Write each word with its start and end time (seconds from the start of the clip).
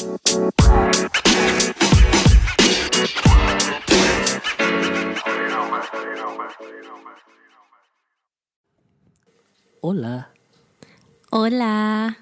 Hola, 0.00 0.16
Hola, 11.28 12.16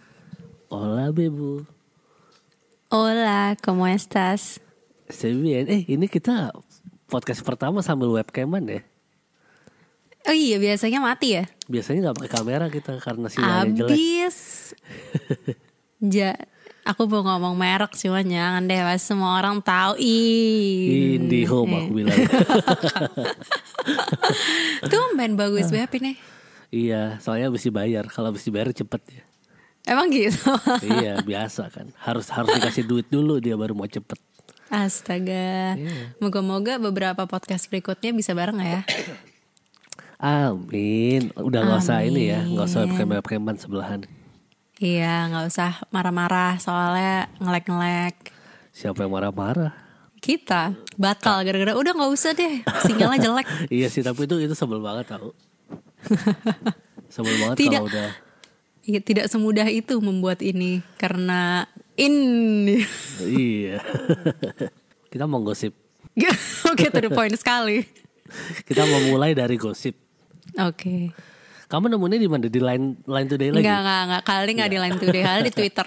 hola 0.69 1.11
Bebu. 1.15 1.67
hola, 2.91 3.55
¿cómo 3.63 3.87
estás? 3.87 4.59
Estoy 5.07 5.39
bien. 5.39 5.71
Eh, 5.71 5.87
ini 5.87 6.11
kita 6.11 6.51
podcast 7.07 7.47
pertama 7.47 7.79
sambil 7.87 8.11
webcaman 8.11 8.67
ya. 8.67 8.83
Oh 10.27 10.35
iya, 10.35 10.59
biasanya 10.59 10.99
mati 10.99 11.39
ya? 11.39 11.47
Biasanya 11.71 12.11
nggak 12.11 12.27
pakai 12.27 12.33
kamera 12.43 12.67
kita 12.75 12.99
karena 12.99 13.31
sinyalnya 13.31 13.87
jelek. 13.87 13.95
Abis. 13.95 14.39
ja, 16.03 16.35
aku 16.89 17.05
mau 17.05 17.21
ngomong 17.21 17.53
merek 17.53 17.93
cuman 17.93 18.25
jangan 18.25 18.65
deh, 18.65 18.81
pas 18.81 18.97
semua 18.97 19.37
orang 19.37 19.61
tahu. 19.61 20.01
Ih. 20.01 21.21
Indihome 21.21 21.85
aku 21.85 21.93
bilang. 21.93 22.17
Tuh 24.91 25.13
main 25.13 25.37
bagus 25.37 25.69
banget 25.69 26.01
ini. 26.01 26.13
iya, 26.73 27.21
soalnya 27.21 27.53
habis 27.53 27.69
dibayar. 27.69 28.09
Kalau 28.09 28.33
habis 28.33 28.45
dibayar 28.49 28.73
cepet 28.73 29.03
ya. 29.13 29.23
Emang 29.89 30.09
gitu? 30.09 30.53
iya, 30.85 31.21
biasa 31.21 31.69
kan. 31.69 31.93
Harus 32.01 32.33
harus 32.33 32.49
dikasih 32.57 32.89
duit 32.89 33.07
dulu 33.13 33.37
dia 33.37 33.57
baru 33.57 33.77
mau 33.77 33.89
cepet. 33.89 34.17
Astaga. 34.69 35.77
Moga-moga 36.21 36.81
beberapa 36.81 37.29
podcast 37.29 37.69
berikutnya 37.69 38.17
bisa 38.17 38.33
bareng 38.33 38.61
ya. 38.61 38.81
Amin. 40.21 41.33
Udah 41.37 41.65
nggak 41.65 41.81
usah 41.85 42.05
ini 42.05 42.33
ya, 42.33 42.41
nggak 42.45 42.67
usah 42.69 42.85
webcaman 42.85 43.57
sebelahan. 43.57 44.05
Iya, 44.79 45.27
nggak 45.27 45.47
usah 45.51 45.71
marah-marah 45.91 46.55
soalnya 46.63 47.27
ngelek-ngelek. 47.43 48.31
Siapa 48.71 49.03
yang 49.03 49.11
marah-marah? 49.11 49.75
Kita 50.23 50.71
batal 50.95 51.43
gara-gara 51.43 51.75
udah 51.75 51.93
nggak 51.99 52.13
usah 52.15 52.31
deh, 52.31 52.63
sinyalnya 52.87 53.19
jelek. 53.19 53.47
iya 53.75 53.91
sih, 53.91 54.07
tapi 54.07 54.31
itu 54.31 54.39
itu 54.39 54.55
sebel 54.55 54.79
banget 54.79 55.19
tau. 55.19 55.35
sebel 57.15 57.35
banget 57.43 57.57
Tidak. 57.59 57.83
kalau 57.83 57.91
udah. 57.91 58.11
Iya, 58.89 59.01
tidak 59.05 59.27
semudah 59.27 59.67
itu 59.67 59.99
membuat 59.99 60.41
ini 60.47 60.81
karena 60.95 61.67
ini. 61.99 62.79
iya. 63.27 63.83
kita 65.11 65.27
mau 65.27 65.43
gosip. 65.43 65.75
Oke, 66.71 66.87
to 66.87 67.03
the 67.03 67.11
point 67.11 67.35
sekali. 67.35 67.83
Kita 68.63 68.87
mau 68.87 69.03
mulai 69.11 69.35
dari 69.35 69.59
gosip. 69.59 69.99
Oke. 70.55 71.11
Kamu 71.69 71.85
nemunya 71.87 72.17
di 72.17 72.29
mana? 72.29 72.49
Di 72.49 72.61
line 72.61 72.97
line 73.05 73.29
today 73.29 73.49
lagi? 73.53 73.61
Enggak, 73.61 73.79
enggak, 73.79 74.01
enggak. 74.03 74.23
Kali 74.25 74.51
enggak 74.57 74.71
di 74.71 74.79
line 74.81 74.97
today, 74.97 75.23
kali 75.23 75.41
di 75.45 75.53
Twitter. 75.59 75.87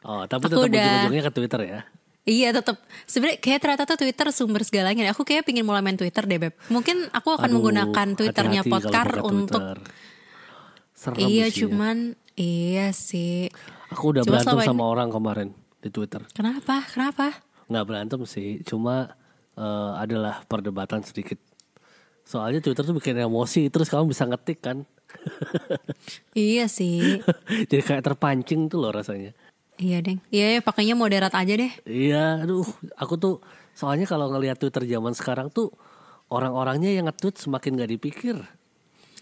Oh, 0.00 0.22
tapi 0.24 0.42
Aku 0.44 0.52
tetap 0.54 0.68
udah- 0.68 0.84
ujung-ujungnya 0.84 1.22
ke 1.24 1.32
Twitter 1.32 1.60
ya. 1.66 1.80
Iya 2.20 2.52
tetap 2.52 2.76
sebenarnya 3.08 3.40
kayak 3.40 3.58
ternyata 3.58 3.82
tuh 3.88 3.98
Twitter 3.98 4.28
sumber 4.28 4.60
segalanya. 4.60 5.08
Aku 5.10 5.24
kayak 5.24 5.48
pingin 5.48 5.64
mulai 5.64 5.80
main 5.80 5.96
Twitter 5.96 6.20
deh 6.22 6.36
beb. 6.38 6.52
Mungkin 6.68 7.08
aku 7.10 7.32
akan 7.32 7.48
Aduh, 7.48 7.54
menggunakan 7.58 8.06
Twitternya 8.12 8.62
Podcar 8.62 9.24
untuk. 9.24 9.80
Serem 10.92 11.16
iya 11.16 11.48
sih 11.48 11.56
ya. 11.56 11.60
cuman 11.64 11.96
iya 12.36 12.86
sih. 12.92 13.48
Aku 13.88 14.12
udah 14.12 14.22
Cuma 14.22 14.36
berantem 14.36 14.68
sama 14.68 14.84
orang 14.84 15.08
kemarin 15.08 15.48
di 15.80 15.88
Twitter. 15.88 16.20
Kenapa? 16.30 16.84
Kenapa? 16.86 17.40
Nggak 17.72 17.84
berantem 17.88 18.20
sih, 18.28 18.60
cuma 18.62 19.16
eh, 19.56 19.92
adalah 19.96 20.44
perdebatan 20.44 21.00
sedikit. 21.00 21.40
Soalnya 22.30 22.62
Twitter 22.62 22.86
tuh 22.86 22.94
bikin 22.94 23.18
emosi, 23.18 23.66
terus 23.74 23.90
kamu 23.90 24.06
bisa 24.06 24.22
ngetik 24.22 24.62
kan. 24.62 24.86
Iya 26.30 26.70
sih. 26.70 27.18
Jadi 27.70 27.82
kayak 27.82 28.06
terpancing 28.06 28.70
tuh 28.70 28.78
loh 28.78 28.94
rasanya. 28.94 29.34
Iya 29.74 29.98
deng. 29.98 30.22
Iya 30.30 30.46
ya, 30.54 30.60
pakainya 30.62 30.94
moderat 30.94 31.34
aja 31.34 31.50
deh. 31.58 31.72
Iya, 31.82 32.46
aduh, 32.46 32.62
aku 32.94 33.18
tuh 33.18 33.34
soalnya 33.74 34.06
kalau 34.06 34.30
ngelihat 34.30 34.62
Twitter 34.62 34.86
zaman 34.86 35.10
sekarang 35.10 35.50
tuh 35.50 35.74
orang-orangnya 36.30 36.94
yang 36.94 37.10
nge-tweet 37.10 37.42
semakin 37.42 37.82
gak 37.82 37.90
dipikir. 37.90 38.36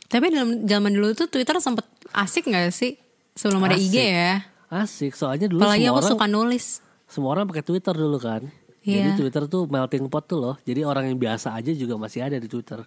Tapi 0.04 0.28
dalam 0.28 0.68
zaman 0.68 0.92
dulu 0.92 1.16
tuh 1.16 1.32
Twitter 1.32 1.56
sempet 1.64 1.88
asik 2.12 2.52
gak 2.52 2.74
sih? 2.76 3.00
Sebelum 3.32 3.64
ada 3.64 3.78
IG 3.78 3.96
Asik. 3.96 4.04
ya. 4.04 4.32
Asik, 4.68 5.12
soalnya 5.16 5.48
dulu 5.48 5.64
Apalagi 5.64 5.86
semua 5.86 5.96
aku 5.96 6.00
orang 6.04 6.12
suka 6.12 6.26
nulis. 6.28 6.66
semua 7.08 7.30
orang 7.32 7.48
pakai 7.48 7.64
Twitter 7.64 7.94
dulu 7.96 8.20
kan. 8.20 8.44
Jadi 8.88 9.10
Iya. 9.12 9.16
Twitter 9.20 9.44
tuh 9.44 9.68
melting 9.68 10.08
pot 10.08 10.24
tuh 10.24 10.40
loh. 10.40 10.54
Jadi 10.64 10.80
orang 10.80 11.04
yang 11.06 11.20
biasa 11.20 11.52
aja 11.52 11.68
juga 11.70 11.94
masih 11.94 12.24
ada 12.24 12.40
di 12.40 12.48
Twitter. 12.48 12.80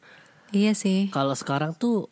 Iya 0.50 0.74
sih. 0.74 1.14
Kalau 1.14 1.38
sekarang 1.38 1.78
tuh 1.78 2.10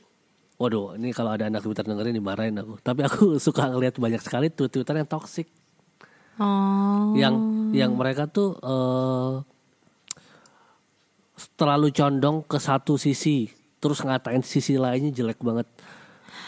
Waduh, 0.59 0.99
ini 0.99 1.15
kalau 1.15 1.31
ada 1.31 1.47
anak 1.47 1.63
Twitter 1.63 1.87
dengerin 1.87 2.11
dimarahin 2.13 2.51
aku. 2.53 2.75
Tapi 2.83 3.07
aku 3.07 3.23
suka 3.39 3.71
ngeliat 3.71 3.95
banyak 3.95 4.19
sekali 4.19 4.51
tweet 4.51 4.67
Twitter 4.69 4.91
yang 4.93 5.07
toxic, 5.07 5.47
Oh. 6.35 7.15
yang 7.15 7.31
yang 7.71 7.95
mereka 7.95 8.27
tuh 8.27 8.59
eh 8.59 9.33
terlalu 11.55 11.91
condong 11.91 12.43
ke 12.43 12.59
satu 12.59 12.99
sisi, 12.99 13.47
terus 13.79 14.03
ngatain 14.03 14.43
sisi 14.43 14.75
lainnya 14.75 15.11
jelek 15.11 15.39
banget. 15.39 15.67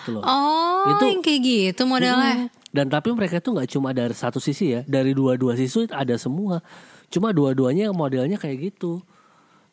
Gitu 0.03 0.19
loh. 0.19 0.23
Oh, 0.23 0.91
Itu- 0.91 1.07
yang 1.07 1.23
kayak 1.23 1.41
gitu 1.41 1.81
modelnya. 1.87 2.51
Dan 2.67 2.87
tapi 2.87 3.11
mereka 3.11 3.39
tuh 3.39 3.55
nggak 3.55 3.69
cuma 3.69 3.91
dari 3.91 4.11
satu 4.11 4.39
sisi 4.39 4.75
ya, 4.75 4.81
dari 4.83 5.11
dua-dua 5.11 5.55
sisi 5.55 5.87
ada 5.87 6.15
semua. 6.15 6.59
Cuma 7.11 7.29
dua-duanya 7.29 7.91
modelnya 7.91 8.39
kayak 8.39 8.73
gitu. 8.73 9.03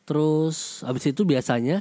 Terus 0.04 0.82
abis 0.82 1.08
itu 1.08 1.22
biasanya 1.22 1.80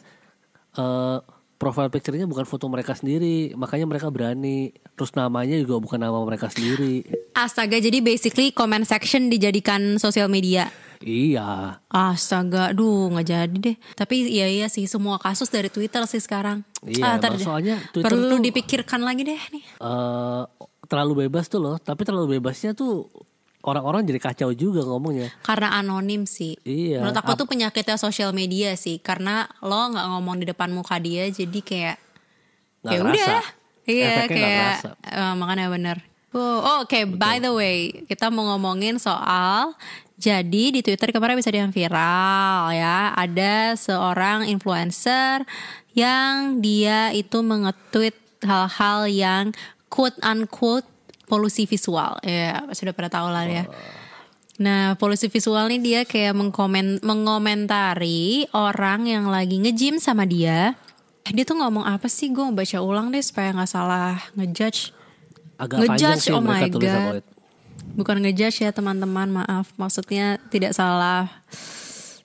eh 0.78 1.20
profile 1.58 1.90
picture-nya 1.90 2.30
bukan 2.30 2.46
foto 2.46 2.70
mereka 2.70 2.94
sendiri, 2.94 3.58
makanya 3.58 3.90
mereka 3.90 4.14
berani. 4.14 4.70
Terus 4.94 5.18
namanya 5.18 5.58
juga 5.58 5.82
bukan 5.82 5.98
nama 5.98 6.22
mereka 6.22 6.54
sendiri. 6.54 7.02
Astaga, 7.34 7.82
jadi 7.82 7.98
basically 7.98 8.54
comment 8.54 8.86
section 8.86 9.28
dijadikan 9.28 9.98
sosial 9.98 10.30
media. 10.30 10.70
Iya, 10.98 11.78
Astaga, 11.90 12.74
duh 12.74 13.14
nggak 13.14 13.26
jadi 13.26 13.58
deh. 13.58 13.78
Tapi 13.94 14.34
iya 14.34 14.50
iya 14.50 14.66
sih 14.66 14.90
semua 14.90 15.22
kasus 15.22 15.50
dari 15.50 15.70
Twitter 15.70 16.02
sih 16.10 16.18
sekarang. 16.18 16.66
Iya, 16.82 17.22
deh. 17.22 17.38
soalnya 17.38 17.78
Twitter 17.94 18.10
perlu 18.10 18.38
tuh- 18.38 18.42
dipikirkan 18.42 19.02
lagi 19.06 19.22
deh 19.26 19.38
nih. 19.54 19.64
eh 19.78 20.44
terlalu 20.90 21.26
bebas 21.26 21.50
tuh 21.50 21.62
loh. 21.62 21.76
Tapi 21.78 22.02
terlalu 22.02 22.38
bebasnya 22.38 22.74
tuh 22.74 23.10
orang-orang 23.68 24.08
jadi 24.08 24.20
kacau 24.24 24.56
juga 24.56 24.88
ngomongnya. 24.88 25.28
Karena 25.44 25.76
anonim 25.76 26.24
sih. 26.24 26.56
Iya, 26.64 27.04
Menurut 27.04 27.20
aku 27.20 27.36
ap- 27.36 27.40
tuh 27.44 27.48
penyakitnya 27.52 28.00
sosial 28.00 28.32
media 28.32 28.72
sih. 28.80 29.04
Karena 29.04 29.44
lo 29.60 29.92
nggak 29.92 30.08
ngomong 30.16 30.40
di 30.40 30.46
depan 30.48 30.72
muka 30.72 30.96
dia, 30.98 31.28
jadi 31.28 31.60
kayak 31.60 31.98
ya 32.88 33.00
udah. 33.04 33.44
Iya 33.88 34.28
kayak 34.28 34.72
eh, 35.04 35.34
makanya 35.36 35.68
bener. 35.68 35.98
Oh, 36.36 36.60
oh, 36.60 36.78
oke. 36.84 37.00
By 37.16 37.40
the 37.40 37.52
way, 37.56 38.04
kita 38.08 38.28
mau 38.28 38.56
ngomongin 38.56 39.00
soal 39.00 39.76
jadi 40.20 40.76
di 40.76 40.82
Twitter 40.84 41.14
kemarin 41.16 41.40
bisa 41.40 41.54
yang 41.54 41.72
viral 41.72 42.74
ya. 42.76 43.16
Ada 43.16 43.80
seorang 43.80 44.50
influencer 44.50 45.48
yang 45.96 46.60
dia 46.60 47.16
itu 47.16 47.40
mengetweet 47.42 48.14
hal-hal 48.44 49.08
yang 49.08 49.46
quote 49.88 50.20
unquote 50.22 50.86
polusi 51.28 51.68
visual. 51.68 52.18
Ya, 52.24 52.64
sudah 52.72 52.96
pada 52.96 53.12
tahu 53.12 53.28
lah 53.30 53.46
ya. 53.46 53.68
Nah, 54.58 54.98
polusi 54.98 55.30
visual 55.30 55.70
nih 55.70 55.82
dia 55.84 56.02
kayak 56.02 56.34
mengkomen, 56.34 56.98
mengomentari 57.06 58.50
orang 58.58 59.06
yang 59.06 59.30
lagi 59.30 59.62
nge-gym 59.62 60.02
sama 60.02 60.26
dia. 60.26 60.74
Dia 61.28 61.44
tuh 61.46 61.62
ngomong 61.62 61.86
apa 61.86 62.10
sih? 62.10 62.34
Gue 62.34 62.50
baca 62.50 62.78
ulang 62.82 63.14
deh 63.14 63.22
supaya 63.22 63.54
nggak 63.54 63.70
salah 63.70 64.18
ngejudge. 64.34 64.96
Agak 65.62 65.84
Ngejudge, 65.84 66.26
sih 66.26 66.34
oh 66.34 66.42
my 66.42 66.66
God. 66.74 67.22
Bukan 67.98 68.18
ngejudge 68.24 68.66
ya 68.66 68.74
teman-teman, 68.74 69.30
maaf. 69.44 69.70
Maksudnya 69.78 70.42
tidak 70.50 70.74
salah 70.74 71.30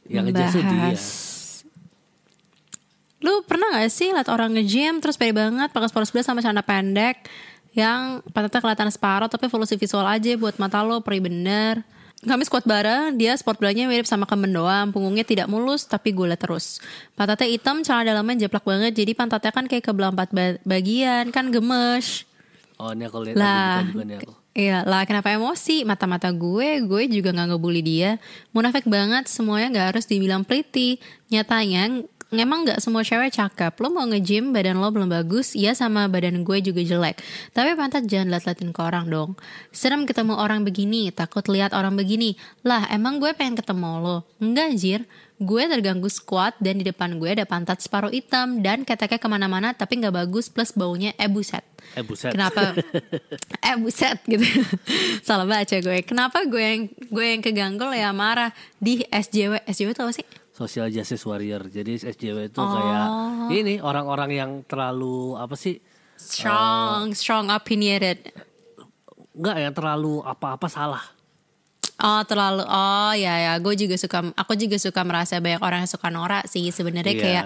dia. 0.07 0.23
membahas. 0.25 1.03
Lu 3.23 3.47
pernah 3.47 3.79
gak 3.79 3.87
sih 3.93 4.11
liat 4.11 4.27
orang 4.27 4.51
nge-gym 4.59 4.99
terus 4.99 5.15
pede 5.15 5.31
banget 5.31 5.71
pakai 5.71 5.87
sepatu 5.87 6.11
sebelah 6.11 6.27
sama 6.27 6.43
celana 6.43 6.67
pendek 6.67 7.23
yang 7.73 8.21
pantatnya 8.33 8.61
kelihatan 8.61 8.91
separuh 8.93 9.29
tapi 9.33 9.49
polusi 9.49 9.81
visual 9.81 10.05
aja 10.05 10.37
buat 10.37 10.57
mata 10.61 10.85
lo 10.85 11.01
peri 11.01 11.21
bener. 11.21 11.85
Kami 12.23 12.47
squat 12.47 12.63
bareng, 12.63 13.19
dia 13.19 13.35
sport 13.35 13.59
belanya 13.59 13.91
mirip 13.91 14.07
sama 14.07 14.31
kemben 14.31 14.55
doang, 14.55 14.95
punggungnya 14.95 15.27
tidak 15.27 15.51
mulus 15.51 15.91
tapi 15.91 16.15
gula 16.15 16.39
terus. 16.39 16.79
Pantatnya 17.19 17.51
hitam, 17.51 17.83
celana 17.83 18.15
dalamnya 18.15 18.47
jeplak 18.47 18.63
banget, 18.63 18.95
jadi 18.95 19.11
pantatnya 19.11 19.51
kan 19.51 19.67
kayak 19.67 19.83
kebelah 19.83 20.15
empat 20.15 20.31
ba- 20.31 20.63
bagian, 20.63 21.35
kan 21.35 21.51
gemes. 21.51 22.23
Oh 22.79 22.95
ini 22.95 23.11
aku 23.11 23.27
lihat 23.27 23.35
Lah, 23.35 23.83
lagi 23.83 23.91
bukan 23.91 23.91
juga 23.91 24.05
nih 24.07 24.17
aku. 24.23 24.33
Iya 24.53 24.85
lah 24.85 25.09
kenapa 25.09 25.33
emosi 25.33 25.81
Mata-mata 25.89 26.29
gue 26.29 26.85
Gue 26.85 27.09
juga 27.09 27.33
gak 27.33 27.57
ngebully 27.57 27.81
dia 27.81 28.21
Munafik 28.53 28.85
banget 28.85 29.25
Semuanya 29.25 29.73
gak 29.73 29.97
harus 29.97 30.05
dibilang 30.05 30.45
pretty 30.45 31.01
Nyatanya 31.33 32.05
Emang 32.33 32.65
nggak 32.65 32.81
semua 32.81 33.05
cewek 33.05 33.29
cakep 33.29 33.77
Lo 33.77 33.93
mau 33.93 34.09
nge-gym 34.09 34.57
badan 34.57 34.81
lo 34.81 34.89
belum 34.89 35.13
bagus 35.13 35.53
Ya 35.53 35.77
sama 35.77 36.09
badan 36.09 36.41
gue 36.41 36.65
juga 36.65 36.81
jelek 36.81 37.21
Tapi 37.53 37.77
pantat 37.77 38.09
jangan 38.09 38.33
liat-liatin 38.33 38.73
ke 38.73 38.81
orang 38.81 39.13
dong 39.13 39.37
Serem 39.69 40.09
ketemu 40.09 40.41
orang 40.41 40.65
begini 40.65 41.13
Takut 41.13 41.45
lihat 41.53 41.77
orang 41.77 41.93
begini 41.93 42.41
Lah 42.65 42.89
emang 42.89 43.21
gue 43.21 43.37
pengen 43.37 43.61
ketemu 43.61 44.01
lo 44.01 44.17
Enggak 44.41 44.81
jir 44.81 45.05
Gue 45.37 45.69
terganggu 45.69 46.09
squat 46.09 46.57
Dan 46.57 46.81
di 46.81 46.89
depan 46.89 47.21
gue 47.21 47.37
ada 47.37 47.45
pantat 47.45 47.85
separuh 47.85 48.09
hitam 48.09 48.65
Dan 48.65 48.89
keteknya 48.89 49.21
ke 49.21 49.29
mana-mana 49.29 49.77
Tapi 49.77 50.01
nggak 50.01 50.25
bagus 50.25 50.49
Plus 50.49 50.73
baunya 50.73 51.13
eh 51.21 51.29
buset 51.29 51.69
Eh 51.93 52.01
buset. 52.01 52.33
Kenapa? 52.33 52.73
eh 53.69 53.77
buset 53.77 54.17
gitu. 54.25 54.41
Salah 55.27 55.45
baca 55.45 55.77
gue. 55.77 55.99
Kenapa 56.07 56.47
gue 56.47 56.63
yang 56.63 56.83
gue 56.89 57.27
yang 57.27 57.43
keganggu 57.45 57.91
ya 57.93 58.15
marah 58.15 58.55
di 58.81 59.05
SJW. 59.11 59.67
SJW 59.69 59.93
apa 59.93 60.15
sih? 60.15 60.25
Social 60.53 60.89
Justice 60.89 61.25
Warrior. 61.25 61.65
Jadi 61.67 61.97
SJW 61.99 62.47
itu 62.47 62.57
Oh. 62.57 62.69
kayak 62.69 63.07
ini 63.51 63.75
orang-orang 63.79 64.31
yang 64.31 64.51
terlalu 64.63 65.35
apa 65.35 65.57
sih? 65.57 65.81
Strong, 66.15 67.13
strong 67.13 67.49
opinionated. 67.49 68.31
Enggak 69.33 69.57
ya 69.59 69.71
terlalu 69.71 70.21
apa-apa 70.21 70.69
salah. 70.69 71.03
Oh 71.99 72.23
terlalu 72.23 72.63
oh 72.63 73.15
ya 73.15 73.35
ya 73.41 73.53
gue 73.57 73.75
juga 73.77 73.95
suka 73.95 74.35
aku 74.35 74.53
juga 74.55 74.75
suka 74.77 75.01
merasa 75.03 75.39
banyak 75.39 75.59
orang 75.59 75.87
yang 75.87 75.91
suka 75.91 76.11
norak 76.11 76.45
sih 76.47 76.69
sebenarnya 76.69 77.15
Iya. 77.15 77.23
kayak 77.23 77.45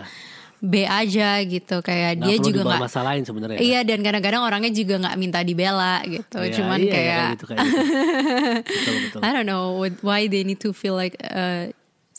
B 0.57 0.75
aja 0.83 1.29
gitu 1.45 1.77
kayak 1.79 2.17
Nggak 2.17 2.27
dia 2.27 2.37
juga 2.41 2.61
nggak 2.65 2.81
masalahin 2.81 3.23
sebenarnya. 3.23 3.59
iya 3.61 3.85
dan 3.85 4.01
kadang-kadang 4.01 4.41
orangnya 4.41 4.73
juga 4.73 4.97
nggak 4.99 5.17
minta 5.17 5.41
dibela 5.41 6.01
gitu 6.03 6.41
Iya, 6.41 6.53
cuman 6.57 6.79
iya, 6.81 6.89
kayak 6.89 7.05
kayak 7.07 7.33
gitu, 7.37 7.45
kayak 7.45 7.59
gitu. 7.61 7.77
betul 8.73 8.95
betul. 8.99 9.21
I 9.21 9.29
don't 9.31 9.45
know 9.45 9.65
why 10.01 10.25
they 10.25 10.41
need 10.41 10.57
to 10.59 10.73
feel 10.73 10.97
like 10.97 11.13
uh, 11.21 11.69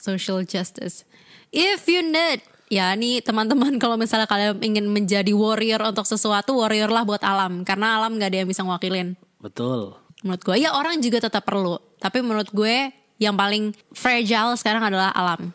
social 0.08 0.48
justice. 0.48 1.04
If 1.52 1.84
you 1.86 2.00
need, 2.02 2.40
ya 2.72 2.96
nih 2.96 3.20
teman-teman 3.20 3.76
kalau 3.84 4.00
misalnya 4.00 4.24
kalian 4.26 4.64
ingin 4.64 4.88
menjadi 4.88 5.36
warrior 5.36 5.84
untuk 5.84 6.08
sesuatu, 6.08 6.56
warrior 6.56 6.88
lah 6.88 7.04
buat 7.04 7.20
alam. 7.20 7.68
Karena 7.68 8.00
alam 8.00 8.16
nggak 8.16 8.32
ada 8.32 8.38
yang 8.40 8.50
bisa 8.50 8.64
ngewakilin. 8.64 9.20
Betul. 9.44 10.00
Menurut 10.24 10.42
gue, 10.42 10.56
ya 10.58 10.72
orang 10.74 10.98
juga 10.98 11.22
tetap 11.22 11.44
perlu. 11.44 11.78
Tapi 12.00 12.24
menurut 12.24 12.50
gue 12.50 12.90
yang 13.20 13.36
paling 13.36 13.76
fragile 13.92 14.56
sekarang 14.56 14.88
adalah 14.88 15.12
alam. 15.12 15.52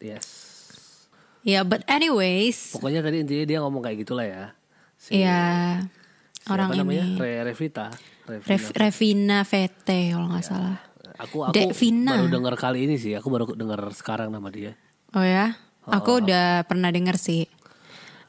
Yes. 0.00 0.26
Ya, 1.42 1.66
but 1.66 1.82
anyways, 1.90 2.70
Pokoknya 2.70 3.02
tadi 3.02 3.18
intinya 3.22 3.44
dia 3.46 3.58
ngomong 3.58 3.82
kayak 3.82 3.98
gitulah 4.06 4.22
ya. 4.22 4.44
Si, 4.94 5.18
ya 5.18 5.82
siapa 6.38 6.54
orang 6.54 6.68
namanya? 6.78 7.02
ini 7.02 7.18
Re 7.18 7.32
Revita. 7.50 7.90
Revina. 8.22 8.46
Rev- 8.46 8.74
Revina 8.78 9.38
VT 9.42 9.88
kalau 10.14 10.26
nggak 10.30 10.46
salah. 10.46 10.78
Aku 11.22 11.46
aku 11.46 11.54
Devina. 11.54 12.18
baru 12.18 12.26
dengar 12.28 12.54
kali 12.58 12.90
ini 12.90 12.98
sih. 12.98 13.14
Aku 13.14 13.30
baru 13.30 13.54
dengar 13.54 13.78
sekarang 13.94 14.34
nama 14.34 14.50
dia. 14.50 14.74
Oh 15.14 15.22
ya, 15.22 15.54
aku 15.86 16.24
udah 16.24 16.66
pernah 16.66 16.90
denger 16.90 17.14
sih. 17.20 17.46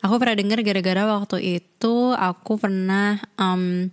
Aku 0.04 0.19
pernah 0.19 0.36
denger 0.36 0.60
gara-gara 0.68 1.04
waktu 1.07 1.63
itu 1.63 2.12
aku 2.12 2.60
pernah 2.60 3.24
em, 3.40 3.88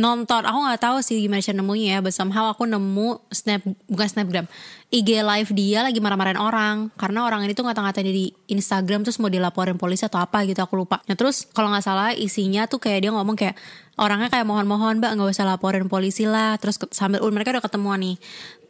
nonton. 0.00 0.42
Aku 0.44 0.58
nggak 0.64 0.80
tahu 0.80 0.96
sih 1.04 1.20
gimana 1.20 1.44
cara 1.44 1.56
nemunya 1.60 1.86
ya. 1.94 1.98
But 2.00 2.16
somehow 2.16 2.52
aku 2.52 2.64
nemu 2.64 3.20
snap 3.28 3.64
bukan 3.88 4.08
snapgram, 4.08 4.46
IG 4.88 5.20
live 5.20 5.50
dia 5.52 5.84
lagi 5.84 5.98
marah-marahin 6.00 6.40
orang 6.40 6.76
karena 6.96 7.24
orang 7.28 7.44
ini 7.44 7.52
tuh 7.52 7.64
ngata-ngatain 7.68 8.08
di 8.08 8.32
Instagram 8.48 9.04
terus 9.04 9.20
mau 9.20 9.28
dilaporin 9.28 9.76
polisi 9.76 10.04
atau 10.04 10.20
apa 10.20 10.44
gitu 10.48 10.60
aku 10.64 10.76
lupa. 10.80 11.00
Nah 11.08 11.16
terus 11.16 11.48
kalau 11.50 11.72
nggak 11.72 11.84
salah 11.84 12.12
isinya 12.16 12.64
tuh 12.68 12.80
kayak 12.80 13.08
dia 13.08 13.10
ngomong 13.12 13.36
kayak 13.36 13.56
orangnya 14.00 14.32
kayak 14.32 14.48
mohon-mohon 14.48 15.00
mbak 15.00 15.12
nggak 15.16 15.32
usah 15.32 15.48
laporin 15.48 15.88
polisi 15.88 16.24
lah. 16.24 16.56
Terus 16.56 16.80
sambil 16.92 17.20
uh, 17.20 17.32
mereka 17.32 17.52
udah 17.52 17.64
ketemuan 17.64 18.00
nih. 18.00 18.16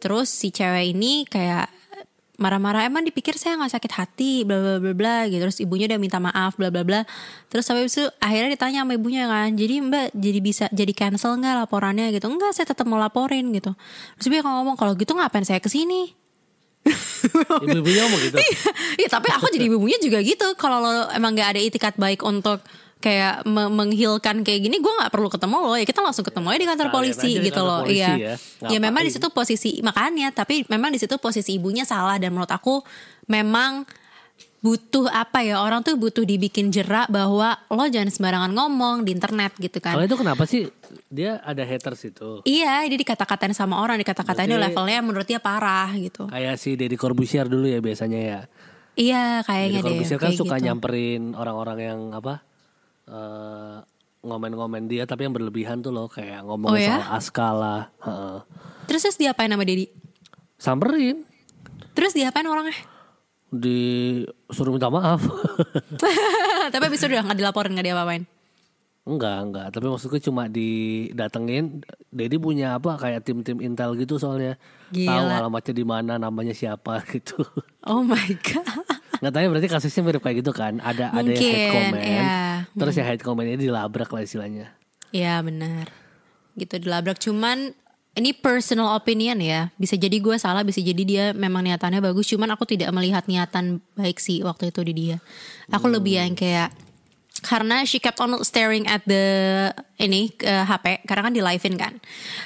Terus 0.03 0.27
si 0.27 0.51
cewek 0.51 0.95
ini 0.95 1.23
kayak 1.27 1.82
marah-marah 2.41 2.89
emang 2.89 3.05
dipikir 3.05 3.37
saya 3.37 3.57
nggak 3.61 3.73
sakit 3.77 3.91
hati? 3.93 4.31
Bla 4.41 4.57
bla 4.57 4.75
bla 4.81 4.93
bla 4.97 5.17
gitu. 5.29 5.41
Terus 5.45 5.57
ibunya 5.61 5.85
udah 5.85 5.99
minta 6.01 6.17
maaf 6.17 6.57
bla 6.57 6.73
bla 6.73 6.81
bla. 6.81 7.01
Terus 7.49 7.63
sampai 7.65 7.85
itu 7.85 8.09
akhirnya 8.17 8.49
ditanya 8.57 8.81
sama 8.81 8.97
ibunya 8.97 9.29
kan 9.29 9.53
jadi 9.53 9.75
mbak 9.85 10.07
jadi 10.17 10.39
bisa 10.41 10.65
jadi 10.73 10.93
cancel 10.93 11.37
nggak 11.37 11.67
laporannya? 11.67 12.09
Gitu. 12.09 12.25
Enggak 12.25 12.57
saya 12.57 12.65
tetap 12.65 12.89
mau 12.89 12.97
laporin 12.97 13.53
gitu. 13.53 13.77
Terus 14.17 14.27
dia 14.29 14.41
ngomong 14.41 14.75
kalau 14.79 14.97
gitu 14.97 15.13
ngapain 15.13 15.45
saya 15.45 15.61
ke 15.61 15.69
sini? 15.69 16.13
Ibu-ibunya 17.63 18.01
ngomong 18.09 18.21
gitu. 18.27 18.37
Iya. 18.99 19.07
Tapi 19.13 19.27
aku 19.31 19.45
jadi 19.53 19.65
ibunya 19.69 19.97
juga 20.01 20.19
gitu. 20.25 20.57
Kalau 20.57 20.81
lo 20.81 20.93
emang 21.13 21.37
nggak 21.37 21.49
ada 21.55 21.61
itikat 21.61 21.95
baik 21.95 22.25
untuk 22.25 22.65
kayak 23.03 23.43
me- 23.43 23.67
menghilkan 23.67 24.41
kayak 24.41 24.63
gini 24.63 24.79
gue 24.79 24.93
nggak 24.95 25.11
perlu 25.11 25.27
ketemu 25.27 25.55
lo 25.59 25.75
ya 25.75 25.83
kita 25.83 25.99
langsung 25.99 26.23
ketemu 26.23 26.47
aja 26.47 26.57
di 26.57 26.67
kantor 26.71 26.87
Sekalian 26.87 26.95
polisi 26.95 27.27
aja 27.27 27.35
di 27.35 27.47
gitu 27.51 27.61
loh 27.61 27.79
polisi 27.83 27.99
iya 27.99 28.13
ya. 28.15 28.35
ya 28.71 28.79
memang 28.79 29.03
di 29.03 29.11
situ 29.11 29.27
posisi 29.27 29.71
makanya 29.83 30.31
tapi 30.31 30.63
memang 30.65 30.89
di 30.89 30.97
situ 30.97 31.19
posisi 31.19 31.51
ibunya 31.53 31.83
salah 31.83 32.15
dan 32.15 32.31
menurut 32.31 32.47
aku 32.47 32.79
memang 33.27 33.83
butuh 34.59 35.11
apa 35.11 35.43
ya 35.43 35.59
orang 35.59 35.83
tuh 35.83 35.99
butuh 35.99 36.23
dibikin 36.23 36.71
jerak 36.71 37.11
bahwa 37.11 37.59
lo 37.67 37.83
jangan 37.85 38.07
sembarangan 38.07 38.47
ngomong 38.49 39.03
di 39.03 39.11
internet 39.11 39.51
gitu 39.59 39.83
kan 39.83 39.91
Kalau 39.91 40.07
itu 40.07 40.15
kenapa 40.15 40.47
sih 40.47 40.71
dia 41.11 41.43
ada 41.43 41.59
haters 41.61 42.07
itu? 42.07 42.39
iya 42.43 42.87
dia 42.87 42.95
dikata-katain 42.95 43.51
sama 43.51 43.75
orang 43.77 43.99
dikata-katain 43.99 44.47
levelnya 44.47 45.03
menurut 45.03 45.27
dia 45.27 45.43
parah 45.43 45.91
gitu 45.93 46.31
Kayak 46.31 46.55
si 46.55 46.79
Deddy 46.79 46.95
Corbuzier 46.95 47.43
dulu 47.43 47.67
ya 47.67 47.83
biasanya 47.83 48.19
ya. 48.23 48.39
iya 48.95 49.43
Deddy 49.43 49.43
kayaknya 49.43 49.79
deh 49.79 49.87
Corbuzier 49.91 50.15
kan 50.15 50.31
kayak 50.31 50.39
suka 50.39 50.55
gitu. 50.55 50.63
nyamperin 50.63 51.23
orang-orang 51.35 51.77
yang 51.83 51.99
apa? 52.15 52.39
Eh, 53.05 53.77
ngomen-ngomen 54.23 54.87
dia 54.87 55.03
tapi 55.03 55.27
yang 55.27 55.35
berlebihan 55.35 55.83
tuh 55.83 55.91
loh 55.91 56.07
kayak 56.07 56.47
ngomong 56.47 56.71
Oh 56.71 56.79
ya? 56.79 57.03
soal 57.03 57.19
Aska 57.19 57.47
lah. 57.51 57.81
Heeh. 57.99 58.37
terus 58.87 59.01
terus 59.03 59.17
diapain 59.17 59.47
sama 59.47 59.63
Dedi 59.63 59.91
Samperin 60.55 61.27
terus 61.91 62.15
diapain 62.15 62.47
orangnya 62.47 62.75
disuruh 63.53 64.73
minta 64.73 64.89
maaf. 64.89 65.21
Tapi 66.73 66.83
abis 66.83 66.99
itu 66.99 67.07
udah 67.07 67.21
gak 67.21 67.37
dilaporin 67.37 67.77
gak 67.77 67.85
diapa-apain 67.85 68.23
enggak, 69.03 69.37
enggak. 69.43 69.67
Tapi 69.69 69.85
maksudku 69.91 70.17
cuma 70.23 70.47
didatengin. 70.47 71.83
Dedi 72.07 72.39
punya 72.39 72.79
apa 72.79 72.95
kayak 72.95 73.27
tim-tim 73.27 73.59
intel 73.59 73.99
gitu 73.99 74.15
soalnya. 74.15 74.55
Gila. 74.89 75.11
Tahu 75.11 75.25
alamatnya 75.43 75.73
di 75.75 75.83
mana, 75.83 76.13
namanya 76.15 76.55
siapa 76.55 77.03
gitu. 77.11 77.43
Oh 77.83 77.99
my 78.01 78.31
god 78.39 78.92
Nggak 79.23 79.31
tahu 79.31 79.41
ya, 79.41 79.49
berarti 79.55 79.69
kasusnya 79.71 80.01
mirip 80.03 80.21
kayak 80.21 80.43
gitu 80.43 80.51
kan. 80.51 80.83
Ada 80.83 81.15
ada 81.15 81.23
yang 81.23 81.39
hate 81.39 81.47
Mungkin, 81.47 81.71
comment. 81.71 82.03
iya. 82.03 82.27
Terus 82.75 82.93
yang 82.99 83.07
hate 83.07 83.23
comment 83.23 83.47
ini 83.47 83.57
dilabrak 83.63 84.11
lah 84.11 84.21
istilahnya. 84.21 84.75
Iya 85.13 85.45
benar 85.45 85.93
Gitu 86.57 86.81
dilabrak 86.81 87.21
Cuman 87.21 87.71
ini 88.17 88.33
personal 88.33 88.97
opinion 88.97 89.37
ya 89.37 89.69
Bisa 89.77 89.93
jadi 89.93 90.17
gue 90.17 90.35
salah 90.41 90.65
Bisa 90.65 90.81
jadi 90.81 91.03
dia 91.05 91.25
memang 91.37 91.61
niatannya 91.61 92.01
bagus 92.01 92.25
Cuman 92.33 92.49
aku 92.49 92.65
tidak 92.65 92.89
melihat 92.89 93.29
niatan 93.29 93.79
baik 93.93 94.17
sih 94.17 94.41
Waktu 94.41 94.73
itu 94.73 94.81
di 94.81 94.93
dia 94.97 95.17
Aku 95.69 95.85
lebih 95.85 96.17
yang 96.17 96.33
kayak 96.33 96.73
karena 97.43 97.83
she 97.83 97.99
kept 97.99 98.23
on 98.23 98.39
staring 98.45 98.87
at 98.87 99.03
the 99.03 99.67
ini 99.99 100.31
ke 100.31 100.47
HP 100.47 101.03
karena 101.03 101.27
kan 101.27 101.33
di 101.35 101.43
live-in 101.43 101.75
kan. 101.75 101.93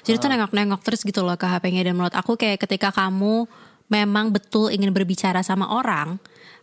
Jadi 0.02 0.18
tuh 0.18 0.32
nengok-nengok 0.32 0.82
terus 0.82 1.06
gitu 1.06 1.22
loh 1.22 1.38
ke 1.38 1.46
HP-nya 1.46 1.86
dan 1.86 1.94
menurut 1.94 2.16
aku 2.18 2.34
kayak 2.34 2.66
ketika 2.66 2.90
kamu 2.90 3.46
memang 3.94 4.34
betul 4.34 4.74
ingin 4.74 4.90
berbicara 4.90 5.46
sama 5.46 5.70
orang, 5.70 6.18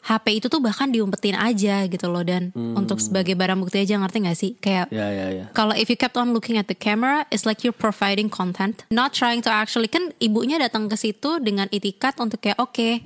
HP 0.05 0.27
itu 0.37 0.47
tuh 0.47 0.61
bahkan 0.61 0.89
diumpetin 0.89 1.33
aja 1.33 1.89
gitu 1.89 2.07
loh 2.07 2.21
dan 2.21 2.53
untuk 2.53 3.01
sebagai 3.01 3.33
barang 3.33 3.57
bukti 3.57 3.81
aja 3.81 3.97
ngerti 3.97 4.17
gak 4.21 4.37
sih? 4.37 4.53
Kayak 4.57 4.93
Ya 4.93 5.09
ya 5.09 5.27
ya. 5.33 5.45
kalau 5.51 5.73
if 5.73 5.89
you 5.89 5.97
kept 5.97 6.15
on 6.15 6.31
looking 6.31 6.55
at 6.55 6.69
the 6.69 6.77
camera, 6.77 7.25
it's 7.29 7.43
like 7.43 7.65
you're 7.65 7.73
providing 7.73 8.29
content, 8.29 8.85
not 8.89 9.11
trying 9.11 9.41
to 9.41 9.49
actually 9.49 9.89
kan 9.89 10.13
ibunya 10.21 10.61
datang 10.61 10.87
ke 10.87 10.95
situ 10.95 11.41
dengan 11.41 11.67
itikat 11.69 12.21
untuk 12.21 12.39
kayak 12.39 12.61
oke, 12.61 13.01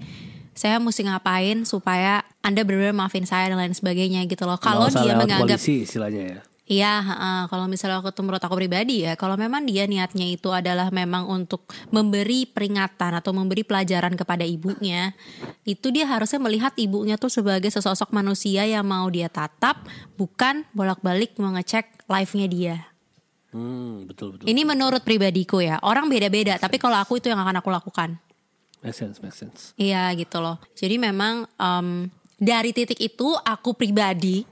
saya 0.52 0.82
mesti 0.82 1.06
ngapain 1.06 1.62
supaya 1.62 2.26
anda 2.42 2.66
benar-benar 2.66 2.98
maafin 2.98 3.22
saya 3.22 3.46
dan 3.46 3.62
lain 3.62 3.78
sebagainya 3.78 4.26
gitu 4.26 4.42
loh. 4.42 4.58
Kalau 4.58 4.90
dia 4.90 5.14
menganggap 5.14 5.54
polisi 5.54 5.86
istilahnya 5.86 6.22
ya. 6.34 6.40
Iya, 6.68 7.00
heeh. 7.00 7.40
kalau 7.48 7.64
misalnya 7.64 8.04
aku 8.04 8.12
menurut 8.20 8.44
aku 8.44 8.52
pribadi 8.60 9.08
ya, 9.08 9.16
kalau 9.16 9.40
memang 9.40 9.64
dia 9.64 9.88
niatnya 9.88 10.28
itu 10.28 10.52
adalah 10.52 10.92
memang 10.92 11.24
untuk 11.24 11.64
memberi 11.88 12.44
peringatan 12.44 13.16
atau 13.16 13.32
memberi 13.32 13.64
pelajaran 13.64 14.12
kepada 14.12 14.44
ibunya, 14.44 15.16
itu 15.64 15.88
dia 15.88 16.04
harusnya 16.04 16.36
melihat 16.36 16.76
ibunya 16.76 17.16
tuh 17.16 17.32
sebagai 17.32 17.72
sesosok 17.72 18.12
manusia 18.12 18.68
yang 18.68 18.84
mau 18.84 19.08
dia 19.08 19.32
tatap, 19.32 19.80
bukan 20.20 20.68
bolak-balik 20.76 21.40
mengecek 21.40 21.88
live-nya 22.04 22.46
dia. 22.52 22.76
Hmm, 23.48 24.04
betul 24.04 24.36
betul. 24.36 24.44
Ini 24.44 24.60
menurut 24.68 25.00
pribadiku 25.00 25.64
ya, 25.64 25.80
orang 25.80 26.04
beda-beda, 26.12 26.60
tapi 26.60 26.76
kalau 26.76 27.00
aku 27.00 27.16
itu 27.16 27.32
yang 27.32 27.40
akan 27.40 27.64
aku 27.64 27.72
lakukan. 27.72 28.20
Make 28.84 28.92
sense, 28.92 29.24
make 29.24 29.32
sense. 29.32 29.72
Iya 29.80 30.12
gitu 30.20 30.38
loh. 30.38 30.60
Jadi 30.76 31.00
memang 31.00 31.48
em, 31.56 32.12
dari 32.36 32.76
titik 32.76 33.00
itu 33.00 33.34
aku 33.40 33.72
pribadi, 33.72 34.44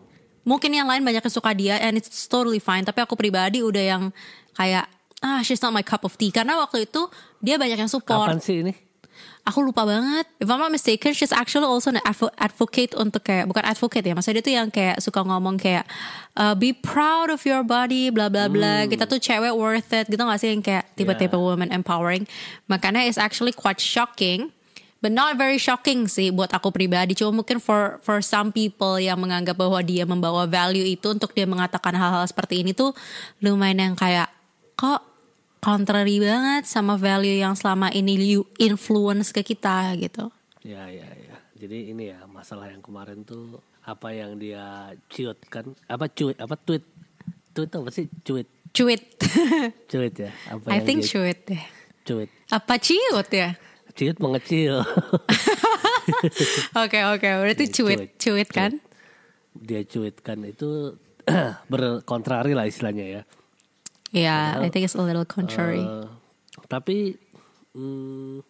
mungkin 0.46 0.70
yang 0.70 0.86
lain 0.86 1.02
banyak 1.02 1.20
yang 1.26 1.34
suka 1.34 1.50
dia 1.52 1.76
and 1.82 1.98
it's 1.98 2.30
totally 2.30 2.62
fine. 2.62 2.86
Tapi 2.86 3.02
aku 3.02 3.18
pribadi 3.18 3.66
udah 3.66 3.84
yang 3.84 4.02
kayak 4.54 4.86
ah 5.20 5.42
she's 5.42 5.60
not 5.60 5.74
my 5.74 5.82
cup 5.82 6.06
of 6.06 6.14
tea 6.14 6.30
karena 6.30 6.54
waktu 6.56 6.86
itu 6.86 7.10
dia 7.42 7.58
banyak 7.58 7.76
yang 7.76 7.90
support. 7.90 8.30
Kapan 8.30 8.40
sih 8.40 8.62
ini? 8.62 8.86
Aku 9.46 9.62
lupa 9.62 9.86
banget. 9.86 10.26
If 10.42 10.50
I'm 10.50 10.58
not 10.58 10.74
mistaken, 10.74 11.14
she's 11.14 11.30
actually 11.30 11.70
also 11.70 11.94
an 11.94 12.02
advo- 12.02 12.34
advocate 12.34 12.98
untuk 12.98 13.22
kayak 13.22 13.46
bukan 13.46 13.62
advocate 13.62 14.02
ya, 14.02 14.12
maksudnya 14.12 14.42
dia 14.42 14.44
tuh 14.44 14.54
yang 14.58 14.68
kayak 14.74 14.98
suka 14.98 15.22
ngomong 15.22 15.54
kayak 15.54 15.86
uh, 16.34 16.58
be 16.58 16.74
proud 16.74 17.30
of 17.30 17.38
your 17.46 17.62
body, 17.62 18.10
bla 18.10 18.26
bla 18.26 18.50
bla. 18.50 18.90
Kita 18.90 19.06
tuh 19.06 19.22
cewek 19.22 19.54
worth 19.54 19.94
it 19.94 20.10
gitu 20.10 20.18
gak 20.18 20.40
sih 20.42 20.50
yang 20.50 20.66
kayak 20.66 20.90
tipe-tipe 20.98 21.38
woman 21.38 21.70
empowering. 21.70 22.26
Makanya 22.66 23.06
it's 23.06 23.16
actually 23.22 23.54
quite 23.54 23.78
shocking 23.78 24.50
but 25.06 25.14
not 25.14 25.38
very 25.38 25.54
shocking 25.54 26.10
sih 26.10 26.34
buat 26.34 26.50
aku 26.50 26.74
pribadi. 26.74 27.14
Cuma 27.14 27.30
mungkin 27.30 27.62
for 27.62 28.02
for 28.02 28.18
some 28.18 28.50
people 28.50 28.98
yang 28.98 29.14
menganggap 29.22 29.54
bahwa 29.54 29.78
dia 29.86 30.02
membawa 30.02 30.50
value 30.50 30.82
itu 30.82 31.14
untuk 31.14 31.30
dia 31.30 31.46
mengatakan 31.46 31.94
hal-hal 31.94 32.26
seperti 32.26 32.66
ini 32.66 32.74
tuh 32.74 32.90
lumayan 33.38 33.78
yang 33.78 33.94
kayak 33.94 34.26
kok 34.74 35.06
contrary 35.62 36.18
banget 36.18 36.66
sama 36.66 36.98
value 36.98 37.38
yang 37.38 37.54
selama 37.54 37.94
ini 37.94 38.18
you 38.18 38.42
influence 38.58 39.30
ke 39.30 39.46
kita 39.46 39.94
gitu. 39.94 40.26
Ya 40.66 40.90
ya 40.90 41.06
ya. 41.06 41.38
Jadi 41.54 41.94
ini 41.94 42.10
ya 42.10 42.26
masalah 42.26 42.66
yang 42.66 42.82
kemarin 42.82 43.22
tuh 43.22 43.62
apa 43.86 44.10
yang 44.10 44.34
dia 44.42 44.90
ciut 45.06 45.38
kan? 45.46 45.70
Apa 45.86 46.10
cuit? 46.10 46.34
Apa 46.42 46.58
tweet? 46.58 46.82
Tweet 47.54 47.70
apa 47.70 47.94
sih? 47.94 48.10
Cuit. 48.26 48.50
Cuit. 48.74 49.02
Cuit 49.90 50.14
ya. 50.18 50.34
Apa 50.50 50.66
I 50.74 50.82
think 50.82 51.06
dia 51.06 51.14
cuit 51.14 51.38
deh. 51.46 51.62
cuit. 52.02 52.28
Apa 52.50 52.74
ciut 52.82 53.30
ya? 53.30 53.54
Ciut 53.96 54.16
mengecil. 54.18 54.84
Oke 56.76 57.02
oke, 57.02 57.26
berarti 57.26 57.64
Iya, 57.66 57.74
cuit, 57.74 57.98
cuit. 57.98 58.10
cuit 58.16 58.48
kan? 58.48 58.72
dia 59.56 59.80
cuitkan 59.82 60.38
itu 60.44 60.94
berkontrari 61.72 62.52
lah 62.52 62.68
istilahnya 62.68 63.06
ya. 63.08 63.22
Yeah, 64.12 64.60
I 64.62 64.68
think 64.70 64.84
it's 64.84 64.94
a 64.94 65.02
little 65.02 65.26
contrary. 65.26 65.82
Eh, 65.82 66.06
tapi 66.68 67.16
hmm, 67.72 68.44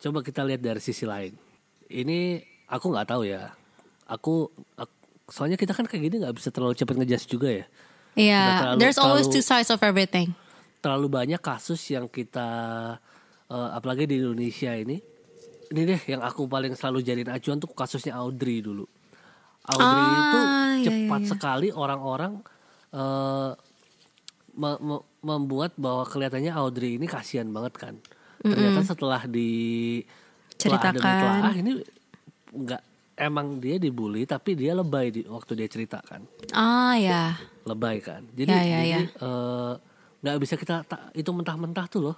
coba 0.00 0.22
kita 0.22 0.46
lihat 0.46 0.62
dari 0.62 0.80
sisi 0.80 1.04
lain. 1.04 1.34
Ini 1.84 2.40
aku 2.66 2.88
nggak 2.88 3.08
tahu 3.10 3.28
ya. 3.28 3.52
Aku, 4.06 4.48
ak- 4.74 4.94
soalnya 5.28 5.58
kita 5.58 5.74
kan 5.74 5.84
kayak 5.84 6.08
gini 6.08 6.24
nggak 6.24 6.34
bisa 6.34 6.48
terlalu 6.48 6.72
cepat 6.72 6.94
ngejudge 6.96 7.26
juga 7.28 7.48
ya. 7.52 7.64
yeah, 8.16 8.48
terlalu- 8.62 8.80
there's 8.80 8.96
always 8.96 9.26
terlalu- 9.26 9.34
two 9.34 9.44
sides 9.44 9.68
of 9.68 9.82
everything. 9.82 10.32
Terlalu 10.80 11.06
banyak 11.10 11.40
kasus 11.40 11.82
yang 11.90 12.06
kita, 12.06 12.48
eh, 13.54 13.68
apalagi 13.72 14.04
di 14.04 14.18
Indonesia 14.18 14.74
ini. 14.74 14.98
Ini 15.64 15.80
deh 15.86 16.00
yang 16.06 16.20
aku 16.20 16.44
paling 16.44 16.74
selalu 16.74 17.00
jadiin 17.00 17.30
acuan 17.30 17.56
tuh 17.56 17.70
kasusnya 17.70 18.14
Audrey 18.14 18.60
dulu. 18.60 18.84
Audrey 19.64 20.04
Ah, 20.04 20.20
itu 20.20 20.40
iya, 20.76 20.84
cepat 20.84 21.20
iya, 21.20 21.24
iya. 21.24 21.30
sekali 21.30 21.68
orang-orang 21.70 22.32
eh, 22.92 23.50
me- 24.54 24.80
me- 24.80 25.04
membuat 25.20 25.72
bahwa 25.74 26.04
kelihatannya 26.04 26.52
Audrey 26.52 26.94
ini 26.94 27.06
kasihan 27.06 27.48
banget 27.48 27.74
kan. 27.74 27.94
Ternyata 28.44 28.84
setelah 28.84 29.24
di 29.24 30.04
telah 30.54 30.78
Ceritakan. 30.92 31.54
ini 31.56 31.72
nggak 32.54 32.82
emang 33.16 33.58
dia 33.58 33.76
dibully 33.76 34.22
tapi 34.24 34.54
dia 34.54 34.72
lebay 34.72 35.10
di 35.10 35.20
waktu 35.26 35.54
dia 35.54 35.66
ceritakan 35.66 36.22
Ah 36.52 36.94
ya, 36.94 37.34
lebay 37.64 37.98
kan. 37.98 38.22
Jadi 38.30 38.52
Ya, 38.52 38.62
ya, 38.62 38.78
jadi, 38.84 39.02
eh, 39.10 39.72
nggak 40.20 40.36
bisa 40.38 40.54
kita 40.54 40.84
ta- 40.84 41.10
itu 41.12 41.26
mentah-mentah 41.26 41.86
tuh 41.88 42.00
loh. 42.10 42.16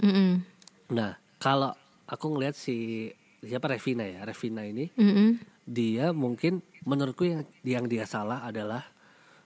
Mm-mm. 0.00 0.55
Nah 0.88 1.10
kalau 1.36 1.74
aku 2.04 2.26
ngelihat 2.30 2.54
si 2.54 3.08
siapa 3.38 3.66
Revina 3.68 4.02
ya 4.02 4.22
Revina 4.22 4.62
ini 4.62 4.90
Mm-mm. 4.92 5.38
dia 5.62 6.10
mungkin 6.10 6.58
menurutku 6.82 7.22
yang 7.22 7.42
yang 7.62 7.84
dia 7.84 8.04
salah 8.04 8.42
adalah 8.42 8.82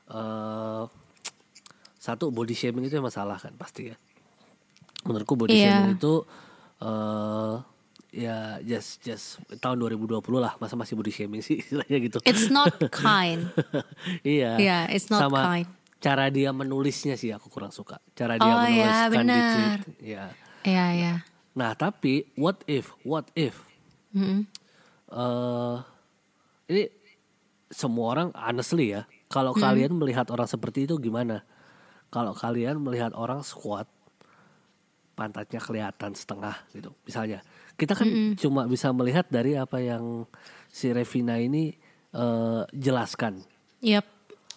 eh 0.06 0.84
satu 1.96 2.28
body 2.28 2.52
shaming 2.52 2.84
itu 2.84 2.96
yang 2.96 3.04
masalah 3.04 3.36
kan 3.36 3.52
pasti 3.54 3.88
ya 3.88 3.96
menurutku 5.02 5.34
body 5.34 5.52
Iya. 5.52 5.64
shaming 5.70 5.96
itu 5.96 6.14
eh 6.80 7.54
ya 8.10 8.36
just 8.60 8.98
just 9.00 9.26
tahun 9.58 9.78
2020 9.78 10.18
lah 10.34 10.56
masa 10.56 10.74
masih 10.74 10.94
body 10.94 11.12
shaming 11.12 11.40
sih 11.40 11.56
istilahnya 11.62 11.98
gitu 12.00 12.18
it's 12.22 12.48
not 12.48 12.72
kind. 12.90 13.52
iya 14.26 14.56
Yeah, 14.56 14.82
it's 14.88 15.06
not 15.06 15.22
sama 15.22 15.40
kind. 15.46 15.68
cara 15.98 16.26
dia 16.26 16.50
menulisnya 16.50 17.14
sih 17.14 17.30
aku 17.30 17.46
kurang 17.46 17.70
suka 17.70 18.00
cara 18.12 18.34
dia 18.34 18.48
Oh, 18.48 18.58
menuliskan 18.60 19.08
di 19.10 19.16
benar. 19.20 19.52
tweet 19.52 19.80
ya 20.08 20.24
Iya 20.62 20.86
ya. 20.92 21.14
nah 21.50 21.74
tapi 21.74 22.30
what 22.34 22.62
if 22.64 22.94
what 23.02 23.26
if 23.34 23.66
Mm-mm. 24.10 24.46
eh 25.10 25.76
ini 26.68 26.82
semua 27.68 28.06
orang 28.12 28.28
honestly 28.32 28.90
ya. 28.90 29.02
Kalau 29.26 29.54
Hmm. 29.54 29.62
kalian 29.62 29.94
melihat 29.94 30.26
orang 30.28 30.46
seperti 30.46 30.84
itu 30.84 30.98
gimana? 30.98 31.42
Kalau 32.08 32.34
kalian 32.34 32.78
melihat 32.78 33.14
orang 33.14 33.42
squat 33.42 33.86
pantatnya 35.14 35.60
kelihatan 35.60 36.12
setengah 36.12 36.56
gitu. 36.70 36.90
Misalnya, 37.04 37.38
kita 37.74 37.94
kan 37.94 38.08
Hmm. 38.08 38.32
cuma 38.34 38.66
bisa 38.66 38.90
melihat 38.90 39.28
dari 39.28 39.54
apa 39.54 39.78
yang 39.78 40.26
si 40.66 40.90
Revina 40.90 41.36
ini 41.36 41.74
eh, 42.10 42.62
jelaskan. 42.74 43.38
Yep. 43.80 44.02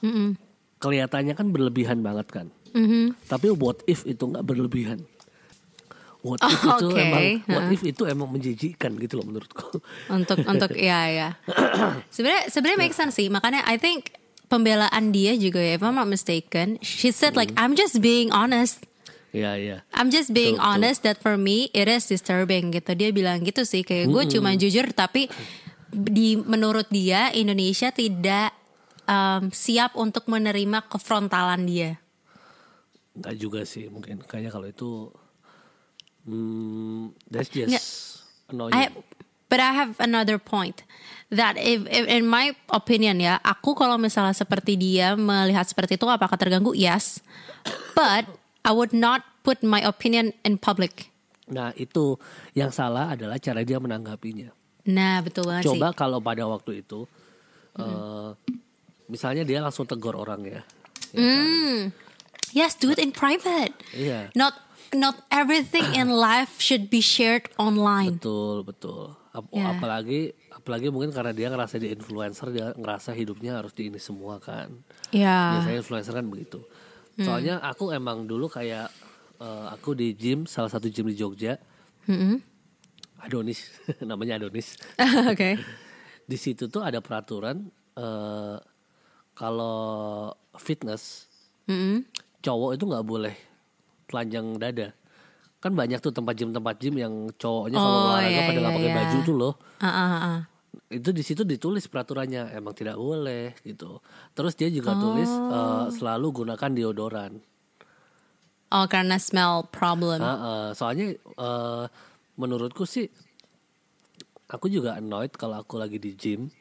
Mm-mm. 0.02 0.34
Kelihatannya 0.80 1.38
kan 1.38 1.54
berlebihan 1.54 2.02
banget 2.02 2.26
kan. 2.28 2.48
Mhm. 2.74 3.14
Tapi 3.24 3.54
what 3.54 3.86
if 3.86 4.02
itu 4.04 4.26
nggak 4.26 4.42
berlebihan? 4.42 5.06
What 6.24 6.40
if 6.40 6.56
Oh, 6.64 6.80
itu 6.80 6.88
oke. 6.88 7.04
emang 7.04 7.24
what 7.52 7.68
if 7.68 7.84
itu 7.84 8.04
emang 8.08 8.32
menjijikkan 8.32 8.96
gitu 8.96 9.20
loh 9.20 9.28
menurutku. 9.28 9.84
untuk 10.08 10.40
untuk 10.48 10.72
ya 10.88 11.12
ya. 11.12 11.30
Sebenarnya 12.08 12.48
sebenarnya 12.48 12.80
make 12.80 12.96
sense 12.96 13.20
sih. 13.20 13.28
Makanya 13.28 13.68
I 13.68 13.76
think 13.76 14.16
pembelaan 14.48 15.12
dia 15.12 15.36
juga 15.36 15.60
ya, 15.60 15.76
if 15.76 15.84
I'm 15.84 16.00
not 16.00 16.08
mistaken, 16.08 16.80
she 16.80 17.12
said 17.12 17.36
like 17.36 17.52
I'm 17.60 17.76
just 17.76 18.00
being 18.00 18.32
honest. 18.32 18.88
Iya, 19.34 19.52
iya. 19.60 19.78
I'm 19.92 20.14
just 20.14 20.32
being 20.32 20.56
betul. 20.56 20.70
honest 20.70 21.04
that 21.04 21.20
for 21.20 21.36
me 21.36 21.68
it 21.76 21.92
is 21.92 22.08
disturbing 22.08 22.72
gitu. 22.72 22.96
Dia 22.96 23.12
bilang 23.12 23.44
gitu 23.44 23.68
sih 23.68 23.84
kayak 23.84 24.08
gue 24.08 24.24
cuma 24.32 24.56
jujur 24.56 24.96
tapi 24.96 25.28
di 25.92 26.40
menurut 26.40 26.88
dia 26.88 27.36
Indonesia 27.36 27.92
tidak 27.92 28.54
um, 29.10 29.50
siap 29.52 29.98
untuk 30.00 30.30
menerima 30.32 30.86
kefrontalan 30.88 31.68
dia. 31.68 32.00
Enggak 33.14 33.36
juga 33.36 33.60
sih 33.68 33.90
mungkin 33.90 34.22
kayaknya 34.24 34.54
kalau 34.54 34.70
itu 34.70 34.90
hmm, 36.28 37.14
that's 37.30 37.50
just 37.50 37.70
Nggak. 37.70 37.86
annoying. 38.52 38.76
I, 38.76 38.90
but 39.50 39.60
I 39.60 39.72
have 39.74 39.96
another 40.00 40.38
point 40.38 40.84
that 41.30 41.58
if, 41.58 41.86
if 41.90 42.06
in 42.08 42.26
my 42.30 42.54
opinion 42.70 43.20
ya, 43.20 43.42
aku 43.42 43.74
kalau 43.74 43.98
misalnya 43.98 44.34
seperti 44.34 44.78
dia 44.78 45.18
melihat 45.18 45.66
seperti 45.66 45.98
itu 45.98 46.06
apakah 46.10 46.38
terganggu? 46.38 46.74
Yes, 46.78 47.22
but 47.98 48.26
I 48.64 48.72
would 48.72 48.94
not 48.94 49.26
put 49.44 49.62
my 49.62 49.84
opinion 49.84 50.32
in 50.48 50.56
public. 50.58 51.12
Nah 51.52 51.76
itu 51.76 52.16
yang 52.56 52.72
salah 52.72 53.14
adalah 53.14 53.36
cara 53.38 53.62
dia 53.68 53.78
menanggapinya. 53.78 54.50
Nah 54.88 55.20
betul 55.20 55.48
banget 55.48 55.68
sih. 55.68 55.76
Coba 55.76 55.92
kalau 55.92 56.24
pada 56.24 56.48
waktu 56.48 56.84
itu, 56.84 57.04
eh, 57.76 58.30
misalnya 59.12 59.44
dia 59.44 59.60
langsung 59.60 59.84
tegur 59.84 60.16
orang 60.16 60.42
ya. 60.48 60.62
Hmm. 61.14 61.92
Yes, 62.54 62.78
do 62.78 62.94
it 62.94 63.02
in 63.02 63.10
private. 63.10 63.74
Iya. 63.92 64.30
Not 64.38 64.54
not 64.94 65.26
everything 65.30 65.84
in 65.94 66.10
life 66.10 66.58
should 66.58 66.88
be 66.88 67.02
shared 67.02 67.50
online. 67.58 68.18
Betul 68.18 68.64
betul. 68.64 69.18
Ap- 69.30 69.50
Ya. 69.50 69.74
Apalagi 69.74 70.30
apalagi 70.50 70.88
mungkin 70.88 71.10
karena 71.10 71.34
dia 71.34 71.50
ngerasa 71.50 71.78
di 71.78 71.90
influencer 71.90 72.54
dia 72.54 72.70
ngerasa 72.74 73.12
hidupnya 73.12 73.58
harus 73.58 73.74
di 73.74 73.90
ini 73.90 73.98
semua 73.98 74.38
kan. 74.38 74.70
Ya. 75.10 75.58
Biasanya 75.58 75.78
influencer 75.80 76.14
kan 76.14 76.26
begitu. 76.26 76.62
Hmm. 77.18 77.26
Soalnya 77.26 77.58
aku 77.60 77.90
emang 77.90 78.26
dulu 78.26 78.46
kayak 78.46 78.90
eh, 79.38 79.66
aku 79.70 79.94
di 79.94 80.14
gym 80.14 80.46
salah 80.46 80.70
satu 80.70 80.88
gym 80.88 81.10
di 81.10 81.18
Jogja. 81.18 81.58
Mm-mm. 82.06 82.38
Adonis 83.20 83.70
namanya 84.06 84.38
Adonis. 84.38 84.78
Oke. 85.32 85.58
Di 86.24 86.40
situ 86.40 86.68
tuh 86.68 86.80
ada 86.80 87.00
peraturan 87.00 87.68
eh, 87.96 88.58
kalau 89.34 90.30
fitness 90.56 91.28
Mm-mm. 91.66 92.06
cowok 92.40 92.78
itu 92.78 92.84
nggak 92.86 93.04
boleh 93.04 93.36
telanjang 94.14 94.62
dada. 94.62 94.94
Kan 95.58 95.74
banyak 95.74 95.98
tuh 95.98 96.14
tempat 96.14 96.38
gym 96.38 96.54
tempat 96.54 96.78
gym 96.78 96.94
yang 97.02 97.14
cowoknya 97.34 97.82
kalau 97.82 97.98
Oh, 97.98 98.06
olahraga 98.14 98.30
iya, 98.30 98.42
pada 98.46 98.60
nggak 98.62 98.70
iya, 98.70 98.78
pakai 98.78 98.92
iya. 98.92 98.98
baju 99.02 99.18
tuh 99.26 99.36
loh. 99.36 99.54
Ah, 99.82 99.88
ah, 99.90 100.14
ah. 100.14 100.40
Itu 100.94 101.10
di 101.10 101.26
situ 101.26 101.42
ditulis 101.42 101.90
peraturannya 101.90 102.54
emang 102.54 102.78
tidak 102.78 102.94
boleh 103.02 103.58
gitu. 103.66 103.98
Terus 104.38 104.54
dia 104.54 104.70
juga 104.70 104.94
tulis 104.94 105.32
eh, 105.32 105.86
selalu 105.98 106.46
gunakan 106.46 106.70
deodoran. 106.70 107.32
Oh 108.74 108.86
karena 108.86 109.18
smell 109.18 109.66
problem. 109.74 110.22
Ah, 110.22 110.38
eh, 110.38 110.70
soalnya 110.78 111.18
eh, 111.18 111.84
menurutku 112.38 112.86
sih 112.86 113.10
aku 114.50 114.70
juga 114.70 114.98
annoyed 115.00 115.34
kalau 115.34 115.62
aku 115.62 115.82
lagi 115.82 115.98
di 115.98 116.14
gym. 116.14 116.52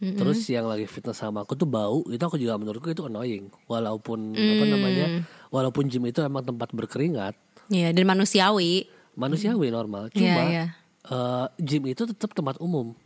Terus 0.00 0.48
yang 0.48 0.64
lagi 0.64 0.88
fitness 0.88 1.20
sama 1.20 1.44
aku 1.44 1.52
tuh 1.52 1.68
bau, 1.68 2.00
itu 2.08 2.16
aku 2.18 2.40
juga 2.40 2.56
menurutku 2.56 2.88
itu 2.88 3.04
annoying. 3.04 3.52
Walaupun 3.68 4.32
apa 4.32 4.64
namanya, 4.64 5.06
walaupun 5.52 5.86
gym 5.86 6.08
itu 6.08 6.24
emang 6.24 6.40
tempat 6.40 6.72
berkeringat, 6.72 7.36
Iya 7.68 7.92
dan 7.92 8.08
manusiawi. 8.08 8.88
manusiawi 9.12 9.68
normal. 9.68 10.08
Iya, 10.08 10.16
Cuma 10.16 10.42
iya. 10.48 10.64
eh, 11.04 11.46
gym 11.60 11.84
itu 11.84 12.08
tetap 12.08 12.32
tempat 12.32 12.56
umum. 12.58 12.96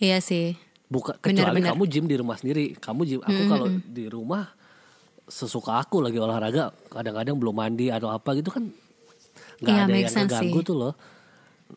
Iya 0.00 0.16
sih. 0.18 0.56
Buka 0.88 1.20
Bener, 1.20 1.44
kecuali 1.44 1.60
bener. 1.60 1.70
kamu 1.76 1.82
gym 1.86 2.04
di 2.08 2.16
rumah 2.16 2.34
sendiri. 2.34 2.72
Kamu 2.72 3.00
gym, 3.04 3.20
aku 3.20 3.42
kalau 3.44 3.68
di 3.68 4.08
rumah 4.08 4.48
sesuka 5.28 5.76
aku 5.76 6.00
lagi 6.00 6.16
olahraga, 6.16 6.72
kadang-kadang 6.88 7.36
belum 7.36 7.52
mandi 7.54 7.92
atau 7.92 8.08
apa 8.08 8.32
gitu 8.32 8.48
kan 8.48 8.64
nggak 9.60 9.70
Iya, 9.70 9.84
ada 9.84 9.92
yang 9.92 10.08
sih. 10.56 10.64
tuh 10.64 10.72
loh. 10.74 10.92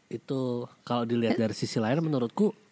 Itu 0.08 0.72
kalau 0.82 1.03
dilihat 1.03 1.36
dari 1.36 1.51
sisi 1.51 1.84
lain 1.84 2.00
menurutku 2.00 2.62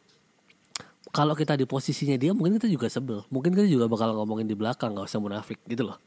kalau 1.12 1.36
kita 1.36 1.54
di 1.54 1.64
posisinya 1.64 2.16
dia 2.16 2.32
mungkin 2.32 2.56
kita 2.56 2.68
juga 2.68 2.88
sebel. 2.88 3.24
Mungkin 3.28 3.52
kita 3.52 3.68
juga 3.68 3.86
bakal 3.86 4.16
ngomongin 4.16 4.48
di 4.48 4.56
belakang 4.56 4.96
nggak 4.96 5.08
usah 5.08 5.20
munafik 5.20 5.60
gitu 5.68 5.88
loh. 5.88 6.00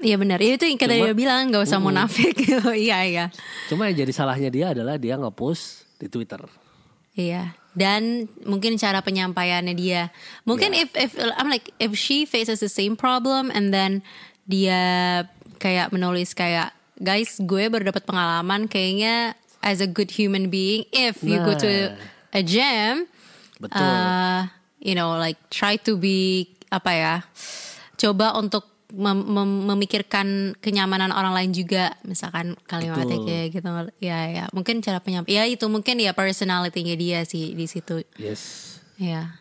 Iya 0.00 0.16
benar. 0.16 0.40
Itu 0.40 0.64
yang 0.64 0.76
kita 0.76 0.96
Cuma- 0.96 1.06
dia 1.06 1.14
bilang 1.14 1.48
nggak 1.48 1.64
usah 1.64 1.78
munafik. 1.78 2.34
iya 2.74 2.98
iya. 3.04 3.24
Cuma 3.68 3.86
yang 3.86 4.02
jadi 4.02 4.12
salahnya 4.12 4.50
dia 4.50 4.66
adalah 4.72 4.96
dia 4.96 5.14
nge-post 5.14 5.86
di 5.96 6.08
Twitter. 6.08 6.40
Iya. 7.14 7.52
Dan 7.70 8.26
mungkin 8.42 8.74
cara 8.74 8.98
penyampaiannya 8.98 9.74
dia. 9.74 10.10
Mungkin 10.42 10.74
Yeah. 10.74 10.82
if 10.88 10.90
if 10.96 11.10
I'm 11.36 11.46
like 11.46 11.70
if 11.78 11.94
she 11.94 12.26
faces 12.26 12.58
the 12.58 12.72
same 12.72 12.96
problem 12.96 13.52
and 13.54 13.70
then 13.70 14.02
dia 14.48 14.80
kayak 15.56 15.92
menulis 15.92 16.32
kayak 16.32 16.72
guys 16.98 17.38
gue 17.38 17.68
baru 17.68 17.92
dapat 17.92 18.02
pengalaman 18.02 18.66
kayaknya 18.66 19.36
as 19.60 19.78
a 19.78 19.86
good 19.86 20.10
human 20.10 20.48
being 20.48 20.88
if 20.90 21.20
you 21.20 21.36
go 21.38 21.52
to 21.54 21.92
Nah. 21.92 22.34
a 22.34 22.42
gym 22.42 23.04
Betul. 23.60 23.76
uh, 23.84 24.48
you 24.80 24.96
know 24.96 25.14
like 25.20 25.36
try 25.52 25.76
to 25.76 26.00
be 26.00 26.48
apa 26.72 26.90
ya 26.96 27.14
coba 28.00 28.32
untuk 28.40 28.64
mem- 28.94 29.26
mem- 29.26 29.64
memikirkan 29.74 30.54
kenyamanan 30.58 31.14
orang 31.14 31.34
lain 31.34 31.50
juga. 31.54 31.94
Misalkan 32.02 32.58
kalimatnya 32.66 33.18
kayak 33.22 33.46
gitu. 33.54 33.68
Ya 34.02 34.18
ya. 34.26 34.44
Mungkin 34.50 34.82
cara 34.82 34.98
penyampaian 34.98 35.46
ya 35.46 35.52
itu 35.52 35.66
mungkin 35.70 36.00
ya 36.02 36.10
personality-nya 36.14 36.94
dia 36.98 37.20
sih 37.22 37.54
di 37.54 37.66
situ. 37.70 38.02
Yes. 38.18 38.76
ya. 39.00 39.38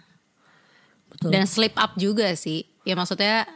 Betul. 1.09 1.33
dan 1.33 1.49
slip 1.49 1.73
up 1.75 1.97
juga 1.97 2.29
sih. 2.37 2.69
Ya 2.85 2.93
maksudnya 2.93 3.49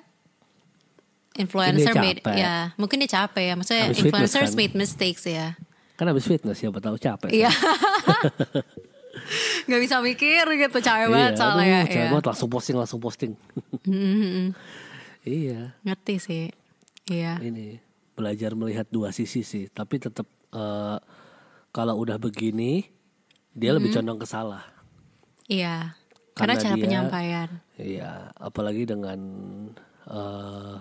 influencer 1.38 1.94
made 1.94 2.22
ya. 2.34 2.74
Mungkin 2.82 2.98
dia 3.06 3.10
capek 3.22 3.54
ya. 3.54 3.54
Maksudnya 3.54 3.84
fitness 3.94 4.02
influencers 4.02 4.52
kan. 4.54 4.58
made 4.58 4.74
mistakes 4.74 5.24
ya. 5.30 5.54
Kan 5.94 6.10
habis 6.10 6.26
fitness 6.26 6.58
siapa 6.58 6.82
tahu 6.82 6.98
capek. 6.98 7.30
iya 7.30 7.54
nggak 9.64 9.82
bisa 9.82 10.00
mikir 10.00 10.42
gitu 10.58 10.78
capek 10.80 11.08
banget 11.08 11.34
soalnya 11.38 11.86
aduh, 11.86 11.88
ya 11.88 12.02
Iya. 12.02 12.10
banget 12.10 12.26
langsung 12.28 12.50
posting 12.50 12.76
langsung 12.76 13.00
posting. 13.00 13.32
iya, 15.24 15.78
ngerti 15.82 16.16
sih 16.18 16.46
iya 17.08 17.38
ini 17.40 17.78
belajar 18.14 18.54
melihat 18.54 18.86
dua 18.88 19.10
sisi 19.10 19.42
sih, 19.42 19.66
tapi 19.68 19.98
tetap 19.98 20.26
eh, 20.50 20.98
kalau 21.70 21.96
udah 21.96 22.16
begini 22.16 22.86
dia 23.52 23.70
lebih 23.72 23.90
Mm-hmm. 23.90 23.98
condong 24.00 24.20
ke 24.20 24.28
salah. 24.28 24.64
Iya, 25.46 25.94
karena, 26.34 26.54
Karena 26.54 26.54
cara 26.60 26.74
dia- 26.74 26.84
penyampaian. 26.84 27.50
Iya, 27.76 28.12
apalagi 28.36 28.86
dengan 28.86 29.20
eh, 30.06 30.78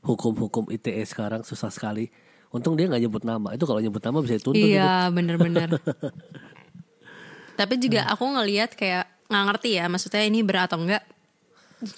hukum-hukum 0.00 0.68
ITE 0.68 1.02
sekarang 1.04 1.42
susah 1.42 1.68
sekali. 1.68 2.10
Untung 2.48 2.74
dia 2.80 2.88
nggak 2.88 3.02
nyebut 3.04 3.22
nama. 3.24 3.52
Itu 3.52 3.68
kalau 3.68 3.80
nyebut 3.80 4.00
nama 4.00 4.18
bisa 4.24 4.40
dituntut. 4.40 4.56
gitu. 4.56 4.76
Iya, 4.76 5.12
bener-bener. 5.12 5.68
Tapi 7.58 7.74
juga 7.76 8.06
aku 8.08 8.24
ngelihat 8.24 8.72
kayak 8.78 9.04
nggak 9.28 9.44
ngerti 9.52 9.70
ya, 9.76 9.84
maksudnya 9.90 10.22
ini 10.24 10.40
berat 10.40 10.72
atau 10.72 10.80
enggak. 10.80 11.04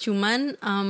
Cuman 0.01 0.57
em, 0.59 0.89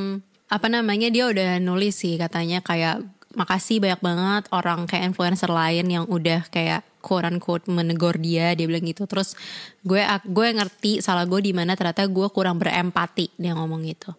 apa 0.50 0.68
namanya 0.68 1.08
dia 1.14 1.30
udah 1.30 1.62
nulis 1.62 2.02
sih 2.02 2.18
katanya 2.18 2.60
kayak 2.60 3.06
makasih 3.34 3.80
banyak 3.80 4.02
banget 4.02 4.44
orang 4.52 4.86
kayak 4.86 5.14
influencer 5.14 5.50
lain 5.50 5.86
yang 5.88 6.06
udah 6.08 6.46
kayak 6.50 6.84
quote 7.02 7.26
unquote 7.26 7.66
menegur 7.66 8.14
dia 8.16 8.54
dia 8.54 8.70
bilang 8.70 8.86
gitu. 8.86 9.10
Terus 9.10 9.34
gue 9.82 10.00
gue 10.28 10.48
ngerti 10.54 11.02
salah 11.02 11.26
gue 11.26 11.42
di 11.42 11.52
mana 11.52 11.74
ternyata 11.74 12.06
gue 12.06 12.28
kurang 12.30 12.62
berempati 12.62 13.34
dia 13.36 13.58
ngomong 13.58 13.82
gitu. 13.90 14.14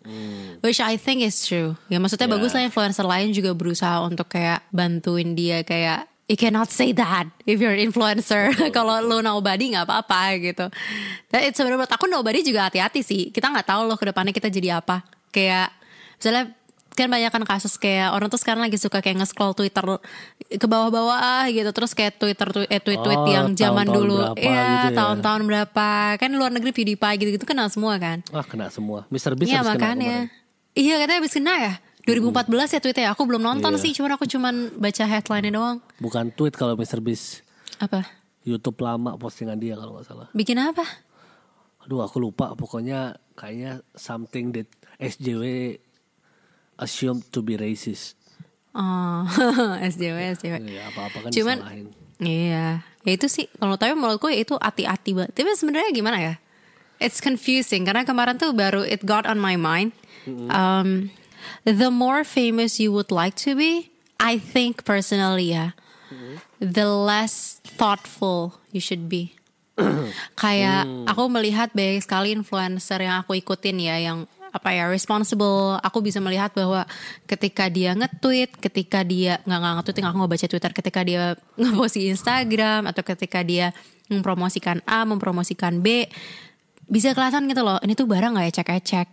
Which 0.60 0.82
I 0.82 0.98
think 0.98 1.22
is 1.22 1.38
true. 1.46 1.78
Ya 1.86 2.02
maksudnya 2.02 2.26
Ya. 2.26 2.34
bagus 2.34 2.52
lah 2.52 2.66
influencer 2.66 3.06
lain 3.06 3.30
juga 3.30 3.54
berusaha 3.54 4.02
untuk 4.02 4.26
kayak 4.30 4.66
bantuin 4.74 5.38
dia 5.38 5.62
kayak 5.62 6.10
you 6.30 6.38
cannot 6.38 6.72
say 6.72 6.96
that 6.96 7.28
if 7.44 7.60
you're 7.60 7.74
an 7.76 7.82
influencer. 7.82 8.50
Kalau 8.76 9.04
lo 9.04 9.20
nobody 9.20 9.76
nggak 9.76 9.84
apa-apa 9.84 10.40
gitu. 10.40 10.66
Dan 11.28 11.40
sebenarnya 11.52 11.76
menurut 11.84 11.92
aku 11.92 12.06
nobody 12.08 12.40
juga 12.40 12.66
hati-hati 12.72 13.04
sih. 13.04 13.22
Kita 13.28 13.52
nggak 13.52 13.68
tahu 13.68 13.84
loh 13.86 14.00
ke 14.00 14.08
depannya 14.08 14.32
kita 14.32 14.48
jadi 14.48 14.80
apa. 14.80 15.04
Kayak 15.28 15.70
misalnya 16.16 16.56
kan 16.92 17.08
banyak 17.08 17.28
kan 17.28 17.40
kasus 17.42 17.74
kayak 17.74 18.12
orang 18.12 18.28
tuh 18.28 18.36
sekarang 18.36 18.60
lagi 18.60 18.76
suka 18.76 18.98
kayak 18.98 19.16
nge-scroll 19.18 19.52
Twitter 19.52 19.80
ke 20.46 20.66
bawah-bawah 20.66 21.48
gitu 21.48 21.70
terus 21.70 21.92
kayak 21.92 22.16
Twitter 22.16 22.44
twi- 22.46 22.68
eh, 22.68 22.78
tweet-tweet 22.78 23.16
Oh, 23.18 23.26
yang 23.26 23.46
zaman 23.52 23.86
dulu 23.86 24.20
berapa 24.30 24.36
Iya 24.36 24.60
gitu 24.84 24.88
ya. 24.88 24.96
tahun-tahun 24.96 25.42
berapa 25.42 25.88
kan 26.16 26.30
luar 26.30 26.50
negeri 26.50 26.70
PewDiePie 26.70 27.16
gitu-gitu 27.18 27.44
kenal 27.44 27.66
semua 27.66 27.96
kan 27.96 28.20
Wah 28.28 28.42
kena 28.42 28.68
semua. 28.68 29.08
Mr. 29.08 29.32
Beast 29.32 29.48
Iya 29.48 29.60
kena 29.60 29.70
makanya 29.70 30.16
kemarin. 30.28 30.74
Iya 30.74 30.94
katanya 30.98 31.18
habis 31.18 31.32
kena 31.32 31.54
ya 31.56 31.74
2014 32.02 32.50
ya 32.68 32.80
tweetnya 32.80 33.06
Aku 33.10 33.22
belum 33.22 33.40
nonton 33.40 33.72
Iya. 33.72 33.80
sih 33.80 33.92
Cuman 33.94 34.10
aku 34.12 34.24
cuman 34.26 34.54
baca 34.74 35.04
headline-nya 35.06 35.52
doang 35.52 35.78
Bukan 35.96 36.28
tweet 36.30 36.52
kalau 36.52 36.74
Mr. 36.74 36.98
Beast. 36.98 37.40
Apa? 37.78 38.04
YouTube 38.42 38.76
lama 38.78 39.14
postingan 39.14 39.54
dia 39.54 39.74
kalau 39.74 39.94
nggak 39.94 40.04
salah. 40.04 40.26
Bikin 40.32 40.58
apa? 40.58 40.82
Aduh 41.80 42.00
aku 42.00 42.18
lupa. 42.18 42.52
Pokoknya 42.52 43.14
kayaknya 43.32 43.80
something 43.92 44.50
that 44.52 44.66
SJW 44.98 45.78
assumed 46.76 47.24
to 47.30 47.40
be 47.40 47.56
racist. 47.56 48.16
Oh 48.72 49.28
SJW 49.84 50.32
SJW 50.40 50.64
Ya, 50.64 50.88
apa-apa 50.88 51.28
kan 51.28 51.30
Cuman 51.30 51.60
disalahin. 51.60 51.86
Iya. 52.24 52.66
Ya 53.04 53.10
itu 53.12 53.28
sih 53.28 53.44
Kalau 53.60 53.76
tapi 53.76 53.92
menurutku 53.92 54.32
itu 54.32 54.56
hati-hati 54.56 55.12
banget. 55.12 55.36
Tapi 55.36 55.52
sebenarnya 55.52 55.92
gimana 55.92 56.16
ya? 56.16 56.34
It's 56.96 57.20
confusing 57.20 57.84
Karena 57.84 58.08
kemarin 58.08 58.40
tuh 58.40 58.56
baru 58.56 58.80
It 58.80 59.04
got 59.04 59.28
on 59.28 59.36
my 59.36 59.60
mind. 59.60 59.92
Um, 60.48 61.12
The 61.68 61.92
more 61.92 62.24
famous 62.24 62.80
you 62.80 62.96
would 62.96 63.12
like 63.12 63.36
to 63.44 63.52
be 63.52 63.92
I 64.16 64.40
think 64.40 64.88
personally 64.88 65.52
ya 65.52 65.76
The 66.62 66.86
less 66.88 67.58
thoughtful 67.66 68.56
you 68.70 68.78
should 68.80 69.10
be. 69.10 69.34
Kayak 70.40 70.86
aku 71.10 71.26
melihat 71.28 71.74
banyak 71.76 72.00
sekali 72.00 72.30
influencer 72.32 73.02
yang 73.02 73.20
aku 73.20 73.34
ikutin 73.36 73.82
ya 73.82 73.98
Yang 73.98 74.30
apa 74.52 74.68
ya 74.76 74.86
responsible. 74.92 75.80
Aku 75.80 76.04
bisa 76.04 76.20
melihat 76.20 76.52
bahwa 76.52 76.84
ketika 77.24 77.72
dia 77.72 77.96
nge-tweet 77.96 78.60
ketika 78.60 79.00
dia 79.02 79.40
nggak 79.48 79.58
nggak 79.58 79.74
nge-tweet 79.80 80.04
aku 80.04 80.16
nggak 80.20 80.32
baca 80.36 80.46
twitter. 80.46 80.72
Ketika 80.76 81.00
dia 81.02 81.22
ngepost 81.60 81.96
di 81.96 82.12
Instagram 82.12 82.86
atau 82.86 83.02
ketika 83.02 83.40
dia 83.40 83.72
mempromosikan 84.12 84.84
A 84.84 85.08
mempromosikan 85.08 85.80
B 85.80 86.04
bisa 86.84 87.16
kelihatan 87.16 87.48
gitu 87.48 87.64
loh 87.64 87.80
ini 87.80 87.96
tuh 87.96 88.04
barang 88.04 88.36
nggak 88.36 88.48
ecek-ecek 88.52 89.08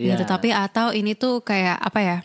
Iya. 0.00 0.16
gitu. 0.16 0.24
Tapi 0.24 0.48
atau 0.54 0.96
ini 0.96 1.12
tuh 1.12 1.44
kayak 1.44 1.76
apa 1.76 2.00
ya 2.00 2.16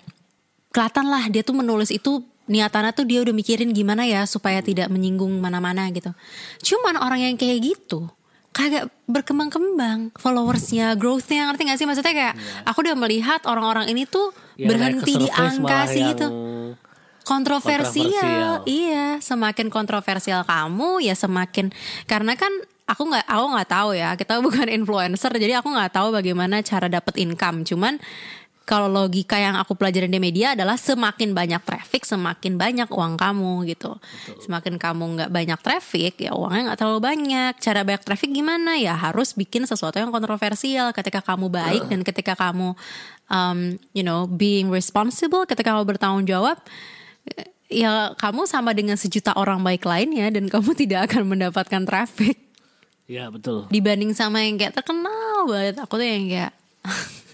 kelihatan 0.71 1.11
lah 1.11 1.27
dia 1.27 1.43
tuh 1.43 1.55
menulis 1.59 1.91
itu 1.91 2.23
niatannya 2.45 2.93
tuh 2.93 3.03
dia 3.03 3.19
udah 3.25 3.33
mikirin 3.33 3.73
gimana 3.73 4.05
ya 4.05 4.23
supaya 4.29 4.61
tidak 4.61 4.87
menyinggung 4.87 5.33
mana-mana 5.41 5.89
gitu. 5.91 6.13
Cuman 6.63 6.95
orang 7.01 7.25
yang 7.25 7.35
kayak 7.35 7.59
gitu 7.59 8.07
kagak 8.55 8.87
berkembang-kembang 9.03 10.15
followersnya 10.15 10.95
growthnya 10.95 11.51
ngerti 11.51 11.61
gak 11.67 11.77
sih 11.77 11.83
maksudnya 11.83 12.15
kayak 12.15 12.35
aku 12.63 12.87
udah 12.87 12.95
melihat 12.95 13.43
orang-orang 13.51 13.91
ini 13.91 14.07
tuh 14.07 14.31
Yang 14.55 14.69
berhenti 14.71 15.11
naik 15.11 15.19
ke 15.19 15.23
di 15.23 15.29
angka 15.35 15.79
sih 15.91 16.01
gitu 16.15 16.27
kontroversial. 17.25 17.81
kontroversial. 17.89 18.49
Iya, 18.69 19.05
semakin 19.19 19.67
kontroversial 19.73 20.45
kamu 20.45 21.01
ya 21.03 21.17
semakin 21.17 21.73
karena 22.05 22.37
kan 22.37 22.53
aku 22.85 23.01
nggak 23.09 23.25
aku 23.25 23.45
nggak 23.49 23.69
tahu 23.69 23.89
ya 23.97 24.13
kita 24.13 24.39
bukan 24.45 24.69
influencer 24.69 25.33
jadi 25.33 25.59
aku 25.59 25.73
nggak 25.73 25.91
tahu 25.91 26.13
bagaimana 26.13 26.61
cara 26.61 26.85
dapat 26.87 27.17
income. 27.17 27.65
Cuman 27.65 27.97
kalau 28.65 28.89
logika 28.89 29.37
yang 29.37 29.53
aku 29.55 29.77
pelajarin 29.77 30.09
di 30.09 30.17
media 30.17 30.57
adalah 30.57 30.73
semakin 30.73 31.37
banyak 31.37 31.61
traffic 31.61 32.01
semakin 32.01 32.57
banyak 32.57 32.89
uang 32.89 33.13
kamu 33.13 33.69
gitu. 33.69 33.93
Semakin 34.41 34.81
kamu 34.81 35.03
nggak 35.15 35.29
banyak 35.29 35.59
traffic 35.61 36.17
ya 36.17 36.33
uangnya 36.33 36.73
nggak 36.73 36.79
terlalu 36.81 37.01
banyak. 37.05 37.53
Cara 37.61 37.85
banyak 37.85 38.01
traffic 38.01 38.33
gimana 38.33 38.73
ya 38.81 38.97
harus 38.97 39.37
bikin 39.37 39.69
sesuatu 39.69 40.01
yang 40.01 40.09
kontroversial 40.09 40.89
ketika 40.97 41.21
kamu 41.21 41.53
baik 41.53 41.85
dan 41.93 42.01
ketika 42.01 42.33
kamu 42.33 42.73
um, 43.29 43.77
you 43.93 44.01
know 44.01 44.25
being 44.25 44.73
responsible 44.73 45.45
ketika 45.45 45.73
kamu 45.73 45.85
bertanggung 45.85 46.25
jawab 46.25 46.57
ya 47.69 48.13
kamu 48.17 48.45
sama 48.45 48.73
dengan 48.73 48.97
sejuta 48.97 49.33
orang 49.33 49.61
baik 49.61 49.85
lainnya 49.85 50.29
dan 50.29 50.45
kamu 50.49 50.73
tidak 50.81 51.09
akan 51.11 51.25
mendapatkan 51.37 51.85
traffic 51.85 52.37
Ya 53.05 53.29
betul. 53.29 53.69
dibanding 53.69 54.17
sama 54.17 54.41
yang 54.41 54.57
kayak 54.57 54.73
terkenal 54.81 55.45
banget 55.45 55.77
aku 55.77 56.01
tuh 56.01 56.07
yang 56.09 56.25
kayak 56.25 56.53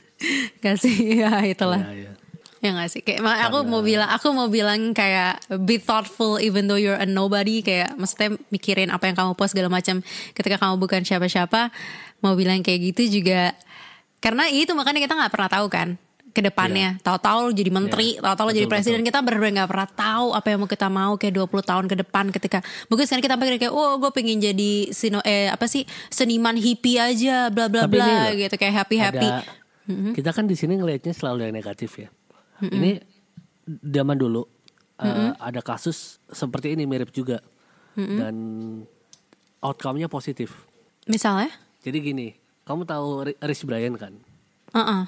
gak 0.60 0.77
sih? 0.77 0.95
Ya 1.21 1.43
itulah. 1.43 1.81
Ya, 1.84 2.10
ya. 2.10 2.12
ya 2.60 2.69
gak 2.75 2.89
sih? 2.89 3.01
Kayak 3.01 3.21
ma- 3.21 3.41
aku 3.43 3.63
mau 3.63 3.81
bilang 3.81 4.07
aku 4.07 4.27
mau 4.31 4.47
bilang 4.47 4.91
kayak 4.91 5.38
be 5.60 5.75
thoughtful 5.75 6.38
even 6.38 6.65
though 6.65 6.77
you're 6.77 6.95
a 6.95 7.05
nobody. 7.05 7.60
Kayak 7.60 7.93
maksudnya 7.95 8.34
mikirin 8.47 8.89
apa 8.89 9.05
yang 9.05 9.15
kamu 9.15 9.34
post 9.34 9.51
segala 9.51 9.67
macam. 9.67 9.99
Ketika 10.31 10.57
kamu 10.57 10.77
bukan 10.77 11.01
siapa-siapa 11.01 11.69
mau 12.19 12.34
bilang 12.34 12.62
kayak 12.62 12.93
gitu 12.93 13.19
juga 13.19 13.57
karena 14.17 14.45
itu 14.47 14.69
makanya 14.71 15.01
kita 15.01 15.13
nggak 15.15 15.31
pernah 15.31 15.49
tahu 15.49 15.67
kan 15.67 15.89
ke 16.31 16.39
depannya. 16.39 16.95
Tahu-tahu 17.01 17.38
lu 17.43 17.51
jadi 17.51 17.67
menteri 17.67 18.15
Iya. 18.15 18.23
tahu-tahu 18.23 18.49
jadi 18.53 18.63
Betul, 18.63 18.71
presiden. 18.71 19.01
Kita 19.01 19.19
benar-benar 19.19 19.51
nggak 19.57 19.69
pernah 19.69 19.89
tahu 19.89 20.27
apa 20.31 20.47
yang 20.47 20.60
mau 20.62 20.69
kita 20.69 20.88
mau 20.88 21.12
kayak 21.17 21.34
20 21.36 21.60
tahun 21.65 21.86
ke 21.89 21.95
depan 21.99 22.25
ketika 22.29 22.57
mungkin 22.88 23.03
sekarang 23.03 23.25
kita 23.25 23.36
pikir 23.36 23.55
kayak 23.60 23.73
oh 23.73 23.97
gue 23.97 24.12
pengen 24.12 24.39
jadi 24.39 24.71
sino 24.89 25.19
eh 25.21 25.49
apa 25.49 25.67
sih 25.67 25.84
seniman 26.07 26.55
hippie 26.55 26.95
aja 26.95 27.49
bla 27.49 27.67
bla 27.67 27.84
Tapi 27.84 27.97
bla 27.97 28.31
gitu. 28.31 28.55
Kayak 28.55 28.75
happy 28.79 28.95
happy 28.95 29.27
Ada, 29.27 29.43
Kita 30.12 30.32
kan 30.32 30.45
di 30.45 30.54
sini 30.54 30.75
ngelihatnya 30.75 31.12
selalu 31.12 31.45
yang 31.45 31.56
negatif 31.56 31.97
ya. 31.97 32.10
Ini 32.62 33.01
zaman 33.67 34.15
dulu 34.15 34.45
uh, 34.97 35.34
ada 35.38 35.60
kasus 35.60 36.21
seperti 36.27 36.73
ini 36.73 36.86
mirip 36.86 37.10
juga 37.10 37.41
dan 37.95 38.36
outcome-nya 39.60 40.08
positif. 40.08 40.65
misalnya 41.04 41.49
Jadi 41.82 41.97
gini, 41.99 42.27
kamu 42.62 42.86
tahu 42.86 43.08
Ri- 43.25 43.39
Rich 43.39 43.65
Brian 43.65 43.97
kan? 43.97 44.13
Heeh. 44.71 45.01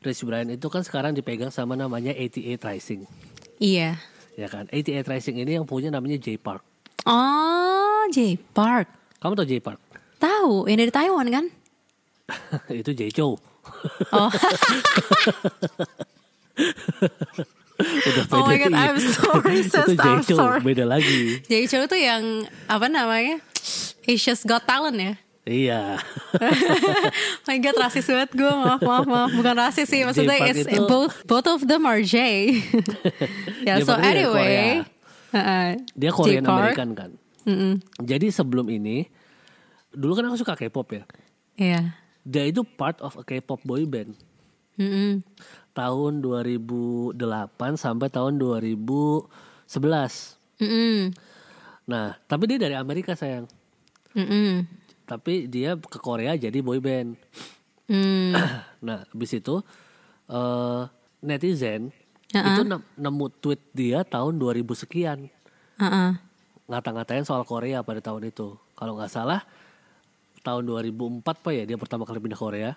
Rich 0.00 0.22
Brian 0.22 0.46
itu 0.46 0.68
kan 0.68 0.84
sekarang 0.84 1.10
dipegang 1.10 1.48
sama 1.48 1.72
namanya 1.72 2.12
88 2.12 2.60
Rising, 2.62 3.02
Iya. 3.58 3.96
ya 4.36 4.46
kan? 4.46 4.68
88 4.68 5.08
Rising 5.08 5.36
ini 5.40 5.56
yang 5.56 5.64
punya 5.64 5.88
namanya 5.88 6.14
J 6.14 6.36
Park. 6.36 6.62
Oh, 7.02 8.04
J 8.12 8.36
Park. 8.52 8.86
Kamu 9.18 9.34
tau 9.34 9.48
J 9.48 9.58
Park? 9.58 9.80
Tahu, 10.18 10.68
yang 10.68 10.78
dari 10.78 10.92
Taiwan 10.92 11.26
kan? 11.26 11.44
itu 12.70 12.92
J 12.92 13.08
Chow. 13.10 13.40
Oh. 14.10 14.30
Udah 17.78 18.24
Oh 18.34 18.42
my 18.42 18.58
God. 18.58 18.74
I'm 18.74 18.98
so 18.98 19.38
racist, 19.38 19.88
itu 19.94 20.02
I'm 20.02 20.22
sorry. 20.26 20.60
beda 20.60 20.82
lagi. 20.82 21.38
Jadi 21.46 21.64
Chow 21.70 21.86
tuh 21.86 21.94
yang 21.94 22.22
apa 22.66 22.90
namanya? 22.90 23.38
Asia's 24.02 24.42
Got 24.42 24.66
Talent 24.66 24.98
ya? 24.98 25.14
Iya. 25.46 25.82
Oh 27.40 27.48
my 27.48 27.56
god 27.58 27.80
rasis 27.80 28.04
banget 28.04 28.36
gue 28.36 28.44
maaf 28.44 28.84
maaf 28.84 29.08
maaf 29.08 29.30
bukan 29.32 29.56
rasis 29.56 29.88
sih 29.88 30.04
maksudnya 30.04 30.36
it's, 30.44 30.68
itu- 30.68 30.84
both 30.84 31.24
both 31.24 31.48
of 31.48 31.64
them 31.64 31.88
are 31.88 32.04
J 32.04 32.52
ya 33.64 33.80
so 33.80 33.96
J-Park 33.96 33.96
itu 33.96 34.04
dari 34.04 34.20
anyway 34.20 34.84
Korea. 35.32 35.40
uh, 35.40 35.70
Dia 35.96 36.10
Korean. 36.12 36.44
American 36.44 36.88
kan. 36.92 37.10
Jadi 37.96 38.28
sebelum 38.28 38.68
ini, 38.68 39.08
dulu 39.88 40.12
kan 40.12 40.28
aku 40.28 40.36
suka 40.36 40.52
K-pop 40.52 40.84
ya. 40.92 41.08
Iya 41.56 41.96
Dia 42.22 42.44
itu 42.46 42.62
part 42.64 42.98
of 43.00 43.14
a 43.14 43.24
K-pop 43.24 43.62
boy 43.62 43.84
band. 43.84 44.14
Mm-mm. 44.78 45.22
Tahun 45.74 46.12
2008 46.22 47.14
sampai 47.74 48.08
tahun 48.08 48.38
2011. 48.38 49.26
Mm-mm. 50.58 51.14
Nah, 51.88 52.18
tapi 52.26 52.44
dia 52.46 52.58
dari 52.58 52.74
Amerika 52.74 53.14
sayang. 53.14 53.46
Mm-mm. 54.14 54.66
Tapi 55.04 55.48
dia 55.48 55.74
ke 55.74 55.98
Korea 55.98 56.34
jadi 56.34 56.58
boy 56.60 56.78
band. 56.78 57.16
Mm. 57.88 58.34
Nah, 58.86 59.02
habis 59.10 59.34
itu 59.34 59.58
eh 60.30 60.82
netizen 61.18 61.90
Uh-uh. 62.30 62.46
itu 62.46 62.62
nem- 62.62 62.86
nemu 62.94 63.26
tweet 63.42 63.58
dia 63.74 64.06
tahun 64.06 64.38
2000 64.38 64.62
sekian 64.76 65.18
Uh-uh. 65.80 66.14
ngata-ngatain 66.70 67.26
soal 67.26 67.42
Korea 67.42 67.82
pada 67.82 67.98
tahun 67.98 68.28
itu. 68.30 68.54
Kalau 68.76 68.94
nggak 68.94 69.10
salah 69.10 69.42
tahun 70.38 70.62
2004 70.64 71.22
pak 71.24 71.52
ya 71.52 71.64
dia 71.64 71.76
pertama 71.76 72.02
kali 72.02 72.18
pindah 72.18 72.36
Korea. 72.36 72.70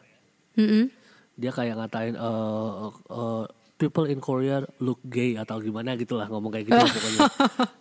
Mm-mm. 0.54 0.91
Dia 1.34 1.50
kayak 1.50 1.76
ngatain 1.76 2.15
eh, 2.15 2.88
eh, 2.91 3.43
people 3.76 4.06
in 4.06 4.19
Korea 4.19 4.62
look 4.78 5.00
gay 5.04 5.36
atau 5.36 5.58
gimana 5.58 5.95
gitulah 5.95 6.28
ngomong 6.28 6.52
kayak 6.52 6.65
gitu 6.67 6.78
pokoknya. 6.78 7.19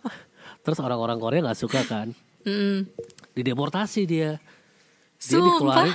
Terus 0.63 0.77
orang-orang 0.79 1.17
Korea 1.17 1.39
nggak 1.41 1.59
suka 1.59 1.81
kan? 1.83 2.13
Mm-mm. 2.41 2.87
Dideportasi 3.31 4.03
dia. 4.03 4.37
Dia 5.17 5.37
Sumpah? 5.37 5.45
dikeluarin 5.47 5.93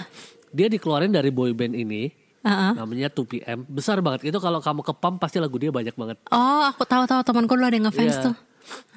dia 0.49 0.67
dikeluarin 0.71 1.11
dari 1.11 1.29
boy 1.29 1.51
band 1.51 1.75
ini 1.75 2.09
Uh-uh. 2.41 2.79
namanya 2.79 3.11
2PM 3.11 3.67
besar 3.67 3.99
banget 3.99 4.31
itu 4.31 4.39
kalau 4.39 4.63
kamu 4.63 4.81
ke 4.81 4.95
pump 4.95 5.19
pasti 5.19 5.37
lagu 5.37 5.59
dia 5.59 5.69
banyak 5.69 5.93
banget 5.93 6.15
Oh 6.31 6.63
aku 6.63 6.87
tahu-tahu 6.87 7.21
temanku 7.21 7.59
dulu 7.59 7.67
ada 7.67 7.75
yang 7.75 7.91
ngefans 7.91 8.15
Iya. 8.15 8.23
tuh 8.31 8.35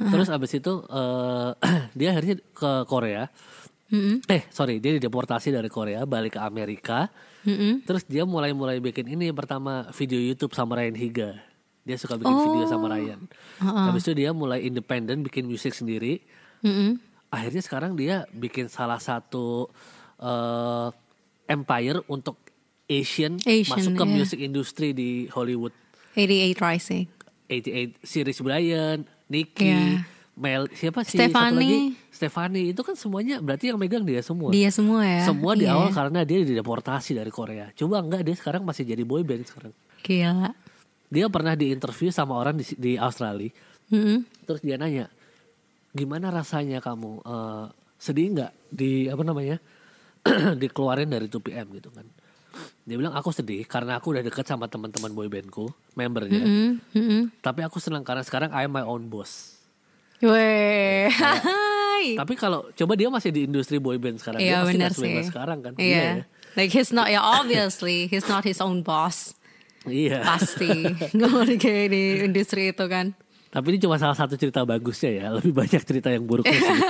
terus 0.06 0.30
abis 0.30 0.52
itu 0.54 0.74
eh, 0.86 1.50
dia 1.98 2.14
akhirnya 2.14 2.38
ke 2.46 2.72
Korea 2.86 3.26
Mm-mm. 3.90 4.22
eh 4.30 4.46
sorry 4.54 4.78
dia 4.78 4.94
dideportasi 4.96 5.50
dari 5.50 5.66
Korea 5.68 6.06
balik 6.06 6.38
ke 6.38 6.42
Amerika 6.42 7.10
Mm-mm. 7.42 7.82
terus 7.86 8.06
dia 8.06 8.22
mulai 8.24 8.54
mulai 8.54 8.78
bikin 8.78 9.10
ini 9.10 9.34
pertama 9.34 9.90
video 9.98 10.22
YouTube 10.22 10.54
sama 10.54 10.78
Ryan 10.78 10.98
Higa 10.98 11.30
dia 11.82 11.98
suka 11.98 12.22
bikin 12.22 12.36
video 12.46 12.66
sama 12.70 12.86
Ryan 12.92 13.26
habis 13.60 14.06
itu 14.06 14.14
dia 14.14 14.30
mulai 14.30 14.62
independen 14.62 15.26
bikin 15.26 15.50
musik 15.50 15.74
sendiri 15.74 16.22
Mm-mm. 16.62 17.02
akhirnya 17.34 17.66
sekarang 17.66 17.98
dia 17.98 18.30
bikin 18.30 18.70
salah 18.70 19.02
satu 19.02 19.70
eh, 20.22 20.88
empire 21.50 22.06
untuk 22.06 22.38
Asian, 22.90 23.38
Asian, 23.46 23.74
masuk 23.74 23.92
ke 23.98 24.06
iya. 24.06 24.14
music 24.14 24.40
industry 24.42 24.90
di 24.94 25.30
Hollywood 25.30 25.74
88 26.18 26.58
Rising 26.58 27.06
88 27.50 28.06
series 28.06 28.40
Brian, 28.46 29.06
Nicky, 29.30 29.74
Iya. 29.74 30.06
Mel, 30.40 30.72
siapa 30.72 31.04
sih? 31.04 31.20
Lagi, 31.20 32.00
Stephanie. 32.16 32.72
Itu 32.72 32.82
kan 32.88 32.96
semuanya 32.96 33.44
berarti 33.44 33.76
yang 33.76 33.76
megang 33.76 34.08
dia 34.08 34.24
semua. 34.24 34.56
Dia 34.56 34.72
semua 34.72 35.04
ya 35.04 35.28
Semua 35.28 35.52
di 35.52 35.68
Iya. 35.68 35.76
awal 35.76 35.92
karena 35.92 36.24
dia 36.24 36.40
dideportasi 36.48 37.12
dari 37.20 37.28
Korea. 37.28 37.68
Coba 37.76 38.00
enggak 38.00 38.24
dia 38.24 38.40
sekarang 38.40 38.64
masih 38.64 38.88
jadi 38.88 39.04
boy 39.04 39.28
band 39.28 39.44
sekarang. 39.44 39.76
Gila 40.00 40.56
Dia 41.12 41.28
pernah 41.28 41.60
diinterview 41.60 42.08
sama 42.08 42.40
orang 42.40 42.56
di, 42.56 42.64
di 42.80 42.96
Australia. 42.96 43.52
Mm-mm. 43.92 44.24
Terus 44.48 44.64
dia 44.64 44.80
nanya, 44.80 45.12
gimana 45.92 46.32
rasanya 46.32 46.80
kamu 46.80 47.20
eh, 47.20 47.66
sedih 48.00 48.40
nggak 48.40 48.52
di 48.72 49.12
apa 49.12 49.24
namanya 49.28 49.60
dikeluarin 50.62 51.12
dari 51.12 51.28
2PM 51.28 51.68
gitu 51.76 51.92
kan? 51.92 52.08
Dia 52.88 52.96
bilang 52.96 53.12
aku 53.12 53.36
sedih 53.36 53.68
karena 53.68 54.00
aku 54.00 54.16
udah 54.16 54.24
deket 54.24 54.48
sama 54.48 54.72
teman-teman 54.72 55.12
boy 55.12 55.28
bandku, 55.28 55.68
membernya. 56.00 56.48
Mm-mm. 56.48 56.70
Mm-mm. 56.96 57.22
Tapi 57.44 57.60
aku 57.60 57.84
senang 57.84 58.08
karena 58.08 58.24
sekarang 58.24 58.56
I 58.56 58.64
am 58.64 58.72
my 58.72 58.88
own 58.88 59.12
boss. 59.12 59.59
Weh 60.20 61.08
Hai. 61.20 62.16
Tapi 62.16 62.34
kalau 62.36 62.68
coba 62.72 62.94
dia 62.96 63.08
masih 63.12 63.32
di 63.32 63.44
industri 63.44 63.76
boy 63.76 64.00
band 64.00 64.20
sekarang, 64.20 64.40
Iya 64.40 64.48
dia 64.48 64.60
pasti 64.60 64.68
benar 64.72 64.90
nggak 64.90 64.96
sebebas 64.96 65.20
sih. 65.20 65.30
sekarang 65.32 65.58
kan? 65.60 65.72
Iya. 65.76 66.00
ya. 66.00 66.14
Like 66.56 66.72
he's 66.72 66.92
not 66.92 67.08
ya 67.08 67.20
obviously 67.20 68.08
he's 68.08 68.28
not 68.28 68.44
his 68.44 68.60
own 68.60 68.84
boss. 68.84 69.36
Iya. 69.84 70.24
Pasti. 70.24 70.72
Kayak 71.64 71.88
di 71.92 72.04
industri 72.24 72.72
itu 72.72 72.86
kan. 72.88 73.16
Tapi 73.50 73.66
ini 73.74 73.78
cuma 73.82 73.98
salah 73.98 74.16
satu 74.16 74.36
cerita 74.36 74.64
bagusnya 74.64 75.12
ya. 75.12 75.26
Lebih 75.40 75.52
banyak 75.56 75.82
cerita 75.84 76.08
yang 76.12 76.24
buruknya 76.28 76.56
sih. 76.56 76.78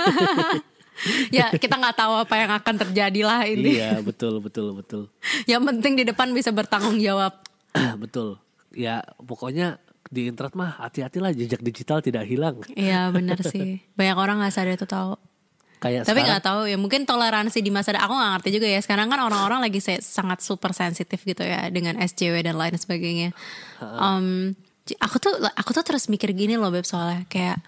Ya 1.32 1.48
kita 1.48 1.80
nggak 1.80 1.96
tahu 1.96 2.12
apa 2.12 2.34
yang 2.36 2.52
akan 2.60 2.74
terjadi 2.76 3.20
lah 3.24 3.40
ini. 3.48 3.80
iya, 3.80 4.04
betul, 4.04 4.36
betul, 4.44 4.76
betul. 4.76 5.08
Yang 5.48 5.72
penting 5.72 5.96
di 5.96 6.04
depan 6.04 6.28
bisa 6.36 6.52
bertanggung 6.52 7.00
jawab. 7.00 7.40
betul. 8.04 8.36
Ya, 8.76 9.00
pokoknya 9.16 9.80
di 10.10 10.26
internet 10.26 10.58
mah 10.58 10.76
hati-hatilah 10.82 11.30
jejak 11.30 11.62
digital 11.62 12.02
tidak 12.02 12.26
hilang. 12.26 12.58
Iya 12.74 13.14
benar 13.14 13.38
sih. 13.46 13.78
Banyak 13.98 14.16
orang 14.18 14.42
nggak 14.42 14.52
sadar 14.52 14.74
itu 14.74 14.84
tahu. 14.84 15.14
Kayak 15.80 16.04
Tapi 16.04 16.20
nggak 16.20 16.44
tahu 16.44 16.68
ya 16.68 16.76
mungkin 16.76 17.08
toleransi 17.08 17.64
di 17.64 17.72
masa 17.72 17.96
aku 17.96 18.12
nggak 18.12 18.30
ngerti 18.36 18.48
juga 18.52 18.68
ya. 18.68 18.80
Sekarang 18.84 19.08
kan 19.08 19.22
orang-orang 19.22 19.64
lagi 19.64 19.80
se- 19.80 20.04
sangat 20.04 20.44
super 20.44 20.76
sensitif 20.76 21.22
gitu 21.24 21.40
ya 21.40 21.70
dengan 21.72 21.96
SJW 21.96 22.44
dan 22.44 22.60
lain 22.60 22.76
sebagainya. 22.76 23.32
Um, 23.80 24.52
aku 24.98 25.16
tuh 25.22 25.32
aku 25.40 25.70
tuh 25.72 25.86
terus 25.86 26.10
mikir 26.10 26.34
gini 26.36 26.58
loh 26.58 26.68
beb 26.68 26.84
soalnya 26.84 27.24
kayak 27.30 27.62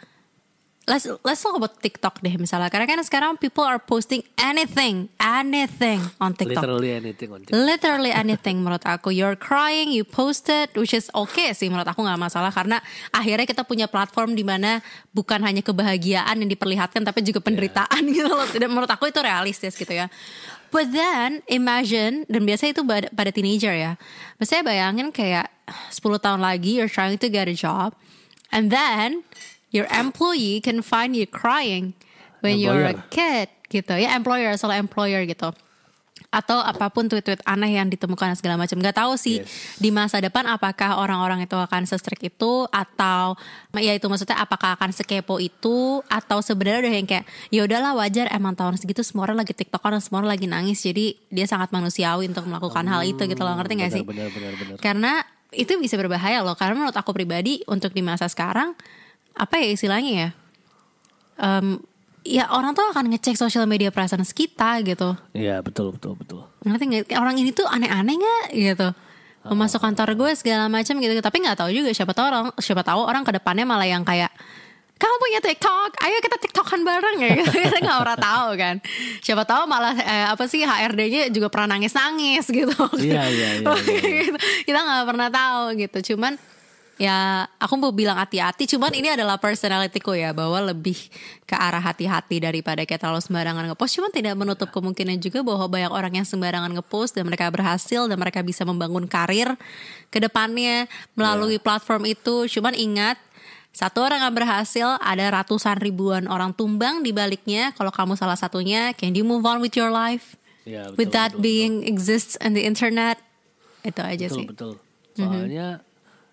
let's 0.90 1.07
let's 1.23 1.38
talk 1.38 1.55
about 1.55 1.79
TikTok 1.79 2.18
deh 2.18 2.35
misalnya. 2.35 2.66
Karena 2.66 2.90
kan 2.90 2.99
sekarang 3.07 3.31
people 3.38 3.62
are 3.62 3.79
posting 3.79 4.27
anything 4.35 5.07
anything 5.23 6.03
on 6.18 6.35
TikTok. 6.35 6.59
literally 6.59 6.90
anything 6.90 7.31
on 7.31 7.40
TikTok. 7.47 7.55
Literally 7.55 8.12
anything 8.12 8.57
menurut 8.61 8.83
aku. 8.83 9.14
You're 9.14 9.38
crying, 9.38 9.95
you 9.95 10.03
post 10.03 10.51
it 10.51 10.75
Which 10.75 10.95
is 10.95 11.07
okay 11.14 11.55
sih 11.55 11.71
menurut 11.71 11.87
aku 11.87 12.03
gak 12.03 12.18
masalah. 12.18 12.51
Karena 12.51 12.83
akhirnya 13.14 13.47
kita 13.47 13.62
punya 13.62 13.87
platform 13.87 14.35
di 14.35 14.42
mana 14.42 14.83
Bukan 15.14 15.45
hanya 15.45 15.62
kebahagiaan 15.62 16.35
yang 16.42 16.51
diperlihatkan 16.51 17.07
Tapi 17.07 17.23
juga 17.23 17.38
penderitaan 17.38 18.03
gitu 18.18 18.31
loh. 18.31 18.49
Dan 18.51 18.75
menurut 18.75 18.90
aku 18.90 19.07
itu 19.07 19.23
realistis 19.23 19.79
gitu 19.79 19.92
ya. 19.95 20.11
But 20.75 20.90
then 20.90 21.47
imagine 21.47 22.27
Dan 22.27 22.42
biasanya 22.42 22.75
itu 22.75 22.83
pada, 22.83 23.07
pada 23.14 23.31
teenager 23.31 23.75
ya. 23.77 23.95
Maksudnya 24.42 24.64
bayangin 24.66 25.09
kayak 25.14 25.47
10 25.95 26.03
tahun 26.18 26.40
lagi 26.42 26.83
You're 26.83 26.90
trying 26.90 27.21
to 27.23 27.31
get 27.31 27.47
a 27.47 27.55
job 27.55 27.95
And 28.53 28.68
then 28.68 29.25
Your 29.72 29.88
employee 29.88 30.61
can 30.61 30.85
find 30.85 31.16
you 31.16 31.24
crying 31.24 31.96
When 32.38 32.58
you're 32.58 32.74
a 32.85 32.92
Employer. 32.92 33.08
kid 33.08 33.48
gitu. 33.68 33.94
Ya 33.96 34.12
employer 34.12 34.52
soal 34.54 34.76
employer 34.76 35.22
gitu. 35.24 35.54
Atau 36.28 36.58
apa 36.58 36.88
pun 36.88 37.06
tweet-tweet 37.06 37.44
aneh 37.44 37.76
yang 37.76 37.87
ditemukan 37.87 38.35
segala 38.35 38.56
macam. 38.56 38.80
Nggak 38.80 38.98
tahu 38.98 39.14
sih 39.14 39.44
Yes. 39.44 39.78
di 39.78 39.92
masa 39.92 40.16
depan 40.16 40.48
apakah 40.48 40.96
orang-orang 40.96 41.44
itu 41.44 41.54
akan 41.54 41.85
se-strict 41.85 42.24
itu 42.24 42.64
atau 42.66 43.37
ya 43.76 43.92
itu 43.92 44.08
maksudnya 44.08 44.40
apakah 44.40 44.74
akan 44.74 44.90
sekepo 44.90 45.37
itu 45.38 46.00
atau 46.08 46.40
sebenarnya 46.40 46.88
udah 46.88 46.94
yang 46.98 47.06
kayak 47.06 47.24
ya 47.48 47.62
udahlah 47.62 47.92
wajar. 47.94 48.26
Emang 48.32 48.56
tahun 48.56 48.74
segitu 48.74 49.04
semua 49.04 49.28
orang 49.28 49.44
lagi 49.44 49.52
tiktokan 49.52 50.00
semua 50.00 50.24
orang 50.24 50.35
lagi 50.35 50.48
nangis. 50.48 50.80
Jadi 50.80 51.14
dia 51.28 51.44
sangat 51.44 51.68
manusiawi 51.70 52.26
untuk 52.26 52.48
melakukan 52.48 52.85
hal 52.88 53.04
itu 53.04 53.22
gitu 53.22 53.38
loh. 53.38 53.54
Ngerti 53.54 53.72
nggak 53.78 53.92
sih? 53.92 54.02
benar, 54.02 54.28
benar, 54.32 54.52
benar. 54.56 54.76
karena 54.80 55.12
itu 55.52 55.76
bisa 55.76 55.94
berbahaya 55.94 56.40
loh. 56.40 56.56
Karena 56.56 56.74
menurut 56.74 56.96
aku 56.96 57.12
pribadi 57.12 57.61
untuk 57.68 57.92
di 57.92 58.00
masa 58.00 58.24
sekarang 58.26 58.72
apa 59.35 59.55
ya 59.59 59.68
istilahnya 59.73 60.12
ya 60.12 60.31
Em, 61.33 61.81
ya 62.23 62.47
orang 62.53 62.77
tuh 62.77 62.85
akan 62.92 63.09
ngecek 63.11 63.35
sosial 63.35 63.66
media 63.66 63.88
presence 63.90 64.31
kita 64.31 64.79
gitu 64.85 65.16
Iya, 65.33 65.59
betul, 65.59 65.97
betul, 65.97 66.14
betul. 66.14 66.45
ngerti 66.62 66.85
nggak 66.87 67.18
orang 67.18 67.35
ini 67.35 67.51
tuh 67.51 67.66
aneh-aneh 67.66 68.14
nggak 68.14 68.45
gitu 68.53 68.88
masuk 69.42 69.83
kantor 69.83 70.14
gue 70.14 70.31
segala 70.38 70.71
macam 70.71 71.03
gitu 71.03 71.18
tapi 71.18 71.42
nggak 71.42 71.59
tahu 71.59 71.75
juga 71.75 71.90
siapa 71.90 72.14
tahu 72.14 72.27
orang 72.31 72.45
siapa 72.62 72.87
tahu 72.87 73.01
orang 73.03 73.27
ke 73.27 73.35
depannya 73.35 73.66
malah 73.66 73.88
yang 73.88 74.07
kayak 74.07 74.31
kamu 75.03 75.18
punya 75.18 75.40
TikTok, 75.42 75.99
ayo 75.99 76.14
kita 76.23 76.37
TikTokan 76.38 76.87
bareng 76.87 77.16
ya. 77.18 77.42
kita 77.66 77.83
nggak 77.83 77.99
pernah 78.07 78.18
tahu 78.23 78.49
kan. 78.55 78.79
Siapa 79.18 79.42
tahu 79.42 79.66
malah 79.66 79.99
eh, 79.99 80.31
apa 80.31 80.47
sih 80.47 80.62
HRD-nya 80.62 81.27
juga 81.35 81.51
pernah 81.51 81.75
nangis-nangis 81.75 82.47
gitu. 82.47 82.71
Iya, 83.03 83.27
iya, 83.27 83.49
iya, 83.59 83.73
iya, 83.75 84.11
Gitu. 84.31 84.38
kita 84.62 84.79
nggak 84.79 85.03
pernah 85.11 85.27
tahu 85.27 85.75
gitu. 85.75 86.14
Cuman 86.14 86.38
ya 87.00 87.48
aku 87.57 87.74
mau 87.81 87.92
bilang 87.92 88.18
hati-hati. 88.20 88.68
Cuman 88.68 88.92
ini 88.92 89.12
adalah 89.12 89.40
personalitiku 89.40 90.12
ya 90.12 90.37
bahwa 90.37 90.72
lebih 90.72 90.96
ke 91.48 91.55
arah 91.57 91.81
hati-hati 91.81 92.42
daripada 92.42 92.85
kayak 92.85 93.00
terlalu 93.00 93.22
sembarangan 93.24 93.64
ngepost. 93.72 93.92
Cuman 93.96 94.11
tidak 94.12 94.35
menutup 94.37 94.68
kemungkinan 94.72 95.16
juga 95.20 95.40
bahwa 95.40 95.66
banyak 95.68 95.92
orang 95.92 96.12
yang 96.22 96.26
sembarangan 96.28 96.72
ngepost 96.76 97.16
dan 97.16 97.24
mereka 97.28 97.48
berhasil 97.48 98.07
dan 98.09 98.16
mereka 98.18 98.44
bisa 98.44 98.62
membangun 98.68 99.09
karir 99.09 99.57
ke 100.12 100.18
depannya 100.20 100.87
melalui 101.16 101.57
platform 101.57 102.09
itu. 102.09 102.48
Cuman 102.48 102.76
ingat 102.76 103.16
Satu 103.72 104.05
orang 104.05 104.20
yang 104.20 104.37
berhasil, 104.37 105.00
ada 105.00 105.33
ratusan 105.33 105.81
ribuan 105.81 106.28
orang 106.28 106.52
tumbang 106.52 107.00
di 107.00 107.09
baliknya. 107.09 107.72
Kalau 107.72 107.88
kamu 107.88 108.20
salah 108.20 108.37
satunya, 108.37 108.92
can 108.92 109.16
you 109.16 109.24
move 109.24 109.48
on 109.48 109.64
with 109.64 109.72
your 109.72 109.88
life? 109.88 110.37
Ya, 110.68 110.92
betul, 110.92 110.96
with 111.00 111.11
that 111.16 111.33
betul, 111.33 111.40
being 111.40 111.74
exists 111.88 112.37
in 112.44 112.52
the 112.52 112.68
internet? 112.68 113.16
Itu 113.81 114.05
aja 114.05 114.28
betul 114.28 114.37
sih. 114.37 114.44
betul. 114.44 114.72
Soalnya 115.16 115.81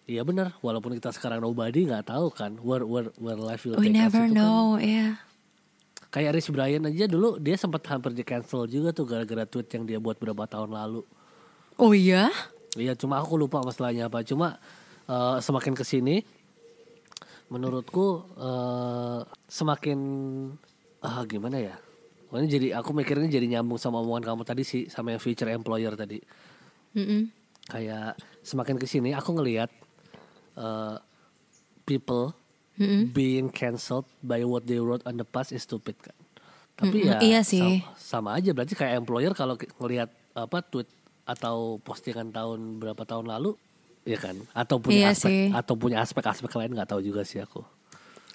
Iya 0.09 0.25
benar, 0.25 0.57
walaupun 0.65 0.97
kita 0.97 1.13
sekarang 1.13 1.37
nobody 1.37 1.85
nggak 1.85 2.09
tahu 2.09 2.33
kan 2.33 2.57
where 2.65 2.81
where 2.81 3.13
where 3.21 3.37
life 3.37 3.61
will 3.61 3.77
We 3.77 3.93
take 3.93 4.01
us 4.01 4.09
never 4.09 4.25
itu 4.25 4.33
kan. 4.33 4.41
know, 4.41 4.81
yeah. 4.81 5.21
Kayak 6.09 6.41
Rich 6.41 6.49
Brian 6.49 6.81
aja 6.89 7.05
dulu 7.05 7.37
dia 7.37 7.53
sempat 7.53 7.85
hampir 7.85 8.17
di 8.17 8.25
cancel 8.25 8.65
juga 8.65 8.89
tuh 8.89 9.05
gara-gara 9.05 9.45
tweet 9.45 9.69
yang 9.69 9.85
dia 9.85 10.01
buat 10.01 10.17
beberapa 10.17 10.49
tahun 10.49 10.73
lalu. 10.73 11.05
Oh 11.77 11.93
iya? 11.93 12.33
Iya 12.73 12.97
cuma 12.97 13.21
aku 13.21 13.37
lupa 13.37 13.61
masalahnya 13.61 14.09
apa. 14.09 14.25
Cuma 14.25 14.57
eh, 15.05 15.37
semakin 15.45 15.77
ke 15.77 15.85
sini 15.85 16.25
menurutku 17.53 18.25
eh, 18.33 19.21
semakin 19.45 19.99
ah 21.05 21.21
gimana 21.29 21.61
ya? 21.61 21.77
Pokoknya 22.33 22.49
jadi 22.49 22.67
aku 22.81 22.89
mikirnya 22.97 23.29
jadi 23.29 23.45
nyambung 23.45 23.77
sama 23.77 24.01
omongan 24.01 24.33
kamu 24.33 24.41
tadi 24.41 24.65
sih 24.65 24.89
sama 24.89 25.13
yang 25.13 25.21
future 25.21 25.53
employer 25.53 25.93
tadi. 25.93 26.17
Mm-mm. 26.97 27.29
Kayak 27.69 28.17
semakin 28.41 28.81
ke 28.81 28.89
sini 28.89 29.13
aku 29.13 29.37
ngelihat 29.37 29.69
eh, 30.59 30.95
people 31.83 32.35
Mm-mm. 32.75 33.11
being 33.11 33.47
cancelled 33.49 34.07
by 34.21 34.43
what 34.43 34.63
they 34.63 34.79
wrote 34.79 35.03
on 35.03 35.15
the 35.15 35.25
past 35.25 35.51
is 35.51 35.63
stupid 35.63 35.95
kan. 35.99 36.15
Tapi 36.75 37.03
Mm-mm, 37.03 37.09
ya 37.11 37.19
iya 37.19 37.41
sih. 37.43 37.83
Sama, 37.83 37.99
sama 37.99 38.29
aja 38.35 38.51
berarti 38.51 38.75
kayak 38.75 38.99
employer 38.99 39.31
kalau 39.33 39.55
ngelihat 39.55 40.07
apa 40.31 40.59
tweet 40.61 40.87
atau 41.23 41.77
postingan 41.79 42.31
tahun 42.31 42.79
berapa 42.79 43.03
tahun 43.03 43.27
lalu 43.27 43.53
ya 44.01 44.17
kan 44.17 44.33
atau 44.55 44.79
punya 44.79 45.11
Iya 45.11 45.13
aspek 45.13 45.29
sih. 45.29 45.45
atau 45.51 45.73
punya 45.75 45.97
aspek-aspek 46.01 46.49
lain 46.55 46.71
nggak 46.73 46.89
tahu 46.89 47.01
juga 47.03 47.21
sih 47.21 47.37
aku. 47.37 47.61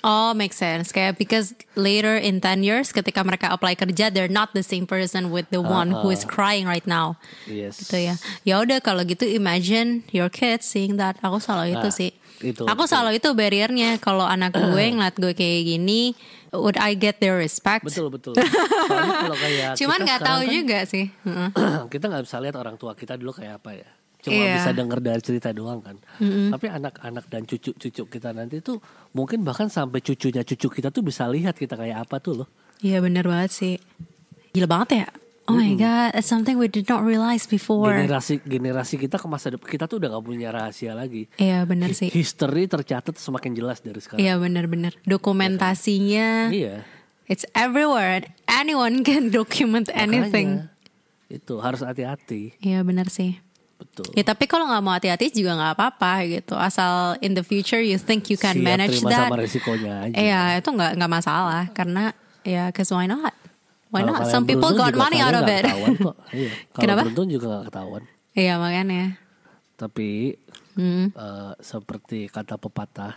Oh, 0.04 0.36
make 0.36 0.52
sense. 0.52 0.92
Kayak 0.92 1.16
because 1.16 1.56
later 1.74 2.12
in 2.12 2.36
10 2.36 2.60
years 2.60 2.92
ketika 2.92 3.24
mereka 3.24 3.48
apply 3.48 3.72
kerja, 3.72 4.12
they're 4.12 4.28
not 4.28 4.52
the 4.52 4.60
same 4.60 4.84
person 4.84 5.32
with 5.32 5.48
the 5.48 5.64
one 5.64 5.88
who 5.88 6.12
is 6.12 6.28
crying 6.28 6.68
right 6.68 6.84
now. 6.84 7.16
Yes. 7.48 7.80
Gitu 7.80 8.12
ya. 8.12 8.14
Ya 8.44 8.60
udah 8.60 8.84
kalau 8.84 9.00
gitu 9.08 9.24
imagine 9.24 10.04
your 10.12 10.28
kids 10.28 10.68
seeing 10.68 11.00
that. 11.00 11.16
Aku 11.24 11.40
selalu 11.40 11.72
itu 11.72 11.88
Nah, 11.88 11.96
sih. 11.96 12.12
itu, 12.44 12.68
Aku 12.68 12.84
selalu 12.84 13.16
itu 13.16 13.32
barriernya 13.32 13.96
kalau 13.96 14.28
anak 14.28 14.52
gue 14.60 14.84
ngeliat 14.92 15.16
gue 15.16 15.32
kayak 15.32 15.72
gini, 15.72 16.12
would 16.52 16.76
I 16.76 16.92
get 16.92 17.24
their 17.24 17.40
respect? 17.40 17.88
Betul 17.88 18.12
betul. 18.12 18.36
Kalau 18.36 19.36
kayak 19.40 19.72
Cuman 19.80 20.04
nggak 20.04 20.20
tahu 20.20 20.40
kan, 20.44 20.52
juga 20.52 20.78
sih. 20.84 21.08
Kita 21.96 22.04
nggak 22.12 22.28
bisa 22.28 22.36
lihat 22.44 22.60
orang 22.60 22.76
tua 22.76 22.92
kita 22.92 23.16
dulu 23.16 23.32
kayak 23.32 23.56
apa 23.56 23.72
ya. 23.72 23.88
Cuma 24.24 24.40
Iya. 24.40 24.56
bisa 24.56 24.72
denger 24.72 24.98
dari 24.98 25.20
cerita 25.20 25.52
doang 25.52 25.78
kan. 25.78 26.00
Tapi 26.16 26.66
anak-anak 26.66 27.28
dan 27.28 27.44
cucu-cucu 27.44 28.08
kita 28.08 28.32
nanti 28.32 28.58
tuh 28.58 28.80
mungkin 29.12 29.44
bahkan 29.44 29.68
sampai 29.68 30.00
cucunya 30.00 30.40
cucu 30.40 30.72
kita 30.72 30.88
tuh 30.88 31.04
bisa 31.04 31.28
lihat 31.28 31.52
kita 31.52 31.76
kayak 31.76 32.08
apa 32.08 32.16
tuh 32.18 32.40
loh. 32.40 32.48
Iya 32.80 32.98
bener 32.98 33.22
banget 33.22 33.52
sih. 33.52 33.74
Gila 34.50 34.64
banget 34.64 35.04
ya. 35.04 35.08
Oh 35.44 35.52
my 35.52 35.76
god, 35.76 36.16
it's 36.16 36.24
something 36.24 36.56
we 36.56 36.72
did 36.72 36.88
not 36.88 37.04
realize 37.04 37.44
before. 37.44 37.92
Generasi 37.92 38.40
generasi 38.40 38.96
kita 38.96 39.20
ke 39.20 39.28
masa 39.28 39.52
depan 39.52 39.68
kita 39.68 39.84
tuh 39.84 40.00
udah 40.00 40.16
gak 40.16 40.24
punya 40.24 40.48
rahasia 40.48 40.96
lagi. 40.96 41.28
Iya 41.36 41.68
bener 41.68 41.92
sih. 41.92 42.08
History 42.08 42.64
tercatat 42.64 43.12
semakin 43.14 43.52
jelas 43.52 43.84
dari 43.84 44.00
sekarang. 44.00 44.24
Iya 44.24 44.40
bener-bener. 44.40 44.96
Dokumentasinya, 45.04 46.48
Iya. 46.48 46.80
it's 47.28 47.44
everywhere. 47.52 48.24
Anyone 48.48 49.04
can 49.04 49.28
document 49.36 49.92
anything. 49.92 50.64
Makanya, 50.64 50.72
itu 51.28 51.54
harus 51.60 51.84
hati-hati. 51.84 52.56
Iya 52.58 52.80
bener 52.80 53.12
sih. 53.12 53.43
Betul. 53.74 54.06
Ya 54.14 54.22
tapi 54.22 54.44
kalau 54.44 54.66
nggak 54.66 54.82
mau 54.82 54.94
hati-hati 54.94 55.30
juga 55.30 55.54
nggak 55.54 55.72
apa-apa 55.74 56.12
gitu. 56.24 56.54
Asal 56.54 57.18
in 57.20 57.32
the 57.32 57.42
future 57.42 57.78
you 57.78 57.96
think 57.96 58.26
you 58.26 58.36
can 58.36 58.54
Siap 58.54 58.64
manage 58.64 58.98
terima 58.98 59.10
that. 59.10 59.28
sama 59.28 59.36
resikonya 59.38 59.92
aja. 60.04 60.14
Iya 60.14 60.42
itu 60.58 60.68
nggak 60.68 60.92
nggak 60.94 61.12
masalah 61.12 61.64
karena 61.70 62.04
ya 62.42 62.70
cause 62.70 62.90
why 62.90 63.04
not? 63.04 63.34
Why 63.90 64.02
Kalau 64.02 64.14
not? 64.16 64.26
Some 64.26 64.44
people 64.44 64.70
got 64.72 64.94
money 64.94 65.18
out 65.18 65.32
of 65.32 65.42
nggak 65.42 65.58
it. 65.60 65.70
kok. 65.98 66.16
Iya. 66.34 66.50
Kalau 66.70 66.80
Kenapa? 66.80 67.00
beruntung 67.06 67.28
juga 67.28 67.46
gak 67.52 67.64
ketahuan. 67.68 68.02
Iya 68.32 68.54
makanya. 68.58 69.04
Tapi 69.74 70.38
Hmm. 70.74 71.06
eh, 71.08 71.52
seperti 71.58 72.26
kata 72.26 72.58
pepatah, 72.58 73.14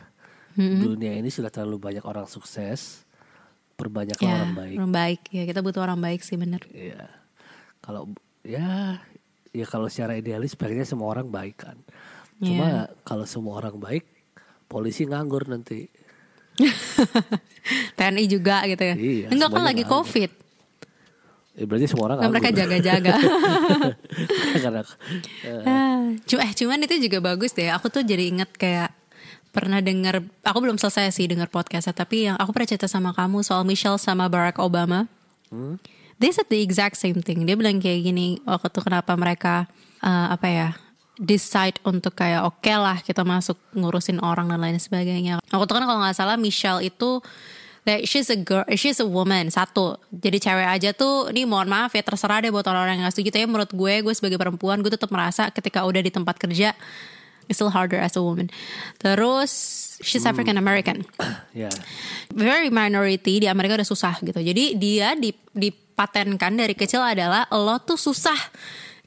dunia 0.53 1.17
ini 1.17 1.25
sudah 1.27 1.49
terlalu 1.49 1.81
banyak 1.81 2.05
orang 2.05 2.25
sukses, 2.25 3.01
perbanyaklah 3.73 4.21
Ya, 4.23 4.35
orang 4.35 4.53
baik. 4.53 4.75
orang 4.77 4.93
baik. 4.93 5.21
Ya 5.31 5.43
kita 5.43 5.61
butuh 5.61 5.81
orang 5.81 5.97
baik 5.97 6.21
sih 6.21 6.33
bener. 6.33 6.61
Iya. 6.69 7.09
Kalau 7.79 8.13
ya 8.41 9.01
ya 9.57 9.65
kalau 9.65 9.89
secara 9.89 10.13
idealis 10.13 10.53
pengennya 10.53 10.85
semua 10.85 11.09
orang 11.09 11.27
baik 11.27 11.57
kan. 11.59 11.77
Cuma 12.37 12.65
Iya. 12.65 12.81
kalau 13.01 13.25
semua 13.25 13.57
orang 13.57 13.73
baik, 13.75 14.05
polisi 14.67 15.03
nganggur 15.03 15.49
nanti. 15.49 15.89
TNI 17.97 18.25
juga 18.25 18.63
gitu 18.65 18.83
ya. 18.83 18.95
Iya, 18.95 19.27
Enggak 19.29 19.49
kan 19.51 19.63
lagi 19.63 19.81
nganggur. 19.81 20.05
covid. 20.05 20.31
Eh, 21.57 21.65
berarti 21.65 21.89
semua 21.89 22.05
orang 22.07 22.17
Kan 22.21 22.29
mereka 22.29 22.49
jaga-jaga. 22.51 23.17
Karena 24.63 24.81
eh, 25.41 25.65
Ah, 25.65 26.05
Cuma 26.23 26.41
eh 26.43 26.53
cuman 26.53 26.77
itu 26.79 26.95
juga 27.01 27.17
bagus 27.19 27.51
deh. 27.51 27.73
Aku 27.73 27.89
tuh 27.89 28.05
jadi 28.05 28.29
inget 28.29 28.53
kayak 28.53 28.93
pernah 29.49 29.81
dengar 29.81 30.21
aku 30.45 30.57
belum 30.61 30.77
selesai 30.77 31.09
sih 31.11 31.25
dengar 31.25 31.49
podcastnya 31.49 31.89
tapi 31.91 32.29
yang 32.29 32.37
aku 32.37 32.53
pernah 32.53 32.69
cerita 32.69 32.85
sama 32.85 33.09
kamu 33.09 33.41
soal 33.41 33.65
Michelle 33.65 33.97
sama 33.97 34.29
Barack 34.29 34.61
Obama. 34.61 35.09
They 36.17 36.33
said 36.33 36.49
the 36.49 36.61
exact 36.61 36.97
same 36.97 37.21
thing. 37.21 37.45
Dia 37.45 37.53
bilang 37.53 37.77
kayak 37.77 38.01
gini 38.01 38.41
waktu 38.41 38.73
itu 38.73 38.79
kenapa 38.81 39.13
mereka 39.13 39.69
eh, 40.01 40.27
apa 40.33 40.47
ya 40.49 40.69
decide 41.17 41.81
untuk 41.81 42.13
kayak 42.13 42.45
oke 42.45 42.73
lah 42.77 43.01
kita 43.01 43.25
masuk 43.25 43.57
ngurusin 43.73 44.21
orang 44.21 44.49
dan 44.49 44.61
lain 44.61 44.77
sebagainya. 44.77 45.41
Aku 45.49 45.65
tuh 45.65 45.77
kan 45.77 45.85
kalau 45.85 46.01
nggak 46.01 46.17
salah 46.17 46.37
Michelle 46.37 46.85
itu 46.85 47.21
that 47.87 48.03
she's 48.03 48.27
a 48.29 48.37
girl, 48.37 48.67
she's 48.75 48.99
a 48.99 49.07
woman 49.07 49.47
satu. 49.47 49.97
Jadi 50.11 50.37
cewek 50.43 50.67
aja 50.67 50.91
tuh, 50.91 51.31
ini 51.31 51.47
mohon 51.47 51.71
maaf 51.71 51.95
ya 51.95 52.03
terserah 52.03 52.43
deh 52.43 52.51
buat 52.51 52.67
orang-orang 52.67 52.99
yang 52.99 53.07
gak 53.07 53.15
setuju. 53.15 53.31
Tapi 53.31 53.47
menurut 53.47 53.71
gue, 53.71 53.93
gue 54.03 54.13
sebagai 54.13 54.35
perempuan, 54.35 54.83
gue 54.83 54.91
tetap 54.91 55.07
merasa 55.07 55.47
ketika 55.49 55.87
udah 55.87 56.03
di 56.03 56.11
tempat 56.11 56.35
kerja, 56.35 56.75
it's 57.47 57.55
still 57.55 57.71
harder 57.71 57.95
as 57.95 58.19
a 58.19 58.21
woman. 58.21 58.51
Terus 58.99 59.51
she's 60.03 60.27
African 60.27 60.59
American 60.59 61.07
ya. 61.55 61.71
very 62.35 62.67
minority 62.67 63.39
di 63.39 63.47
Amerika 63.47 63.79
udah 63.79 63.87
susah 63.87 64.19
gitu. 64.19 64.37
Jadi 64.37 64.75
dia 64.75 65.15
di, 65.15 65.31
dipatenkan 65.97 66.53
dari 66.53 66.77
kecil 66.77 67.01
adalah 67.01 67.49
lo 67.49 67.81
tuh 67.81 67.97
susah. 67.97 68.37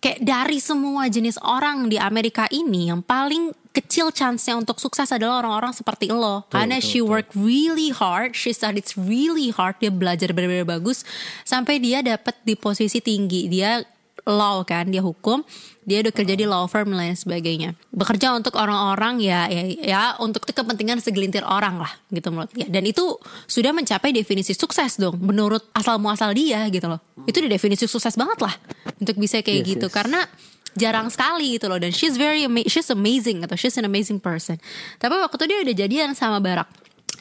Kayak 0.02 0.26
dari 0.26 0.58
semua 0.58 1.06
jenis 1.06 1.38
orang 1.38 1.86
di 1.86 2.00
Amerika 2.00 2.50
ini 2.50 2.90
yang 2.90 2.98
paling 2.98 3.54
kecil 3.70 4.10
chance-nya 4.10 4.58
untuk 4.58 4.82
sukses 4.82 5.06
adalah 5.14 5.44
orang-orang 5.44 5.70
seperti 5.70 6.10
lo. 6.10 6.42
Karena 6.50 6.82
betul, 6.82 6.90
she 6.90 6.98
work 6.98 7.30
really 7.38 7.94
hard, 7.94 8.34
she 8.34 8.50
studied 8.50 8.82
really 8.98 9.54
hard, 9.54 9.78
dia 9.78 9.92
belajar 9.94 10.34
benar-benar 10.34 10.66
bagus 10.66 11.06
sampai 11.46 11.78
dia 11.78 12.02
dapat 12.02 12.34
di 12.42 12.58
posisi 12.58 12.98
tinggi. 12.98 13.46
Dia 13.46 13.86
law 14.26 14.66
kan, 14.66 14.90
dia 14.90 15.04
hukum, 15.04 15.46
dia 15.90 16.06
udah 16.06 16.14
kerja 16.14 16.38
di 16.38 16.46
law 16.46 16.70
firm 16.70 16.94
dan 16.94 17.02
lain 17.02 17.16
sebagainya. 17.18 17.74
Bekerja 17.90 18.30
untuk 18.30 18.54
orang-orang 18.54 19.18
ya, 19.18 19.50
ya, 19.50 19.62
ya 19.82 20.02
untuk 20.22 20.46
kepentingan 20.46 21.02
segelintir 21.02 21.42
orang 21.42 21.82
lah 21.82 21.90
gitu 22.08 22.30
menurut 22.30 22.54
dia. 22.54 22.70
Dan 22.70 22.86
itu 22.86 23.18
sudah 23.44 23.74
mencapai 23.74 24.14
definisi 24.14 24.54
sukses 24.54 24.94
dong, 24.96 25.18
menurut 25.18 25.66
asal 25.74 25.98
muasal 25.98 26.30
dia 26.30 26.62
gitu 26.70 26.86
loh. 26.86 27.02
Itu 27.26 27.42
udah 27.42 27.50
definisi 27.50 27.90
sukses 27.90 28.14
banget 28.14 28.38
lah 28.38 28.54
untuk 28.96 29.18
bisa 29.18 29.42
kayak 29.42 29.66
Yes, 29.66 29.70
gitu 29.74 29.86
yes. 29.90 29.92
karena 29.92 30.20
jarang 30.70 31.10
sekali 31.10 31.58
gitu 31.58 31.66
loh 31.66 31.82
dan 31.82 31.90
she's 31.90 32.14
very 32.14 32.46
ama- 32.46 32.62
she's 32.70 32.86
amazing 32.88 33.42
gitu 33.42 33.58
she's 33.58 33.74
an 33.74 33.82
amazing 33.82 34.22
person 34.22 34.54
tapi 35.02 35.18
waktu 35.18 35.34
itu 35.34 35.46
dia 35.50 35.58
udah 35.66 35.74
jadian 35.74 36.10
sama 36.14 36.38
Barak 36.38 36.70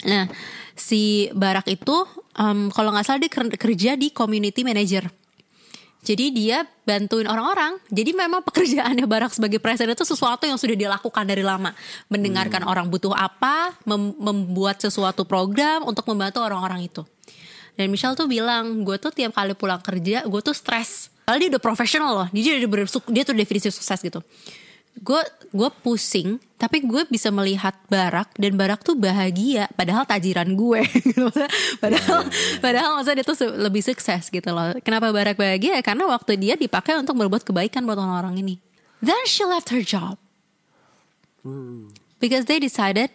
nah 0.05 0.29
si 0.77 1.33
Barak 1.33 1.65
itu 1.65 2.05
em, 2.37 2.69
kalau 2.69 2.93
nggak 2.93 3.05
salah 3.09 3.17
dia 3.17 3.31
ker- 3.33 3.57
kerja 3.57 3.97
di 3.97 4.13
community 4.13 4.61
manager 4.61 5.09
jadi 5.99 6.25
dia 6.31 6.57
bantuin 6.87 7.27
orang-orang. 7.27 7.75
Jadi 7.91 8.15
memang 8.15 8.39
pekerjaannya 8.39 9.03
Barak 9.03 9.35
sebagai 9.35 9.59
presiden 9.59 9.91
itu 9.91 10.07
sesuatu 10.07 10.47
yang 10.47 10.55
sudah 10.55 10.75
dilakukan 10.75 11.27
dari 11.27 11.43
lama. 11.43 11.75
Mendengarkan 12.07 12.63
orang 12.63 12.87
butuh 12.87 13.11
apa, 13.11 13.75
mem- 13.83 14.15
membuat 14.15 14.79
sesuatu 14.79 15.27
program 15.27 15.83
untuk 15.83 16.07
membantu 16.07 16.39
orang-orang 16.39 16.87
itu. 16.87 17.03
Dan 17.75 17.91
Michelle 17.91 18.15
tuh 18.15 18.27
bilang, 18.27 18.83
gue 18.83 18.95
tuh 18.99 19.11
tiap 19.11 19.35
kali 19.35 19.55
pulang 19.55 19.79
kerja, 19.79 20.23
gue 20.23 20.41
tuh 20.43 20.55
stres. 20.55 21.11
Kalau 21.23 21.37
dia 21.39 21.47
udah 21.51 21.63
profesional 21.63 22.11
loh, 22.15 22.27
dia 22.31 22.57
udah 22.59 22.69
bersuk- 22.71 23.11
dia 23.11 23.23
tuh 23.27 23.35
definisi 23.35 23.67
sukses 23.69 23.99
gitu. 23.99 24.19
Gue 24.99 25.23
gue 25.55 25.69
pusing, 25.81 26.37
tapi 26.59 26.83
gue 26.83 27.07
bisa 27.07 27.31
melihat 27.31 27.71
Barak 27.87 28.35
dan 28.35 28.59
Barak 28.59 28.83
tuh 28.83 28.99
bahagia, 28.99 29.71
padahal 29.73 30.03
tajiran 30.03 30.51
gue. 30.53 30.83
gitu. 31.07 31.31
padahal 31.79 32.27
padahal 32.59 32.99
maksudnya 32.99 33.23
dia 33.23 33.27
tuh 33.27 33.37
lebih 33.55 33.79
sukses 33.79 34.27
gitu 34.27 34.49
loh. 34.51 34.75
Kenapa 34.83 35.09
Barak 35.09 35.39
bahagia? 35.39 35.79
Karena 35.79 36.03
waktu 36.11 36.35
dia 36.35 36.59
dipakai 36.59 36.99
untuk 36.99 37.15
berbuat 37.15 37.47
kebaikan 37.47 37.87
buat 37.87 37.95
orang-orang 37.95 38.43
ini. 38.43 38.55
Then 38.99 39.23
she 39.23 39.47
left 39.47 39.71
her 39.71 39.79
job 39.79 40.19
because 42.19 42.45
they 42.45 42.59
decided 42.59 43.07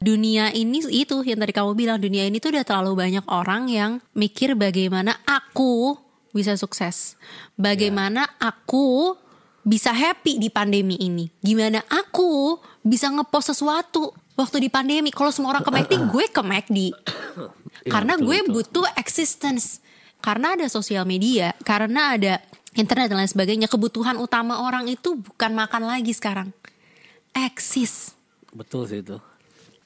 dunia 0.00 0.52
ini 0.52 0.80
itu 0.88 1.20
yang 1.24 1.40
tadi 1.40 1.52
kamu 1.52 1.76
bilang 1.76 1.98
dunia 2.00 2.24
ini 2.24 2.40
tuh 2.40 2.56
udah 2.56 2.64
terlalu 2.64 2.92
banyak 2.96 3.24
orang 3.28 3.68
yang 3.68 3.90
mikir 4.16 4.56
bagaimana 4.56 5.16
aku 5.28 5.96
bisa 6.30 6.54
sukses, 6.54 7.18
bagaimana 7.58 8.22
aku 8.38 9.18
bisa 9.60 9.92
happy 9.92 10.40
di 10.40 10.48
pandemi 10.48 10.96
ini, 10.96 11.28
gimana 11.40 11.84
aku 11.86 12.56
bisa 12.80 13.08
ngepost 13.08 13.52
sesuatu. 13.52 14.12
waktu 14.40 14.56
di 14.56 14.70
pandemi. 14.72 15.12
Kalau 15.12 15.28
semua 15.28 15.52
orang 15.52 15.60
ke 15.60 15.68
McD, 15.68 15.92
gue 16.16 16.24
ke 16.32 16.40
McD. 16.40 16.78
Iya, 16.80 17.92
karena 17.92 18.16
betul, 18.16 18.24
gue 18.24 18.38
betul. 18.40 18.52
butuh 18.56 18.86
existence. 18.96 19.84
Karena 20.24 20.56
ada 20.56 20.64
sosial 20.64 21.04
media, 21.04 21.52
karena 21.60 22.16
ada 22.16 22.40
internet 22.72 23.12
dan 23.12 23.20
lain 23.20 23.28
sebagainya. 23.28 23.68
Kebutuhan 23.68 24.16
utama 24.16 24.64
orang 24.64 24.88
itu 24.88 25.20
bukan 25.20 25.52
makan 25.52 25.84
lagi 25.84 26.16
sekarang. 26.16 26.56
Eksis. 27.36 28.16
Betul 28.56 28.88
sih 28.88 29.04
itu. 29.04 29.20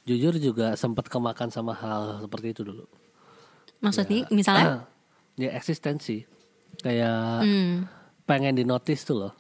Jujur 0.07 0.39
juga 0.39 0.79
sempat 0.79 1.11
kemakan 1.11 1.51
sama 1.51 1.75
hal 1.75 2.23
seperti 2.23 2.55
itu 2.55 2.63
dulu. 2.63 2.87
Maksudnya 3.83 4.31
misalnya 4.31 4.87
ya 5.43 5.51
eksistensi. 5.51 6.23
Kayak 6.79 7.43
Hmm. 7.43 7.91
pengen 8.23 8.55
di 8.55 8.63
notice 8.63 9.03
tuh 9.03 9.19
loh. 9.19 9.33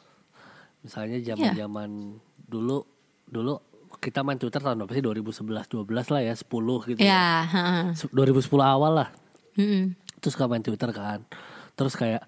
Misalnya 0.84 1.16
Iya. 1.16 1.26
zaman-zaman 1.32 2.20
dulu 2.44 2.84
dulu 3.24 3.56
kita 3.96 4.20
main 4.20 4.36
Twitter 4.36 4.60
tahun 4.60 4.84
berapa 4.84 4.92
sih 4.92 5.00
2011 5.00 5.64
12 5.64 6.12
lah 6.12 6.20
ya 6.20 6.34
10 6.36 6.44
gitu. 6.92 7.00
ya, 7.00 7.26
heeh. 7.42 7.84
2010 8.12 8.44
awal 8.60 8.92
lah. 9.00 9.08
Mm-mm. 9.56 9.96
Terus 10.20 10.32
suka 10.34 10.44
main 10.44 10.60
Twitter 10.60 10.90
kan. 10.90 11.24
Terus 11.72 11.94
kayak 11.94 12.22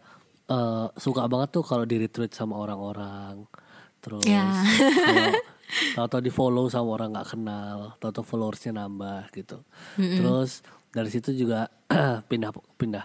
eh, 0.46 0.86
suka 0.96 1.26
banget 1.26 1.52
tuh 1.52 1.62
kalau 1.62 1.84
di 1.84 2.00
retweet 2.00 2.32
sama 2.32 2.56
orang-orang. 2.56 3.44
Terus 4.00 4.24
kalau 4.24 5.34
tahu-tahu 5.98 6.22
di 6.22 6.30
follow 6.30 6.70
sama 6.70 6.88
orang 6.94 7.10
nggak 7.12 7.28
kenal, 7.28 7.78
tahu-tahu 7.98 8.24
followersnya 8.24 8.72
nambah 8.72 9.28
gitu. 9.34 9.60
Terus 9.98 10.62
dari 10.88 11.10
situ 11.10 11.34
juga 11.34 11.66
pindah 12.30 12.54
pindah 12.78 13.04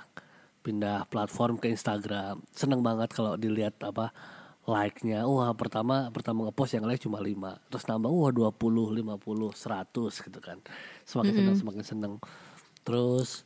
pindah 0.61 1.09
platform 1.09 1.57
ke 1.57 1.67
Instagram. 1.67 2.45
Seneng 2.53 2.79
banget 2.79 3.09
kalau 3.09 3.33
dilihat 3.33 3.73
apa 3.81 4.13
like-nya. 4.65 5.25
Wah, 5.25 5.51
pertama 5.57 6.09
pertama 6.13 6.47
ngepost 6.47 6.77
yang 6.77 6.85
like 6.85 7.01
cuma 7.01 7.17
5. 7.17 7.57
Terus 7.69 7.83
nambah 7.89 8.09
wah 8.09 8.31
20, 8.31 8.51
50, 9.01 9.53
100 9.53 10.25
gitu 10.27 10.39
kan. 10.39 10.57
Semakin 11.05 11.33
seneng 11.33 11.55
semakin 11.57 11.83
seneng. 11.85 12.13
Terus 12.85 13.45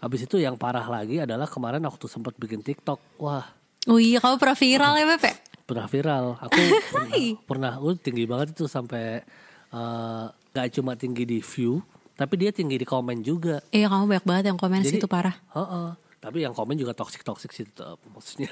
habis 0.00 0.24
itu 0.24 0.36
yang 0.36 0.56
parah 0.56 0.84
lagi 0.84 1.20
adalah 1.20 1.48
kemarin 1.48 1.84
waktu 1.84 2.06
sempat 2.08 2.36
bikin 2.36 2.60
TikTok. 2.60 3.00
Wah, 3.20 3.44
Oh 3.86 4.02
iya, 4.02 4.18
kamu 4.18 4.34
pernah 4.42 4.58
viral 4.58 4.92
ya, 4.98 5.06
Pepe? 5.14 5.32
pernah 5.66 5.86
viral. 5.86 6.38
Aku 6.42 6.58
pernah, 6.94 7.14
pernah 7.42 7.72
uh, 7.82 7.94
tinggi 7.98 8.24
banget 8.26 8.54
itu 8.54 8.70
sampai 8.70 9.22
eh, 9.70 10.24
nggak 10.54 10.68
cuma 10.78 10.94
tinggi 10.94 11.26
di 11.26 11.38
view, 11.42 11.82
tapi 12.14 12.38
dia 12.38 12.50
tinggi 12.54 12.78
di 12.78 12.86
komen 12.86 13.22
juga. 13.22 13.58
Iya, 13.74 13.90
kamu 13.90 14.04
banyak 14.06 14.26
banget 14.26 14.44
yang 14.54 14.58
komen 14.58 14.82
Jadi- 14.82 14.98
situ 14.98 15.06
parah. 15.10 15.34
Heeh. 15.54 15.88
Tapi 16.16 16.42
yang 16.42 16.50
komen 16.50 16.74
juga 16.74 16.96
toxic 16.96 17.22
toxic 17.22 17.52
sih 17.52 17.64
tetap 17.64 18.00
maksudnya. 18.08 18.48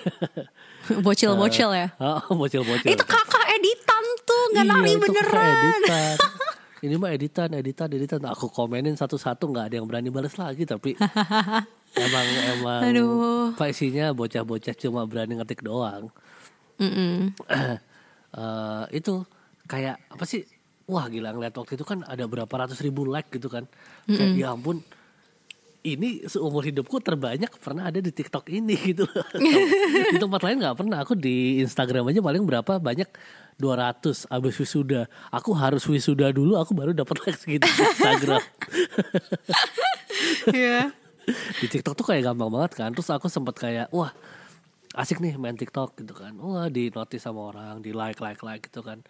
Bocil-bocil 1.07 1.71
ya. 1.73 1.89
Heeh, 1.97 2.23
bocil-bocil. 2.31 2.93
Itu 2.93 3.05
kakak 3.05 3.47
editan 3.51 4.05
tuh, 4.23 4.43
nggak 4.53 4.65
Iya, 4.65 4.75
nari 4.75 4.93
beneran. 5.01 5.57
editan. 5.73 6.17
Ini 6.85 6.95
mah 7.01 7.11
editan, 7.17 7.49
editan, 7.57 7.89
editan. 7.89 8.21
Aku 8.29 8.53
komenin 8.53 8.93
satu-satu 8.93 9.49
nggak 9.49 9.73
ada 9.73 9.75
yang 9.81 9.89
berani 9.89 10.13
balas 10.13 10.37
lagi 10.37 10.69
tapi 10.69 10.93
emang 12.05 12.27
emang 12.53 12.81
Aduh. 12.85 13.57
isinya 13.65 14.13
bocah-bocah 14.13 14.77
cuma 14.77 15.09
berani 15.09 15.41
ngetik 15.41 15.65
doang. 15.65 16.13
Mm-mm. 16.79 17.33
Eh, 18.35 18.99
itu 18.99 19.23
kayak 19.65 20.11
apa 20.11 20.27
sih? 20.27 20.43
Wah 20.91 21.07
gila 21.07 21.31
ngeliat 21.31 21.55
waktu 21.55 21.79
itu 21.79 21.87
kan 21.87 22.03
ada 22.03 22.27
berapa 22.27 22.51
ratus 22.51 22.83
ribu 22.83 23.07
like 23.07 23.31
gitu 23.31 23.47
kan. 23.47 23.63
Kayak 24.11 24.35
ya 24.35 24.51
ampun 24.51 24.83
ini 25.85 26.25
seumur 26.25 26.65
hidupku 26.65 26.97
terbanyak 26.99 27.53
pernah 27.61 27.93
ada 27.93 28.01
di 28.01 28.09
TikTok 28.09 28.49
ini 28.49 28.73
gitu. 28.91 29.05
di 30.11 30.17
tempat 30.17 30.41
lain 30.41 30.57
nggak 30.65 30.77
pernah. 30.81 31.05
Aku 31.05 31.13
di 31.13 31.61
Instagram 31.61 32.09
aja 32.09 32.25
paling 32.25 32.41
berapa 32.43 32.81
banyak 32.81 33.07
200 33.61 34.27
abis 34.27 34.55
wisuda. 34.59 35.07
Aku 35.29 35.53
harus 35.53 35.85
wisuda 35.85 36.33
dulu 36.33 36.57
aku 36.57 36.73
baru 36.73 36.97
dapat 36.97 37.21
like 37.23 37.37
segitu 37.39 37.69
di 37.69 37.83
Instagram. 37.85 38.41
Iya. 40.49 40.93
di 41.61 41.67
TikTok 41.69 41.97
tuh 41.97 42.07
kayak 42.07 42.33
gampang 42.33 42.49
banget 42.53 42.73
kan. 42.77 42.91
Terus 42.93 43.09
aku 43.13 43.29
sempat 43.29 43.57
kayak 43.57 43.89
wah 43.93 44.13
asik 44.95 45.21
nih 45.21 45.37
main 45.37 45.57
TikTok 45.57 45.97
gitu 46.01 46.13
kan. 46.17 46.33
Wah 46.37 46.69
di 46.69 46.89
notice 46.93 47.25
sama 47.25 47.53
orang, 47.53 47.81
di 47.81 47.93
like 47.93 48.21
like 48.21 48.41
like 48.41 48.63
gitu 48.69 48.81
kan. 48.85 49.01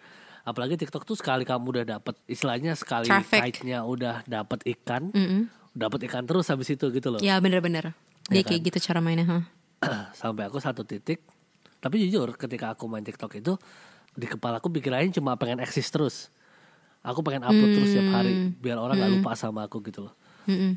Apalagi 0.45 0.77
TikTok 0.77 1.03
tuh 1.03 1.17
sekali 1.17 1.43
kamu 1.43 1.65
udah 1.71 1.85
dapet 1.97 2.15
istilahnya 2.29 2.77
sekali 2.77 3.09
Traffic. 3.09 3.41
kite-nya 3.63 3.81
udah 3.81 4.21
dapet 4.29 4.61
ikan, 4.77 5.09
Mm-mm. 5.09 5.49
Dapet 5.75 6.07
ikan 6.07 6.23
terus 6.23 6.47
habis 6.47 6.65
itu 6.67 6.87
gitu 6.89 7.07
loh. 7.09 7.19
Ya 7.19 7.35
bener-bener. 7.37 7.91
Dia 8.25 8.31
Ya 8.31 8.41
kan? 8.41 8.49
kayak 8.49 8.61
gitu 8.65 8.77
cara 8.81 8.99
mainnya. 8.99 9.27
huh? 9.27 9.43
Sampai 10.17 10.47
aku 10.47 10.57
satu 10.57 10.81
titik. 10.81 11.19
Tapi 11.77 12.01
jujur 12.01 12.33
ketika 12.33 12.71
aku 12.71 12.87
main 12.87 13.03
TikTok 13.03 13.29
itu 13.35 13.53
di 14.11 14.25
kepala 14.25 14.57
aku 14.57 14.71
pikirannya 14.71 15.11
cuma 15.11 15.35
pengen 15.35 15.59
eksis 15.59 15.85
terus. 15.87 16.31
Aku 17.03 17.21
pengen 17.21 17.43
upload 17.43 17.75
terus 17.75 17.91
tiap 17.91 18.09
hari 18.09 18.33
biar 18.55 18.75
orang 18.75 18.97
nggak 18.97 19.11
lupa 19.13 19.37
sama 19.37 19.61
aku 19.63 19.77
gitu 19.83 20.01
loh. 20.01 20.13
Mm-mm. 20.45 20.73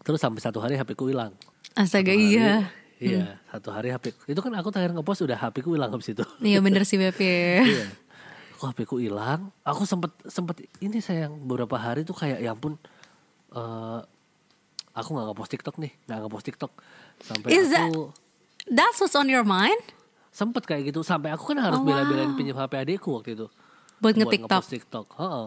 Terus 0.00 0.20
sampai 0.20 0.38
satu 0.38 0.60
hari 0.60 0.76
HP 0.76 0.94
ku 0.94 1.10
hilang. 1.10 1.34
Astaga 1.74 2.12
hari- 2.12 2.36
iya. 2.36 2.70
Iya, 2.98 3.38
satu 3.48 3.70
hari 3.70 3.90
HP. 3.90 4.10
Itu 4.26 4.38
kan 4.38 4.50
aku 4.52 4.70
terakhir 4.70 4.90
ngepost 4.92 5.22
udah 5.22 5.34
HP 5.36 5.62
ku 5.62 5.72
hilang 5.72 5.90
habis 5.90 6.10
itu. 6.10 6.22
Iya 6.38 6.58
bener 6.66 6.82
sih 6.82 6.94
Beb 6.94 7.14
ya. 7.16 7.62
iya. 7.64 7.86
Kok 8.54 8.66
HP 8.68 8.78
ku 8.84 8.98
hilang? 8.98 9.50
Aku 9.62 9.82
sempet 9.82 10.14
sempet 10.24 10.62
ini 10.78 10.98
sayang 10.98 11.34
beberapa 11.40 11.74
hari 11.74 12.02
tuh 12.02 12.14
kayak 12.14 12.38
ya 12.38 12.52
ampun 12.52 12.78
eh 13.48 13.98
aku 14.98 15.14
nggak 15.14 15.26
ngepost 15.30 15.50
TikTok 15.50 15.76
nih, 15.78 15.92
nggak 16.04 16.18
ngepost 16.20 16.44
TikTok. 16.44 16.72
Sampai 17.22 17.48
Is 17.50 17.70
that- 17.70 17.88
aku 17.88 18.10
That's 18.68 18.98
what's 19.00 19.14
on 19.14 19.26
your 19.26 19.46
mind? 19.46 19.80
sempet 20.28 20.62
kayak 20.62 20.94
gitu 20.94 21.02
sampai 21.02 21.34
aku 21.34 21.50
kan 21.50 21.58
harus 21.58 21.80
Oh, 21.80 21.86
bela-belain 21.86 22.30
wow. 22.30 22.38
pinjam 22.38 22.54
HP 22.54 22.72
adikku 22.78 23.10
waktu 23.10 23.34
itu. 23.34 23.46
Buat 23.98 24.14
nge-TikTok. 24.14 24.46
ngepost 24.54 24.70
TikTok. 24.70 25.06
Heeh. 25.18 25.46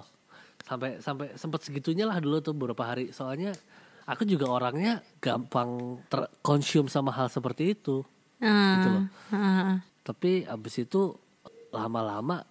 Sampai 0.61 0.89
sampai 0.99 1.27
sempet 1.39 1.59
segitunya 1.63 2.03
lah 2.03 2.19
dulu 2.19 2.43
tuh 2.43 2.51
beberapa 2.51 2.83
hari. 2.83 3.15
Soalnya 3.15 3.55
aku 4.03 4.27
juga 4.27 4.51
orangnya 4.51 4.99
gampang 5.23 5.95
terkonsum 6.11 6.91
sama 6.91 7.15
hal 7.15 7.31
seperti 7.31 7.71
itu. 7.71 8.03
Gitu 8.41 8.87
loh. 8.89 9.05
Ah, 9.31 9.37
ah. 9.37 9.75
Tapi 10.03 10.43
abis 10.43 10.83
itu 10.83 11.15
lama-lama 11.71 12.43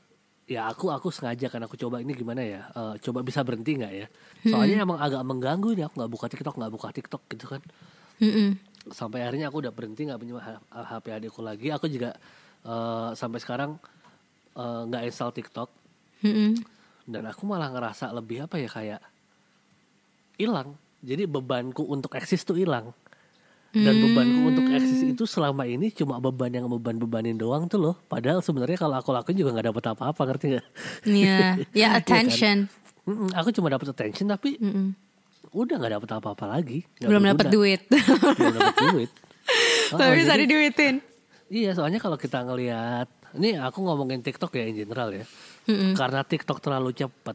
ya 0.50 0.66
aku 0.66 0.90
aku 0.90 1.14
sengaja 1.14 1.46
kan 1.46 1.62
aku 1.62 1.78
coba 1.78 2.02
ini 2.02 2.10
gimana 2.10 2.42
ya? 2.42 2.66
Eh, 2.74 2.94
coba 3.06 3.22
bisa 3.22 3.46
berhenti 3.46 3.78
nggak 3.78 3.94
ya? 3.94 4.06
Soalnya 4.50 4.82
emang 4.82 4.98
agak 4.98 5.22
mengganggu 5.22 5.78
nih 5.78 5.86
aku 5.86 6.02
nggak 6.02 6.10
buka 6.10 6.26
TikTok 6.26 6.54
nggak 6.58 6.72
buka 6.74 6.88
TikTok 6.90 7.22
gitu 7.30 7.46
kan. 7.46 7.62
Mm-mm. 8.20 8.52
sampai 8.92 9.24
akhirnya 9.24 9.48
aku 9.48 9.64
udah 9.64 9.72
berhenti 9.72 10.04
nggak 10.04 10.20
punya 10.20 10.34
HP 10.68 11.06
adikku 11.08 11.40
lagi. 11.40 11.70
Aku 11.70 11.86
juga 11.86 12.18
eh, 12.66 13.10
sampai 13.14 13.38
sekarang 13.38 13.78
eh, 14.58 14.82
nggak 14.90 15.02
install 15.06 15.30
TikTok. 15.38 15.70
Mm-mm. 16.20 16.52
dan 17.08 17.24
aku 17.32 17.48
malah 17.48 17.72
ngerasa 17.72 18.12
lebih 18.12 18.44
apa 18.44 18.60
ya 18.60 18.68
kayak 18.68 19.00
hilang. 20.36 20.74
Jadi 21.00 21.24
bebanku 21.24 21.86
untuk 21.88 22.12
eksis 22.12 22.44
tuh 22.44 22.60
hilang 22.60 22.92
dan 23.70 23.94
bebanku 23.96 24.50
untuk 24.50 24.66
eksis 24.66 25.06
itu 25.06 25.24
selama 25.24 25.62
ini 25.62 25.90
cuma 25.90 26.18
beban 26.18 26.50
yang 26.50 26.66
beban 26.66 26.98
bebanin 26.98 27.34
doang 27.34 27.66
tuh 27.66 27.78
loh 27.78 27.94
padahal 28.04 28.42
sebenarnya 28.42 28.74
kalau 28.74 28.98
aku 28.98 29.10
lakuin 29.10 29.38
juga 29.38 29.54
nggak 29.54 29.66
dapet 29.70 29.84
apa-apa 29.88 30.22
ngerti 30.26 30.46
nggak 30.50 30.66
Iya, 31.06 31.38
ya 31.86 31.88
attention. 31.94 32.66
Mm-mm, 33.06 33.30
aku 33.30 33.50
cuma 33.50 33.70
dapet 33.70 33.86
attention 33.88 34.26
tapi 34.26 34.58
Mm-mm. 34.58 34.90
udah 35.50 35.74
nggak 35.76 35.92
dapet 35.96 36.10
apa-apa 36.12 36.44
lagi 36.50 36.82
Belum 36.98 37.22
dapat 37.22 37.46
duit. 37.48 37.80
belum 38.38 38.54
dapet 38.54 38.76
duit 38.90 39.10
Oh, 39.90 39.98
Belum 39.98 40.14
bisa 40.14 40.38
diduitin. 40.38 41.02
Iya, 41.46 41.74
soalnya 41.74 41.98
kalau 41.98 42.14
kita 42.14 42.38
ngelihat, 42.40 43.10
ini 43.34 43.58
aku 43.58 43.82
ngomongin 43.82 44.22
TikTok 44.22 44.54
ya 44.54 44.62
in 44.62 44.78
general 44.78 45.10
ya. 45.10 45.26
Mm-mm. 45.66 45.98
Karena 45.98 46.22
TikTok 46.22 46.62
terlalu 46.62 46.94
cepat 46.94 47.34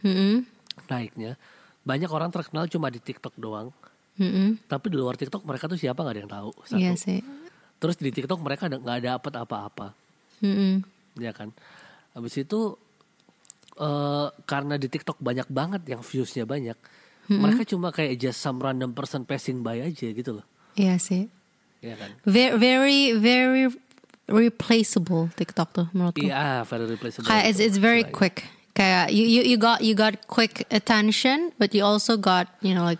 Mm-mm. 0.00 0.44
naiknya, 0.86 1.40
banyak 1.82 2.08
orang 2.08 2.28
terkenal 2.28 2.68
cuma 2.68 2.88
di 2.88 3.00
TikTok 3.00 3.32
doang. 3.34 3.72
Mm-mm. 4.18 4.58
Tapi 4.66 4.86
di 4.90 4.96
luar 4.98 5.14
TikTok 5.14 5.46
mereka 5.46 5.70
tuh 5.70 5.78
siapa 5.78 6.02
nggak 6.02 6.14
ada 6.14 6.20
yang 6.20 6.32
tahu. 6.32 6.50
Satu. 6.66 6.78
Iya 6.78 6.92
sih. 6.98 7.22
Terus 7.78 7.94
di 7.94 8.10
TikTok 8.10 8.42
mereka 8.42 8.66
nggak 8.66 9.00
dapet 9.06 9.32
apa-apa, 9.38 9.94
Mm-mm. 10.42 10.82
ya 11.16 11.30
kan? 11.30 11.54
Habis 12.12 12.42
itu 12.42 12.74
eh 13.78 14.28
karena 14.42 14.74
di 14.74 14.90
TikTok 14.90 15.22
banyak 15.22 15.46
banget 15.46 15.86
yang 15.86 16.02
viewsnya 16.02 16.42
banyak, 16.42 16.74
mereka 17.30 17.62
cuma 17.62 17.94
kayak 17.94 18.18
just 18.18 18.42
some 18.42 18.58
random 18.58 18.90
person 18.90 19.22
passing 19.22 19.62
by 19.62 19.78
aja 19.78 20.10
gitu 20.10 20.42
loh, 20.42 20.46
Iya 20.74 20.98
sih. 20.98 21.30
ya 21.78 21.94
kan? 21.94 22.10
Very 22.26 22.58
very 22.58 23.00
very 23.14 23.64
replaceable 24.26 25.30
TikTok 25.38 25.68
tuh 25.70 25.86
menurutku. 25.94 26.26
Iya, 26.26 26.66
very 26.66 26.86
replaceable. 26.90 27.30
Kayak 27.30 27.44
it's, 27.48 27.60
it's 27.62 27.78
very 27.78 28.02
quick. 28.02 28.50
Kayak 28.74 29.10
you, 29.10 29.22
you 29.22 29.42
you 29.46 29.56
got 29.58 29.82
you 29.82 29.94
got 29.94 30.26
quick 30.26 30.66
attention, 30.70 31.50
but 31.58 31.70
you 31.70 31.82
also 31.82 32.18
got 32.18 32.50
you 32.58 32.74
know 32.74 32.82
like 32.82 32.98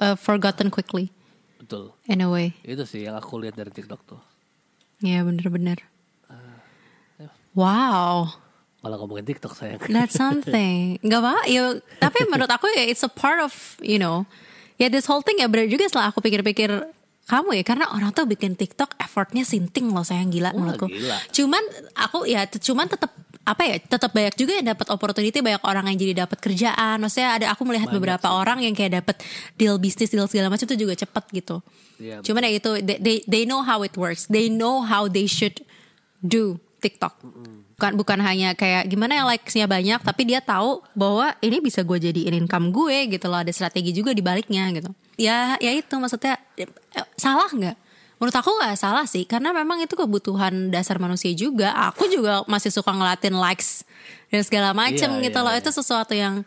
uh, 0.00 0.16
forgotten 0.16 0.68
quickly 0.68 1.12
Betul. 1.56 1.92
in 2.04 2.20
a 2.20 2.28
way. 2.28 2.56
Itu 2.64 2.82
sih 2.82 3.04
yang 3.04 3.14
aku 3.14 3.36
lihat 3.38 3.54
dari 3.54 3.70
TikTok 3.70 4.00
tuh. 4.04 4.20
Iya 5.00 5.22
bener-bener. 5.22 5.80
Wow, 7.50 8.30
Malah 8.80 8.96
ngomongin 8.96 9.26
TikTok 9.26 9.52
sayang. 9.52 9.82
that's 9.90 10.14
something. 10.22 10.96
Gak 11.02 11.20
apa, 11.20 11.42
ya. 11.44 11.76
Tapi 11.98 12.30
menurut 12.30 12.48
aku 12.48 12.70
ya 12.70 12.86
it's 12.86 13.02
a 13.02 13.10
part 13.10 13.42
of 13.42 13.52
you 13.82 13.98
know, 13.98 14.22
ya 14.78 14.86
this 14.86 15.04
whole 15.04 15.20
thing 15.20 15.36
ya 15.42 15.50
benar 15.50 15.66
juga 15.66 15.84
setelah 15.90 16.14
aku 16.14 16.22
pikir-pikir 16.22 16.70
kamu 17.26 17.60
ya 17.60 17.64
karena 17.66 17.90
orang 17.90 18.14
tuh 18.14 18.24
bikin 18.24 18.54
TikTok 18.54 18.94
effortnya 18.96 19.42
sinting 19.42 19.90
loh 19.90 20.06
sayang 20.06 20.30
gila 20.30 20.54
Wah, 20.54 20.56
menurutku. 20.56 20.86
gila. 20.88 21.18
Cuman 21.34 21.62
aku 21.92 22.24
ya 22.24 22.46
cuman 22.46 22.86
tetap 22.86 23.10
apa 23.50 23.62
ya 23.66 23.76
tetap 23.82 24.14
banyak 24.14 24.34
juga 24.38 24.52
yang 24.62 24.70
dapat 24.70 24.86
opportunity 24.94 25.42
banyak 25.42 25.62
orang 25.66 25.90
yang 25.90 25.98
jadi 25.98 26.14
dapat 26.22 26.38
kerjaan. 26.38 27.02
Maksudnya 27.02 27.30
ada 27.34 27.46
aku 27.50 27.66
melihat 27.66 27.90
beberapa 27.90 28.30
orang 28.30 28.62
yang 28.62 28.74
kayak 28.78 29.02
dapat 29.02 29.18
deal 29.58 29.74
bisnis 29.82 30.14
deal 30.14 30.30
segala 30.30 30.46
macam 30.46 30.62
itu 30.70 30.78
juga 30.78 30.94
cepet 30.94 31.24
gitu. 31.34 31.58
Iya, 31.98 32.22
cuman 32.22 32.46
ya 32.46 32.50
itu 32.54 32.70
they, 32.86 32.98
they 33.02 33.16
they 33.26 33.42
know 33.42 33.66
how 33.66 33.82
it 33.82 33.92
works. 33.98 34.30
They 34.30 34.46
know 34.46 34.86
how 34.86 35.10
they 35.10 35.26
should 35.26 35.58
do 36.22 36.62
TikTok. 36.78 37.18
Bukan 37.74 37.96
bukan 37.98 38.18
hanya 38.22 38.54
kayak 38.54 38.86
gimana 38.86 39.18
yang 39.18 39.26
likesnya 39.26 39.66
banyak 39.66 39.98
tapi 40.04 40.22
dia 40.30 40.38
tahu 40.38 40.84
bahwa 40.94 41.34
ini 41.42 41.58
bisa 41.58 41.82
gue 41.82 41.98
jadiin 41.98 42.46
income 42.46 42.70
gue 42.70 43.10
gitu 43.10 43.26
loh. 43.26 43.42
Ada 43.42 43.50
strategi 43.50 43.90
juga 43.90 44.14
di 44.14 44.22
baliknya 44.22 44.70
gitu. 44.70 44.94
Ya 45.18 45.58
ya 45.58 45.74
itu 45.74 45.90
maksudnya 45.98 46.38
eh, 46.54 46.70
salah 47.18 47.50
nggak 47.50 47.89
menurut 48.20 48.36
aku 48.36 48.52
nggak 48.52 48.76
salah 48.76 49.08
sih 49.08 49.24
karena 49.24 49.50
memang 49.50 49.80
itu 49.80 49.96
kebutuhan 49.96 50.68
dasar 50.68 51.00
manusia 51.00 51.32
juga. 51.32 51.72
Aku 51.88 52.04
juga 52.06 52.44
masih 52.44 52.68
suka 52.68 52.92
ngelatin 52.92 53.32
likes 53.32 53.88
dan 54.28 54.44
segala 54.44 54.70
macem 54.70 55.08
Iya, 55.18 55.32
gitu 55.32 55.38
iya, 55.40 55.46
loh. 55.48 55.52
iya. 55.56 55.58
itu 55.58 55.70
sesuatu 55.72 56.12
yang 56.12 56.44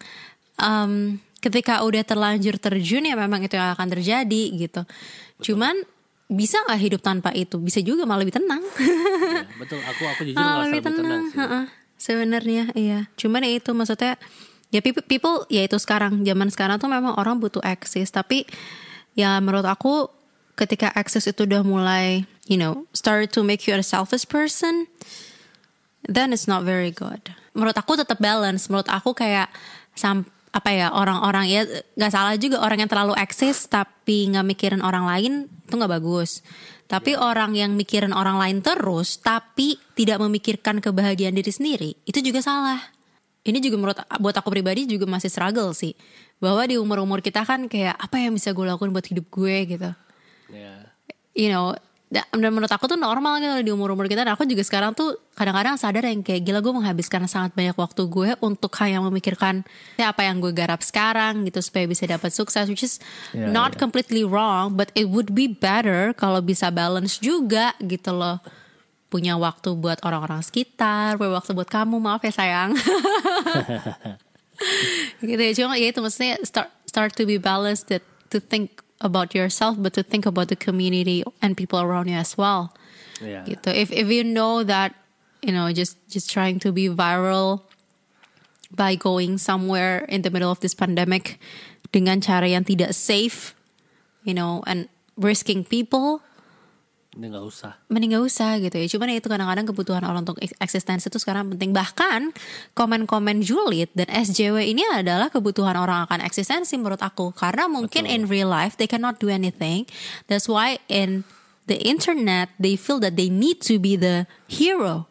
em, 0.55 1.17
ketika 1.41 1.81
udah 1.81 2.05
terlanjur 2.05 2.55
terjun 2.55 3.03
ya 3.03 3.17
memang 3.17 3.41
itu 3.41 3.57
yang 3.57 3.73
akan 3.73 3.89
terjadi 3.89 4.43
gitu. 4.55 4.85
Cuman 5.41 5.73
bisa 6.29 6.61
nggak 6.63 6.79
hidup 6.79 7.01
tanpa 7.01 7.33
itu? 7.33 7.57
Bisa 7.57 7.81
juga 7.81 8.05
malah 8.05 8.21
lebih 8.21 8.37
tenang. 8.37 8.61
Iya, 8.79 9.43
betul. 9.61 9.81
Aku 9.81 10.01
aku 10.07 10.21
jujur 10.23 10.37
Malah 10.37 10.69
lebih 10.69 10.81
tenang 10.85 11.21
sih. 11.27 11.37
heeh. 11.41 11.63
sebenarnya 11.95 12.63
iya. 12.75 12.99
Cuman 13.15 13.41
ya 13.41 13.57
itu 13.57 13.71
maksudnya 13.71 14.15
ya 14.69 14.79
people, 14.79 15.01
people 15.03 15.35
ya 15.49 15.65
itu 15.65 15.75
sekarang. 15.75 16.21
Zaman 16.21 16.53
sekarang 16.53 16.77
tuh 16.77 16.87
memang 16.87 17.17
orang 17.17 17.41
butuh 17.41 17.65
akses 17.65 18.07
tapi 18.07 18.45
ya 19.13 19.41
menurut 19.41 19.65
aku 19.65 20.07
ketika 20.53 20.93
akses 20.93 21.25
itu 21.25 21.45
udah 21.49 21.65
mulai 21.65 22.25
you 22.45 22.59
know 22.59 22.85
start 22.93 23.33
to 23.33 23.41
make 23.41 23.65
you 23.65 23.73
a 23.73 23.81
selfish 23.81 24.27
person 24.27 24.85
then 26.07 26.35
it's 26.35 26.47
not 26.49 26.67
very 26.67 26.91
good. 26.91 27.31
Menurut 27.55 27.75
aku 27.77 27.95
tetap 27.95 28.19
balance. 28.19 28.67
Menurut 28.67 28.89
aku 28.91 29.15
kayak 29.15 29.47
sam 29.95 30.27
apa 30.53 30.69
ya 30.69 30.93
orang-orang 30.93 31.49
ya 31.49 31.65
nggak 31.97 32.13
salah 32.13 32.37
juga 32.37 32.61
orang 32.61 32.85
yang 32.85 32.91
terlalu 32.91 33.17
eksis 33.17 33.65
tapi 33.65 34.29
nggak 34.29 34.45
mikirin 34.45 34.81
orang 34.85 35.05
lain 35.07 35.33
itu 35.49 35.73
nggak 35.73 35.93
bagus. 36.01 36.43
Tapi 36.85 37.17
orang 37.17 37.57
yang 37.57 37.73
mikirin 37.73 38.13
orang 38.13 38.37
lain 38.37 38.61
terus 38.61 39.17
tapi 39.17 39.79
tidak 39.97 40.21
memikirkan 40.21 40.77
kebahagiaan 40.83 41.33
diri 41.33 41.49
sendiri 41.49 41.91
itu 42.05 42.19
juga 42.21 42.43
salah. 42.43 42.81
Ini 43.43 43.59
juga 43.59 43.75
menurut 43.75 43.97
buat 44.23 44.35
aku 44.39 44.47
pribadi 44.53 44.87
juga 44.87 45.03
masih 45.03 45.27
struggle 45.27 45.75
sih. 45.75 45.97
Bahwa 46.39 46.63
di 46.63 46.79
umur 46.79 47.03
umur 47.03 47.19
kita 47.19 47.43
kan 47.43 47.67
kayak 47.67 47.95
apa 47.97 48.19
yang 48.19 48.35
bisa 48.35 48.55
gue 48.55 48.63
lakukan 48.63 48.91
buat 48.91 49.03
hidup 49.03 49.25
gue 49.31 49.55
gitu. 49.67 49.91
You 51.33 51.49
know 51.49 51.73
da- 52.07 52.29
dan 52.29 52.53
menurut 52.53 52.69
aku 52.69 52.85
tuh 52.85 52.93
normal 52.93 53.37
gitu 53.37 53.65
di 53.65 53.71
umur-umur 53.73 54.05
kita. 54.05 54.21
Dan 54.21 54.33
aku 54.33 54.45
juga 54.45 54.61
sekarang 54.61 54.93
tuh 54.93 55.17
kadang-kadang 55.33 55.75
sadar 55.75 56.05
yang 56.05 56.21
kayak 56.21 56.45
gila 56.45 56.61
gue 56.61 56.69
menghabiskan 56.71 57.25
sangat 57.25 57.53
banyak 57.53 57.73
waktu 57.73 58.05
gue 58.05 58.29
untuk 58.39 58.69
hanya 58.77 59.01
memikirkan 59.01 59.65
ya 59.97 60.13
apa 60.13 60.21
yang 60.21 60.37
gue 60.37 60.53
garap 60.53 60.79
sekarang 60.79 61.41
gitu 61.43 61.57
supaya 61.59 61.89
bisa 61.89 62.05
dapat 62.05 62.29
sukses 62.29 62.69
which 62.69 62.81
is 62.81 63.01
Ya, 63.33 63.49
not 63.49 63.73
ya. 63.73 63.81
completely 63.81 64.21
wrong 64.21 64.73
but 64.73 64.93
it 64.93 65.09
would 65.09 65.33
be 65.33 65.49
better 65.49 66.13
kalau 66.13 66.37
bisa 66.37 66.69
balance 66.69 67.17
juga 67.17 67.73
gitu 67.81 68.13
loh. 68.13 68.37
Punya 69.09 69.33
waktu 69.33 69.73
buat 69.73 69.97
orang-orang 70.01 70.41
sekitar 70.41 71.17
punya 71.17 71.33
waktu 71.33 71.51
buat 71.51 71.65
kamu 71.67 71.97
maaf 71.97 72.21
ya 72.21 72.29
sayang. 72.31 72.77
Gitu 75.19 75.41
ya 75.41 75.53
cuma 75.57 75.75
ya 75.75 75.89
itu 75.89 75.99
maksudnya 75.99 76.37
start 76.45 76.69
start 76.85 77.11
to 77.13 77.25
be 77.25 77.41
balanced 77.41 77.89
that 77.89 78.05
to 78.29 78.37
think 78.37 78.69
about 79.03 79.35
yourself 79.35 79.75
but 79.77 79.91
to 79.91 80.01
think 80.01 80.23
about 80.25 80.47
the 80.47 80.55
community 80.55 81.21
and 81.43 81.59
people 81.59 81.77
around 81.83 82.07
you 82.07 82.15
as 82.15 82.39
well 82.39 82.71
Ya. 83.21 83.45
gitu 83.45 83.69
if 83.69 83.93
if 83.93 84.09
you 84.09 84.25
know 84.25 84.65
that 84.65 84.95
you 85.45 85.53
know 85.53 85.69
just 85.71 85.99
just 86.09 86.31
trying 86.31 86.57
to 86.59 86.73
be 86.73 86.89
viral 86.89 87.61
by 88.73 88.97
going 88.97 89.37
somewhere 89.37 90.03
in 90.09 90.25
the 90.25 90.31
middle 90.33 90.49
of 90.49 90.59
this 90.65 90.73
pandemic 90.73 91.37
dengan 91.93 92.19
cara 92.19 92.49
yang 92.49 92.65
tidak 92.65 92.91
safe 92.95 93.53
you 94.25 94.33
know 94.33 94.65
and 94.65 94.89
risking 95.13 95.61
people 95.61 96.25
Ini 97.13 97.29
nggak 97.29 97.45
usah. 97.45 97.77
mending 97.93 98.17
gak 98.17 98.25
usah 98.25 98.51
gitu 98.57 98.73
ya. 98.73 98.87
Cuman 98.89 99.13
ya 99.13 99.17
itu 99.21 99.29
kadang-kadang 99.29 99.69
kebutuhan 99.69 100.01
orang 100.01 100.25
untuk 100.25 100.41
eks- 100.41 100.57
eksistensi 100.57 101.13
itu 101.13 101.21
sekarang 101.21 101.53
penting. 101.53 101.69
Bahkan 101.69 102.33
komen-komen 102.73 103.45
julid 103.45 103.93
dan 103.93 104.09
SJW 104.09 104.65
ini 104.65 104.81
adalah 104.89 105.29
kebutuhan 105.29 105.77
orang 105.77 106.09
akan 106.09 106.25
eksistensi 106.25 106.73
menurut 106.73 107.05
aku. 107.05 107.29
Karena 107.37 107.69
mungkin 107.69 108.09
in 108.09 108.25
real 108.25 108.49
life 108.49 108.81
they 108.81 108.89
cannot 108.89 109.21
do 109.21 109.29
anything. 109.29 109.85
That's 110.25 110.49
why 110.49 110.81
in 110.89 111.21
the 111.69 111.77
internet 111.85 112.49
they 112.57 112.73
feel 112.73 112.97
that 113.05 113.13
they 113.13 113.29
need 113.29 113.61
to 113.69 113.77
be 113.77 113.93
the 113.93 114.25
hero. 114.49 115.05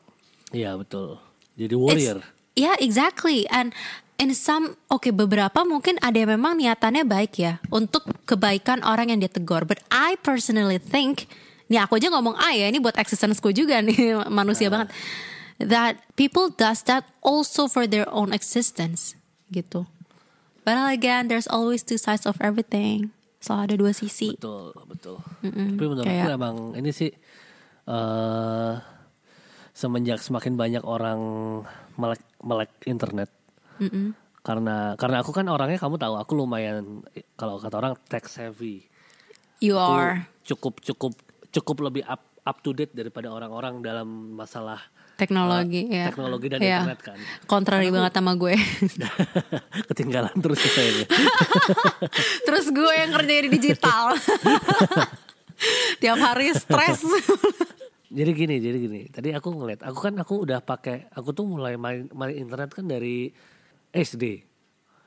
Iya 0.51 0.75
betul. 0.75 1.23
Jadi 1.55 1.75
warrior. 1.79 2.19
Yeah, 2.53 2.77
exactly. 2.83 3.49
And 3.49 3.73
in 4.21 4.37
some, 4.37 4.77
oke 4.93 5.09
beberapa 5.15 5.65
mungkin 5.65 5.97
ada 6.05 6.19
yang 6.19 6.37
memang 6.37 6.61
niatannya 6.61 7.07
baik 7.09 7.33
ya 7.41 7.63
untuk 7.73 8.05
kebaikan 8.29 8.85
orang 8.85 9.15
yang 9.15 9.23
dia 9.23 9.33
tegur. 9.33 9.65
But 9.65 9.81
I 9.89 10.21
personally 10.21 10.77
think, 10.77 11.31
nih 11.73 11.81
aku 11.81 11.97
aja 11.97 12.13
ngomong 12.13 12.37
ah 12.37 12.53
ya 12.53 12.69
ini 12.69 12.77
buat 12.77 12.95
existence-ku 12.95 13.49
juga 13.51 13.81
nih 13.81 14.13
manusia 14.29 14.69
banget. 14.69 14.93
That 15.57 15.97
people 16.13 16.51
does 16.51 16.85
that 16.85 17.09
also 17.21 17.65
for 17.65 17.89
their 17.89 18.05
own 18.07 18.31
existence 18.31 19.17
gitu. 19.49 19.89
But 20.63 20.77
again, 20.87 21.27
there's 21.27 21.49
always 21.49 21.81
two 21.81 21.97
sides 21.97 22.23
of 22.23 22.37
everything. 22.39 23.11
Selalu 23.41 23.61
ada 23.63 23.75
dua 23.75 23.93
sisi. 23.93 24.37
Betul, 24.37 24.71
betul. 24.87 25.19
Tapi 25.41 25.83
menurutku 25.83 26.07
kayak- 26.07 26.31
emang 26.31 26.77
ini 26.77 26.91
sih 26.93 27.11
eh 27.83 28.75
semenjak 29.73 30.21
semakin 30.21 30.55
banyak 30.55 30.85
orang 30.85 31.21
melek 31.97 32.23
melek 32.39 32.71
internet. 32.85 33.33
Karena 34.43 34.95
karena 34.95 35.17
aku 35.19 35.31
kan 35.31 35.47
orangnya 35.47 35.79
kamu 35.79 35.97
tahu 35.97 36.15
aku 36.15 36.33
lumayan 36.35 37.03
kalau 37.35 37.59
kata 37.59 37.79
orang 37.79 37.95
tech 38.07 38.27
savvy. 38.27 38.87
You 39.59 39.75
Aku 39.75 39.95
are 39.95 40.15
cukup 40.43 40.83
cukup 40.83 41.15
cukup 41.53 41.93
lebih 41.93 42.03
up 42.09 42.33
up 42.43 42.59
to 42.65 42.75
date 42.75 42.91
daripada 42.91 43.31
orang-orang 43.31 43.79
dalam 43.85 44.35
masalah 44.35 44.81
teknologi 45.15 45.87
eh, 45.87 46.03
ya. 46.03 46.07
teknologi 46.11 46.47
dan 46.51 46.59
Iya. 46.59 46.83
internet 46.83 47.01
kan. 47.05 47.19
Contrary 47.47 47.89
banget 47.95 48.13
sama 48.17 48.33
gue. 48.35 48.57
Ketinggalan 49.93 50.35
terus 50.41 50.59
ya 50.59 50.71
saya. 50.73 50.91
Terus 52.49 52.67
gue 52.75 52.93
yang 52.99 53.11
kerja 53.15 53.33
di 53.47 53.51
digital. 53.53 54.05
Tiap 56.03 56.19
hari 56.19 56.51
stres. 56.59 57.07
Jadi 58.11 58.31
gini, 58.35 58.59
jadi 58.59 58.77
gini. 58.83 59.01
Tadi 59.09 59.31
aku 59.31 59.55
ngeliat, 59.55 59.87
aku 59.87 59.99
kan 60.11 60.15
aku 60.19 60.43
udah 60.43 60.59
pakai, 60.61 61.07
aku 61.15 61.31
tuh 61.31 61.47
mulai 61.47 61.79
main, 61.79 62.11
main 62.11 62.35
internet 62.35 62.75
kan 62.75 62.85
dari 62.85 63.31
SD. 63.95 64.43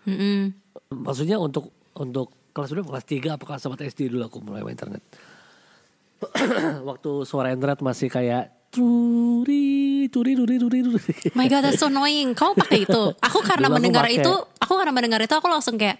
Mm-mm. 0.07 0.55
Maksudnya 0.95 1.35
untuk 1.37 1.75
untuk 1.99 2.31
kelas 2.55 2.71
berapa? 2.71 2.87
Kelas 2.95 3.05
3 3.05 3.35
apa 3.35 3.43
kelas 3.43 3.67
4 3.67 3.91
SD 3.91 4.15
dulu 4.15 4.23
aku 4.31 4.39
mulai 4.39 4.63
main 4.63 4.73
internet. 4.79 5.03
Waktu 6.89 7.11
suara 7.23 7.49
internet 7.49 7.79
masih 7.79 8.07
kayak 8.07 8.51
turi 8.69 10.07
turi 10.07 10.35
turi 10.35 10.55
turi 10.57 10.79
turi. 10.81 11.13
My 11.31 11.45
God, 11.45 11.63
that's 11.63 11.79
so 11.79 11.87
annoying. 11.87 12.31
Kamu 12.31 12.55
pakai 12.55 12.83
itu? 12.83 13.01
Aku 13.15 13.39
karena 13.49 13.67
Dulu 13.67 13.71
aku 13.71 13.77
mendengar 13.77 14.03
pakai. 14.03 14.19
itu, 14.19 14.33
aku 14.57 14.73
karena 14.75 14.91
mendengar 14.91 15.19
itu 15.19 15.31
aku 15.31 15.47
langsung 15.47 15.75
kayak 15.75 15.97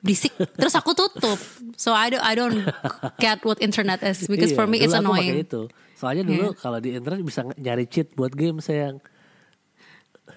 berisik. 0.00 0.34
Terus 0.34 0.74
aku 0.74 0.90
tutup. 0.92 1.38
So 1.74 1.90
I 1.90 2.10
don't, 2.10 2.22
I 2.22 2.34
don't 2.34 2.58
get 3.16 3.42
what 3.42 3.58
internet 3.58 4.02
is 4.02 4.24
because 4.24 4.50
Iya, 4.50 4.56
for 4.56 4.66
me 4.66 4.78
it's 4.78 4.90
dulu 4.90 5.02
aku 5.02 5.12
pakai 5.12 5.22
annoying. 5.22 5.46
itu. 5.46 5.62
Soalnya 5.94 6.24
dulu 6.24 6.46
Iya. 6.48 6.58
kalau 6.58 6.78
di 6.78 6.90
internet 6.92 7.20
bisa 7.22 7.40
nyari 7.54 7.86
cheat 7.86 8.12
buat 8.12 8.30
game 8.30 8.58
sayang. 8.58 8.98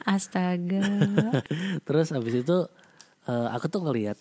Astaga. 0.06 0.82
Terus 1.88 2.08
habis 2.10 2.36
itu 2.38 2.58
eh, 3.26 3.48
aku 3.50 3.66
tuh 3.68 3.82
ngelihat 3.82 4.18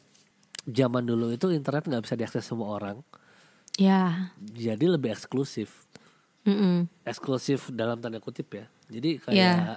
zaman 0.64 1.04
dulu 1.04 1.30
itu 1.30 1.48
internet 1.50 1.84
nggak 1.84 2.02
bisa 2.02 2.14
diakses 2.14 2.42
semua 2.42 2.72
orang. 2.72 3.00
Ya. 3.78 4.34
Jadi 4.42 4.84
lebih 4.84 5.14
eksklusif. 5.14 5.86
Mm-mm. 6.42 6.88
eksklusif 7.04 7.68
dalam 7.68 8.00
tanda 8.00 8.18
kutip 8.18 8.48
ya. 8.50 8.64
Jadi 8.88 9.20
kayak 9.20 9.36
Iya. 9.36 9.76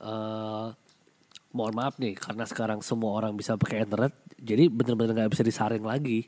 eh, 0.00 0.66
mohon 1.52 1.74
maaf 1.76 2.00
nih 2.00 2.16
karena 2.16 2.48
sekarang 2.48 2.80
semua 2.80 3.20
orang 3.20 3.36
bisa 3.36 3.60
pakai 3.60 3.84
internet, 3.84 4.16
jadi 4.40 4.72
bener-bener 4.72 5.12
nggak 5.12 5.32
bisa 5.32 5.44
disaring 5.44 5.84
lagi. 5.84 6.24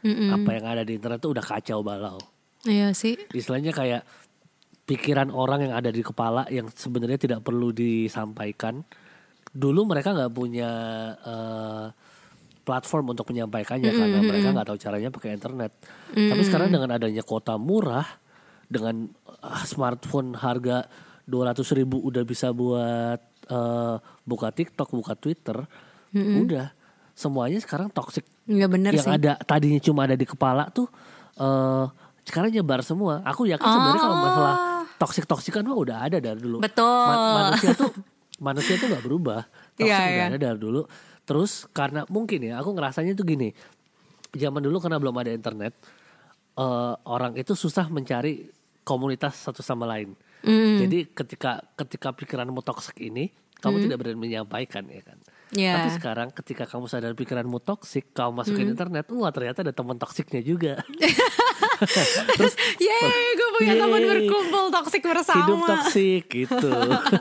Apa 0.00 0.56
yang 0.56 0.64
ada 0.64 0.80
di 0.80 0.96
internet 0.96 1.20
tuh 1.20 1.36
udah 1.36 1.44
kacau 1.44 1.84
balau. 1.84 2.16
Iya 2.64 2.96
sih. 2.96 3.20
Istilahnya 3.28 3.76
kayak 3.76 4.08
pikiran 4.88 5.28
orang 5.28 5.68
yang 5.68 5.74
ada 5.76 5.92
di 5.92 6.00
kepala 6.00 6.48
yang 6.48 6.72
sebenarnya 6.72 7.20
tidak 7.20 7.40
perlu 7.44 7.76
disampaikan. 7.76 8.80
Dulu 9.52 9.84
mereka 9.84 10.16
nggak 10.16 10.32
punya 10.32 10.70
eh, 11.20 11.86
platform 12.70 13.18
untuk 13.18 13.26
menyampaikannya 13.34 13.90
karena 13.90 14.18
mereka 14.22 14.54
nggak 14.54 14.68
tahu 14.70 14.78
caranya 14.78 15.10
pakai 15.10 15.34
internet. 15.34 15.72
Tapi 16.14 16.42
sekarang 16.46 16.70
dengan 16.70 16.94
adanya 16.94 17.26
kota 17.26 17.58
murah, 17.58 18.06
dengan 18.70 19.10
ah, 19.42 19.66
smartphone 19.66 20.38
harga 20.38 20.86
200 21.26 21.66
ribu 21.74 21.98
udah 21.98 22.22
bisa 22.22 22.54
buat 22.54 23.18
eh, 23.50 23.96
buka 24.22 24.54
TikTok, 24.54 24.94
buka 24.94 25.18
Twitter, 25.18 25.58
udah 26.14 26.70
semuanya 27.18 27.58
sekarang 27.58 27.90
toxic 27.90 28.22
Nggak 28.46 28.70
bener 28.70 28.92
yang 28.94 29.10
sih. 29.10 29.18
ada 29.18 29.32
tadinya 29.42 29.82
cuma 29.82 30.06
ada 30.06 30.14
di 30.14 30.24
kepala 30.24 30.70
tuh 30.70 30.86
eh 31.42 31.86
sekarang 32.30 32.54
nyebar 32.54 32.86
semua. 32.86 33.26
Aku 33.26 33.50
yakin 33.50 33.66
sebenarnya 33.66 34.02
kalau 34.06 34.18
masalah 34.22 34.56
toksik 35.00 35.24
toksikan 35.26 35.66
mah 35.66 35.74
udah 35.74 35.96
ada 36.06 36.22
dari 36.22 36.38
dulu. 36.38 36.62
Betul. 36.62 37.10
manusia 37.10 37.74
tuh 37.74 37.90
manusia 38.40 38.80
itu 38.80 38.88
nggak 38.88 39.04
berubah. 39.04 39.44
Iya, 39.76 39.96
udah 39.96 40.08
iya. 40.08 40.24
ada 40.32 40.38
dari 40.40 40.58
dulu. 40.58 40.88
Terus 41.28 41.68
karena 41.70 42.08
mungkin 42.08 42.40
ya, 42.42 42.58
aku 42.58 42.74
ngerasanya 42.74 43.14
tuh 43.14 43.28
gini. 43.28 43.52
Zaman 44.34 44.64
dulu 44.64 44.80
karena 44.82 44.98
belum 44.98 45.14
ada 45.20 45.30
internet, 45.30 45.76
eh, 46.58 46.94
orang 47.06 47.36
itu 47.36 47.52
susah 47.54 47.86
mencari 47.86 48.48
komunitas 48.82 49.38
satu 49.38 49.60
sama 49.60 49.86
lain. 49.86 50.16
Hmm. 50.40 50.80
Jadi 50.80 51.12
ketika 51.12 51.60
ketika 51.76 52.16
pikiranmu 52.16 52.64
toksik 52.64 52.96
ini, 52.98 53.28
kamu 53.60 53.84
tidak 53.84 53.96
berani 54.00 54.18
menyampaikan 54.18 54.88
ya 54.88 55.04
kan. 55.04 55.20
Iya. 55.50 55.82
Tapi 55.82 55.90
sekarang 55.98 56.28
ketika 56.30 56.62
kamu 56.62 56.86
sadar 56.86 57.10
pikiranmu 57.18 57.58
toksik, 57.66 58.14
kamu 58.14 58.38
masukin 58.38 58.70
internet, 58.70 59.10
wah 59.10 59.34
ternyata 59.34 59.66
ada 59.66 59.74
teman 59.74 59.98
toksiknya 59.98 60.46
juga. 60.46 60.78
Terus 62.38 62.54
Yeay, 62.78 63.26
gue 63.34 63.48
punya 63.58 63.74
Yeay. 63.74 63.82
teman 63.82 64.00
berkumpul 64.04 64.64
toksik 64.70 65.02
bersama. 65.02 65.42
hidup 65.42 65.58
toksik 65.66 66.24
gitu. 66.30 66.70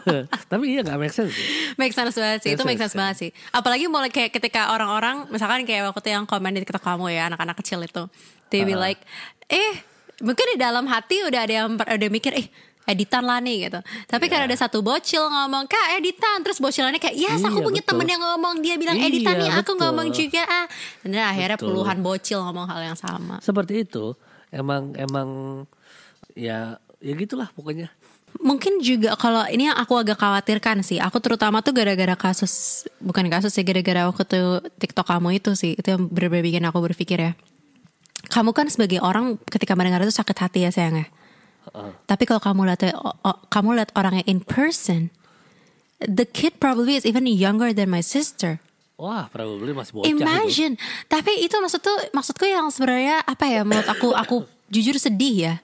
Tapi 0.51 0.63
iya 0.69 0.85
nggak 0.85 0.99
make 1.01 1.15
sense. 1.15 1.33
sih. 1.33 1.45
Make 1.79 1.93
sense 1.95 2.13
banget 2.21 2.39
sih, 2.45 2.51
itu 2.53 2.63
Make 2.67 2.77
sense 2.77 2.93
sense, 2.93 2.99
banget 3.01 3.15
sih. 3.17 3.29
Apalagi 3.49 3.89
mulai 3.89 4.13
kayak 4.13 4.29
ketika 4.29 4.77
orang-orang, 4.77 5.25
misalkan 5.33 5.65
kayak 5.65 5.89
waktu 5.89 6.01
itu 6.05 6.09
yang 6.13 6.25
komen 6.29 6.53
di 6.53 6.61
TikTok 6.61 6.85
kamu 6.85 7.09
ya, 7.09 7.33
anak-anak 7.33 7.57
kecil 7.57 7.81
itu, 7.81 8.05
they 8.53 8.61
be 8.61 8.77
like, 8.77 9.01
eh, 9.49 9.81
mungkin 10.21 10.45
di 10.53 10.57
dalam 10.61 10.85
hati 10.85 11.25
udah 11.25 11.41
ada 11.49 11.53
yang 11.65 11.67
udah 11.73 12.09
mikir, 12.13 12.35
eh, 12.37 12.47
editan 12.89 13.21
lah 13.21 13.37
nih 13.37 13.69
gitu. 13.69 13.79
Tapi 14.09 14.25
Iya. 14.25 14.31
karena 14.33 14.45
ada 14.49 14.57
satu 14.57 14.81
bocil 14.81 15.21
ngomong, 15.21 15.69
kak 15.69 16.01
editan, 16.01 16.41
terus 16.41 16.57
bocilannya 16.57 16.97
kayak, 16.97 17.13
yes 17.13 17.39
aku 17.39 17.61
Iya, 17.61 17.65
punya 17.69 17.81
betul. 17.85 17.89
temen 17.93 18.07
yang 18.09 18.21
ngomong, 18.25 18.55
dia 18.59 18.75
bilang 18.75 18.97
Iya, 18.97 19.07
editan 19.07 19.35
nih, 19.37 19.51
aku 19.53 19.71
betul. 19.71 19.81
ngomong 19.85 20.07
juga 20.09 20.41
ah. 20.43 20.65
Dan 21.05 21.13
akhirnya 21.15 21.57
Betul. 21.57 21.67
puluhan 21.71 21.97
bocil 22.01 22.39
ngomong 22.41 22.65
hal 22.65 22.81
yang 22.83 22.97
sama. 22.97 23.37
Seperti 23.39 23.85
itu. 23.85 24.17
Emang 24.49 24.97
emang 24.97 25.29
ya 26.33 26.81
ya 26.99 27.13
gitulah 27.13 27.53
pokoknya. 27.53 27.93
Mungkin 28.39 28.81
juga 28.81 29.17
kalau 29.17 29.41
ini 29.49 29.69
yang 29.69 29.77
aku 29.77 29.97
agak 29.97 30.17
khawatirkan 30.17 30.85
sih. 30.85 31.01
Aku 31.01 31.17
terutama 31.17 31.61
tuh 31.61 31.73
gara-gara 31.73 32.13
kasus 32.13 32.85
bukan 33.01 33.25
kasus 33.25 33.49
sih 33.53 33.65
gara-gara 33.65 34.05
waktu 34.05 34.23
tuh 34.25 34.61
TikTok 34.77 35.05
kamu 35.05 35.37
itu 35.37 35.53
sih. 35.53 35.73
Itu 35.73 35.97
yang 35.97 36.09
bener-bener 36.09 36.45
bikin 36.45 36.63
aku 36.65 36.77
berpikir 36.81 37.17
ya. 37.17 37.33
Kamu 38.29 38.53
kan 38.53 38.69
sebagai 38.69 39.01
orang 39.01 39.41
ketika 39.49 39.73
mendengar 39.73 40.05
itu 40.05 40.13
sakit 40.13 40.37
hati 40.37 40.59
ya 40.65 40.69
sayang 40.69 41.01
ya. 41.01 41.07
Tapi 42.05 42.23
kalau 42.25 42.41
kamu 42.41 42.61
lihat 42.69 42.81
o- 42.97 43.39
kamu 43.47 43.77
lihat 43.77 43.89
orangnya 43.93 44.25
in 44.25 44.41
person, 44.41 45.13
the 46.01 46.25
kid 46.25 46.57
probably 46.57 46.95
is 46.95 47.05
even 47.05 47.27
younger 47.27 47.71
than 47.71 47.89
my 47.89 48.01
sister. 48.01 48.59
Wah, 48.99 49.31
probably 49.31 49.71
masih 49.71 49.95
bocah. 49.95 50.11
Imagine. 50.11 50.75
Tapi 51.07 51.47
itu 51.47 51.55
maksud 51.55 51.79
tuh 51.79 51.95
maksudku 52.11 52.43
yang 52.43 52.67
sebenarnya 52.67 53.23
apa 53.23 53.47
ya 53.47 53.63
menurut 53.63 53.87
aku 53.87 54.11
aku 54.11 54.35
jujur 54.67 54.99
sedih 54.99 55.35
ya. 55.39 55.55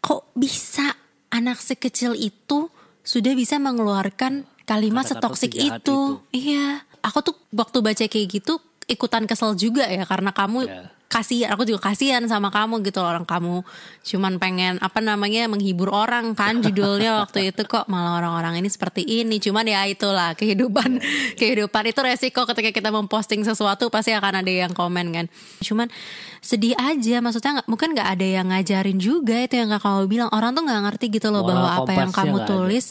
Kok 0.00 0.32
bisa 0.32 0.96
anak 1.28 1.60
sekecil 1.60 2.16
itu 2.16 2.72
sudah 3.04 3.36
bisa 3.36 3.60
mengeluarkan 3.60 4.48
kalimat 4.64 5.04
setoksik 5.04 5.52
itu. 5.52 5.76
itu. 5.76 5.98
Iya. 6.32 6.80
Aku 7.04 7.20
tuh 7.20 7.36
waktu 7.52 7.84
baca 7.84 8.04
kayak 8.08 8.28
gitu 8.28 8.56
ikutan 8.90 9.24
kesel 9.24 9.54
juga 9.54 9.86
ya 9.86 10.02
karena 10.02 10.34
kamu 10.34 10.66
Ya. 10.66 10.82
kasihan 11.10 11.50
aku 11.50 11.66
juga 11.66 11.90
kasihan 11.90 12.22
sama 12.26 12.54
kamu 12.54 12.86
gitu. 12.86 13.02
Orang 13.02 13.26
kamu 13.26 13.66
cuman 14.06 14.38
pengen 14.38 14.78
apa 14.78 15.02
namanya 15.02 15.50
menghibur 15.50 15.90
orang 15.90 16.38
kan 16.38 16.58
judulnya 16.66 17.18
waktu 17.18 17.50
itu 17.50 17.66
kok. 17.66 17.90
Malah 17.90 18.22
orang-orang 18.22 18.62
ini 18.62 18.70
seperti 18.70 19.02
ini. 19.02 19.42
Cuman 19.42 19.66
ya 19.66 19.86
itulah 19.90 20.38
kehidupan 20.38 21.02
kehidupan 21.34 21.82
itu 21.86 21.98
resiko 21.98 22.46
ketika 22.46 22.70
kita 22.70 22.90
memposting 22.90 23.42
sesuatu 23.42 23.90
pasti 23.90 24.14
akan 24.14 24.42
ada 24.42 24.52
yang 24.52 24.70
komen 24.70 25.06
kan. 25.10 25.26
Cuman 25.58 25.90
sedih 26.38 26.78
aja 26.78 27.18
maksudnya 27.18 27.58
nggak 27.58 27.66
mungkin 27.66 27.88
nggak 27.90 28.08
ada 28.14 28.26
yang 28.30 28.46
ngajarin 28.54 28.98
juga 28.98 29.34
itu 29.42 29.58
yang 29.58 29.74
kamu 29.74 30.06
bilang. 30.06 30.30
Orang 30.30 30.54
tuh 30.54 30.62
nggak 30.62 30.82
ngerti 30.90 31.06
gitu 31.10 31.34
loh 31.34 31.42
Moral 31.42 31.50
bahwa 31.58 31.70
apa 31.82 31.90
yang 31.98 32.10
kamu 32.14 32.34
nggak 32.38 32.46
ada. 32.46 32.50
tulis. 32.54 32.86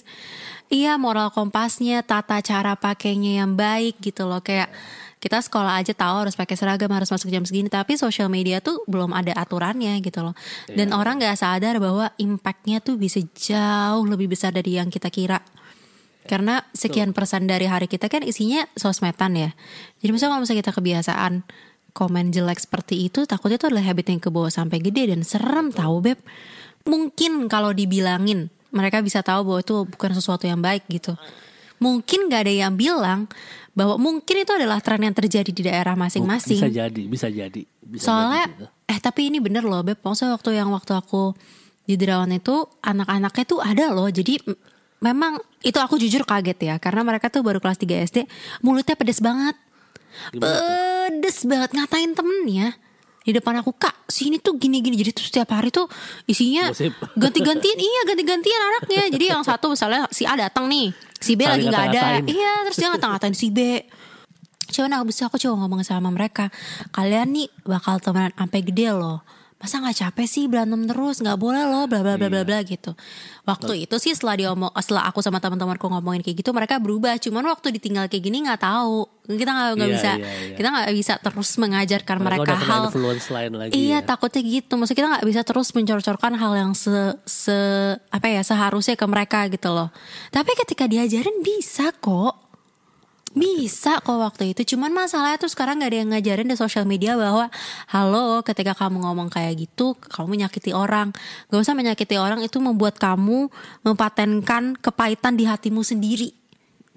Iya 0.70 1.02
moral 1.02 1.34
kompasnya, 1.34 2.06
tata 2.06 2.38
cara 2.46 2.78
pakainya 2.78 3.42
yang 3.42 3.58
baik 3.58 3.98
gitu 4.06 4.30
loh. 4.30 4.38
Kayak 4.38 4.70
kita 5.20 5.44
sekolah 5.44 5.84
aja 5.84 5.92
tahu 5.92 6.24
harus 6.24 6.36
pakai 6.40 6.56
seragam, 6.56 6.88
harus 6.96 7.12
masuk 7.12 7.28
jam 7.28 7.44
segini. 7.44 7.68
Tapi 7.68 8.00
social 8.00 8.32
media 8.32 8.64
tuh 8.64 8.80
belum 8.88 9.12
ada 9.12 9.36
aturannya 9.36 10.00
gitu 10.00 10.24
loh. 10.24 10.36
Dan 10.72 10.96
orang 10.96 11.20
gak 11.20 11.36
sadar 11.36 11.76
bahwa 11.84 12.08
impactnya 12.16 12.80
tuh 12.80 12.96
bisa 12.96 13.20
jauh 13.36 14.08
lebih 14.08 14.32
besar 14.32 14.56
dari 14.56 14.80
yang 14.80 14.88
kita 14.88 15.12
kira. 15.12 15.44
Karena 16.24 16.64
sekian 16.72 17.12
persen 17.12 17.52
dari 17.52 17.68
hari 17.68 17.92
kita 17.92 18.08
kan 18.08 18.24
isinya 18.24 18.64
sosmedan 18.80 19.36
ya. 19.36 19.52
Jadi 20.00 20.10
misalnya 20.16 20.32
kalau 20.40 20.44
misalnya 20.48 20.62
kita 20.64 20.74
kebiasaan 20.80 21.34
komen 21.90 22.30
jelek 22.30 22.62
seperti 22.62 23.10
itu 23.10 23.26
Takutnya 23.26 23.58
tuh 23.58 23.74
adalah 23.74 23.82
habit 23.90 24.14
yang 24.14 24.22
kebawa 24.22 24.54
sampai 24.54 24.78
gede 24.78 25.10
dan 25.12 25.26
serem 25.28 25.74
tahu 25.74 26.00
Beb. 26.06 26.20
Mungkin 26.88 27.52
kalau 27.52 27.76
dibilangin 27.76 28.48
mereka 28.70 29.02
bisa 29.02 29.26
tahu 29.26 29.42
bahwa 29.52 29.60
itu 29.60 29.76
bukan 29.90 30.12
sesuatu 30.14 30.46
yang 30.46 30.62
baik 30.62 30.86
gitu. 30.88 31.18
Mungkin 31.80 32.28
gak 32.28 32.48
ada 32.48 32.54
yang 32.54 32.74
bilang 32.76 33.26
bahwa 33.72 33.96
mungkin 33.96 34.44
itu 34.44 34.52
adalah 34.52 34.84
tren 34.84 35.00
yang 35.00 35.16
terjadi 35.16 35.48
di 35.52 35.64
daerah 35.64 35.96
Bisa 35.96 36.04
masing-masing. 36.20 36.60
jadi, 36.68 37.02
bisa 37.08 37.28
jadi. 37.32 37.62
Bisa 37.80 38.04
Soalnya, 38.12 38.44
jadi 38.52 38.56
gitu. 38.60 38.66
eh 38.92 39.00
tapi 39.00 39.22
ini 39.32 39.40
bener 39.40 39.64
loh 39.64 39.80
Beb. 39.80 40.04
Maksudnya 40.04 40.36
waktu 40.36 40.60
yang 40.60 40.70
waktu 40.76 40.92
aku 40.94 41.32
di 41.88 41.96
Derawan 41.96 42.30
itu 42.36 42.68
anak-anaknya 42.84 43.46
tuh 43.48 43.60
ada 43.64 43.90
loh. 43.96 44.12
Jadi 44.12 44.38
memang 45.00 45.40
itu 45.64 45.80
aku 45.80 45.96
jujur 45.96 46.28
kaget 46.28 46.60
ya. 46.60 46.76
Karena 46.78 47.08
mereka 47.08 47.32
tuh 47.32 47.40
baru 47.40 47.64
kelas 47.64 47.80
3 47.80 48.04
SD. 48.04 48.28
Mulutnya 48.62 49.00
pedes 49.00 49.24
banget. 49.24 49.56
Pedes 50.36 51.48
banget 51.48 51.70
ngatain 51.72 52.12
temennya. 52.14 52.76
Di 53.30 53.38
depan 53.38 53.62
aku 53.62 53.78
kak 53.78 54.10
sini 54.10 54.42
tuh 54.42 54.58
gini-gini. 54.58 54.98
Jadi 54.98 55.14
tuh 55.14 55.22
setiap 55.22 55.54
hari 55.54 55.70
tuh 55.70 55.86
isinya 56.26 56.74
ganti-gantian 57.14 57.78
Iya 57.78 58.02
ganti-gantian 58.10 58.62
anaknya. 58.74 59.04
Jadi 59.14 59.26
yang 59.30 59.46
satu 59.46 59.70
misalnya 59.70 60.10
si 60.10 60.26
A 60.26 60.34
datang 60.34 60.66
nih 60.66 60.90
Si 61.22 61.38
B 61.38 61.46
lagi 61.46 61.70
Saling 61.70 61.70
nggak 61.70 61.86
ada. 61.94 62.04
Iya 62.26 62.54
terus 62.66 62.78
dia 62.82 62.90
ngata-ngatain 62.90 63.38
si 63.38 63.54
B. 63.54 63.86
Cuman 64.74 64.98
aku 64.98 65.14
bisa 65.14 65.30
aku 65.30 65.38
coba 65.38 65.66
ngomong 65.66 65.82
sama 65.82 66.14
mereka 66.14 66.54
Kalian 66.94 67.34
nih 67.34 67.50
bakal 67.66 67.98
temenan 68.02 68.34
sampai 68.38 68.62
gede 68.66 68.94
loh 68.94 69.22
Masa 69.60 69.84
nggak 69.84 69.98
capek 70.00 70.24
sih 70.24 70.48
berantem 70.48 70.88
terus? 70.88 71.20
Nggak 71.20 71.36
boleh 71.36 71.68
loh 71.68 71.84
bla 71.84 72.00
bla 72.00 72.16
bla 72.16 72.32
bla 72.32 72.48
bla 72.48 72.60
gitu. 72.64 72.96
Waktu 73.44 73.84
itu 73.84 73.96
sih 74.00 74.16
setelah 74.16 74.36
dia 74.40 74.48
omong 74.56 74.72
setelah 74.80 75.04
aku 75.04 75.20
sama 75.20 75.44
teman-temanku 75.44 75.84
ngomongin 75.84 76.24
kayak 76.24 76.40
gitu 76.40 76.56
mereka 76.56 76.80
berubah. 76.80 77.20
Cuman 77.20 77.44
waktu 77.44 77.76
ditinggal 77.76 78.08
kayak 78.08 78.24
gini 78.24 78.48
nggak 78.48 78.64
tahu. 78.64 79.04
Kita 79.28 79.52
nggak 79.52 79.70
nggak 79.76 79.90
Iya, 79.92 79.96
bisa 80.00 80.12
iya, 80.16 80.32
iya. 80.32 80.56
kita 80.56 80.68
nggak 80.72 80.90
bisa 80.96 81.14
terus 81.20 81.50
mengajarkan 81.60 82.18
Mereka 82.18 82.54
hal 82.56 82.84
influence 82.88 83.28
lain 83.30 83.52
lagi 83.54 83.72
Iya 83.76 84.00
ya. 84.00 84.08
takutnya 84.08 84.42
gitu. 84.42 84.74
Maksudnya 84.74 84.98
kita 84.98 85.10
gak 85.20 85.28
bisa 85.28 85.42
terus 85.44 85.68
mencor-corkan 85.76 86.34
hal 86.34 86.54
yang 86.56 86.72
se, 86.74 86.96
se 87.28 87.58
apa 88.10 88.26
ya 88.32 88.42
seharusnya 88.42 88.96
ke 88.96 89.06
mereka 89.06 89.44
gitu 89.52 89.70
loh. 89.70 89.92
Tapi 90.32 90.56
ketika 90.56 90.88
diajarin 90.88 91.44
bisa 91.44 91.92
kok 91.94 92.49
bisa 93.40 94.04
kok 94.04 94.20
waktu 94.20 94.52
itu. 94.52 94.76
Cuman 94.76 94.92
masalahnya 94.92 95.40
tuh 95.40 95.48
sekarang 95.48 95.80
gak 95.80 95.90
ada 95.90 95.98
yang 96.04 96.10
ngajarin 96.12 96.48
di 96.52 96.60
sosial 96.60 96.84
media 96.84 97.16
bahwa 97.16 97.48
Halo 97.88 98.44
ketika 98.44 98.76
kamu 98.76 99.02
ngomong 99.02 99.32
kayak 99.32 99.56
gitu 99.56 99.96
Kamu 99.96 100.28
menyakiti 100.28 100.76
orang. 100.76 101.16
Gak 101.48 101.60
usah 101.64 101.74
menyakiti 101.74 102.20
orang 102.20 102.44
itu 102.44 102.60
membuat 102.60 103.00
kamu 103.00 103.48
Mempatenkan 103.88 104.76
kepahitan 104.78 105.40
di 105.40 105.48
hatimu 105.48 105.82
sendiri. 105.82 106.36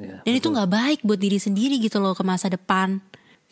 Ya, 0.01 0.19
dan 0.25 0.33
itu 0.35 0.49
nggak 0.51 0.71
baik 0.73 0.99
buat 1.07 1.21
diri 1.21 1.39
sendiri 1.39 1.79
gitu 1.79 2.03
loh 2.03 2.17
ke 2.17 2.25
masa 2.27 2.51
depan. 2.51 2.99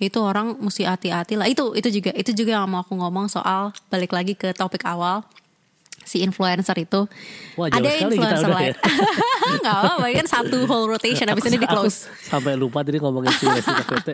Itu 0.00 0.24
orang 0.24 0.56
mesti 0.58 0.88
hati-hati 0.88 1.36
lah. 1.36 1.46
Itu 1.46 1.76
itu 1.76 1.92
juga 1.92 2.10
itu 2.16 2.32
juga 2.32 2.58
yang 2.58 2.66
mau 2.66 2.82
aku 2.82 2.96
ngomong 2.96 3.28
soal 3.28 3.70
balik 3.92 4.10
lagi 4.10 4.34
ke 4.34 4.50
topik 4.56 4.82
awal 4.88 5.22
si 6.10 6.18
influencer 6.20 6.74
itu 6.74 7.06
Wah, 7.54 7.70
ada 7.70 7.86
influencer 7.86 8.50
lain 8.50 8.74
ya. 8.74 8.76
nggak 9.62 9.76
apa-apa 9.78 10.06
kan 10.10 10.26
satu 10.26 10.66
whole 10.66 10.90
rotation 10.90 11.22
abis 11.24 11.46
ini 11.46 11.62
di 11.62 11.68
close 11.70 12.10
Sampai 12.30 12.58
lupa 12.58 12.82
tadi 12.82 12.98
ngomongin 12.98 13.30
si 13.30 13.46
Resina 13.46 13.86
PT. 13.86 14.08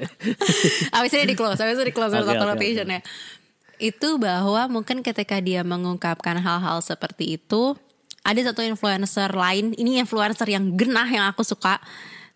abis 1.01 1.11
ini 1.15 1.25
di 1.25 1.35
close 1.35 1.57
abis 1.57 1.81
ini 1.81 1.89
di 1.89 1.95
close 1.97 2.13
Oke, 2.13 2.29
satu 2.29 2.37
oke, 2.37 2.51
rotation 2.53 2.87
ya 2.87 3.01
itu 3.77 4.09
bahwa 4.17 4.69
mungkin 4.71 5.01
ketika 5.01 5.37
dia 5.39 5.61
mengungkapkan 5.61 6.37
hal-hal 6.37 6.81
seperti 6.81 7.37
itu 7.37 7.77
ada 8.21 8.41
satu 8.43 8.61
influencer 8.61 9.33
lain 9.33 9.73
ini 9.75 9.97
influencer 9.97 10.49
yang 10.49 10.73
genah 10.73 11.05
yang 11.07 11.25
aku 11.29 11.41
suka 11.41 11.81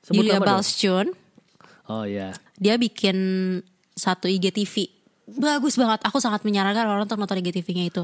Sebut 0.01 0.25
Julia. 0.25 0.41
Balschun 0.41 1.13
Oh 1.85 2.05
iya. 2.05 2.33
dia 2.57 2.77
bikin 2.77 3.17
satu 3.93 4.29
IGTV 4.29 5.00
bagus 5.37 5.79
banget. 5.79 6.01
Aku 6.07 6.19
sangat 6.19 6.43
menyarankan 6.43 6.87
orang 6.87 7.05
untuk 7.07 7.21
nonton 7.21 7.39
IGTV-nya 7.39 7.85
itu. 7.91 8.03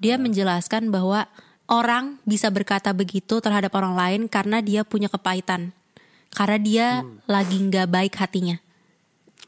Dia 0.00 0.18
menjelaskan 0.18 0.90
bahwa 0.90 1.28
orang 1.66 2.18
bisa 2.26 2.50
berkata 2.50 2.94
begitu 2.94 3.38
terhadap 3.42 3.74
orang 3.74 3.94
lain 3.94 4.20
karena 4.26 4.62
dia 4.62 4.82
punya 4.82 5.06
kepahitan. 5.06 5.70
Karena 6.34 6.58
dia 6.60 6.86
lagi 7.30 7.56
nggak 7.58 7.86
baik 7.88 8.14
hatinya. 8.18 8.58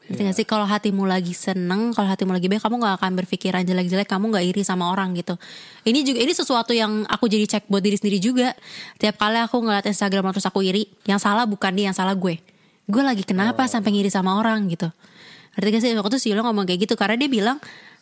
Ngerti 0.09 0.21
gak 0.25 0.37
sih? 0.41 0.47
Kalau 0.49 0.65
hatimu 0.65 1.05
lagi 1.05 1.37
seneng 1.37 1.93
kalau 1.93 2.09
hatimu 2.09 2.33
lagi 2.33 2.49
baik 2.49 2.65
kamu 2.65 2.81
nggak 2.81 2.95
akan 2.97 3.11
berpikiran 3.13 3.61
jelek-jelek 3.61 4.09
kamu 4.09 4.33
nggak 4.33 4.45
iri 4.49 4.61
sama 4.65 4.89
orang 4.89 5.13
gitu. 5.13 5.37
Ini 5.85 6.01
juga 6.01 6.19
ini 6.25 6.33
sesuatu 6.33 6.73
yang 6.73 7.05
aku 7.05 7.29
jadi 7.29 7.45
cek 7.45 7.69
buat 7.69 7.85
diri 7.85 7.93
sendiri 7.93 8.17
juga. 8.17 8.57
Tiap 8.97 9.21
kali 9.21 9.37
aku 9.37 9.61
ngeliat 9.61 9.85
Instagram 9.85 10.33
terus 10.33 10.49
aku 10.49 10.65
iri 10.65 10.89
yang 11.05 11.21
salah 11.21 11.45
bukan 11.45 11.69
dia 11.77 11.93
yang 11.93 11.97
salah 11.97 12.17
gue. 12.17 12.41
Gue 12.89 13.03
lagi 13.05 13.21
kenapa 13.21 13.69
sampai 13.69 13.93
ngiri 13.93 14.09
sama 14.09 14.33
orang 14.41 14.65
gitu 14.73 14.89
ngerti 15.59 15.69
gak 15.75 15.83
sih? 15.83 15.91
Waktu 15.99 16.15
itu 16.15 16.19
si 16.23 16.27
Yula 16.31 16.47
ngomong 16.47 16.63
kayak 16.63 16.87
gitu 16.87 16.95
karena 16.95 17.19
dia 17.19 17.27
bilang 17.27 17.59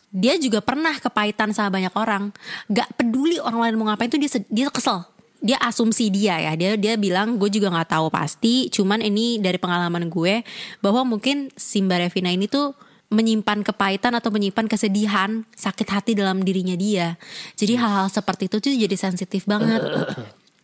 dia 0.08 0.38
juga 0.40 0.64
pernah 0.64 0.94
kepahitan 0.96 1.50
sama 1.50 1.74
banyak 1.74 1.94
orang. 1.98 2.30
Gak 2.70 2.88
peduli 2.94 3.42
orang 3.42 3.68
lain 3.68 3.74
mau 3.76 3.90
ngapain 3.90 4.08
tuh 4.08 4.22
dia 4.22 4.30
dia 4.46 4.70
kesel. 4.70 5.02
Dia 5.42 5.58
asumsi 5.58 6.08
dia 6.08 6.38
ya. 6.38 6.52
Dia 6.54 6.78
dia 6.78 6.94
bilang 6.94 7.36
gue 7.36 7.50
juga 7.50 7.70
nggak 7.74 7.98
tahu 7.98 8.06
pasti 8.10 8.70
cuman 8.70 9.02
ini 9.02 9.42
dari 9.42 9.58
pengalaman 9.58 10.06
gue 10.06 10.46
bahwa 10.78 11.02
mungkin 11.02 11.50
si 11.58 11.82
Mbak 11.82 12.08
Revina 12.08 12.30
ini 12.30 12.46
tuh 12.46 12.74
menyimpan 13.08 13.64
kepahitan 13.64 14.12
atau 14.12 14.28
menyimpan 14.28 14.68
kesedihan 14.68 15.48
sakit 15.56 15.88
hati 15.88 16.12
dalam 16.12 16.44
dirinya 16.44 16.76
dia. 16.76 17.16
Jadi 17.56 17.80
hal-hal 17.80 18.12
seperti 18.12 18.52
itu 18.52 18.60
tuh 18.60 18.72
jadi 18.72 18.96
sensitif 18.96 19.44
banget. 19.48 19.80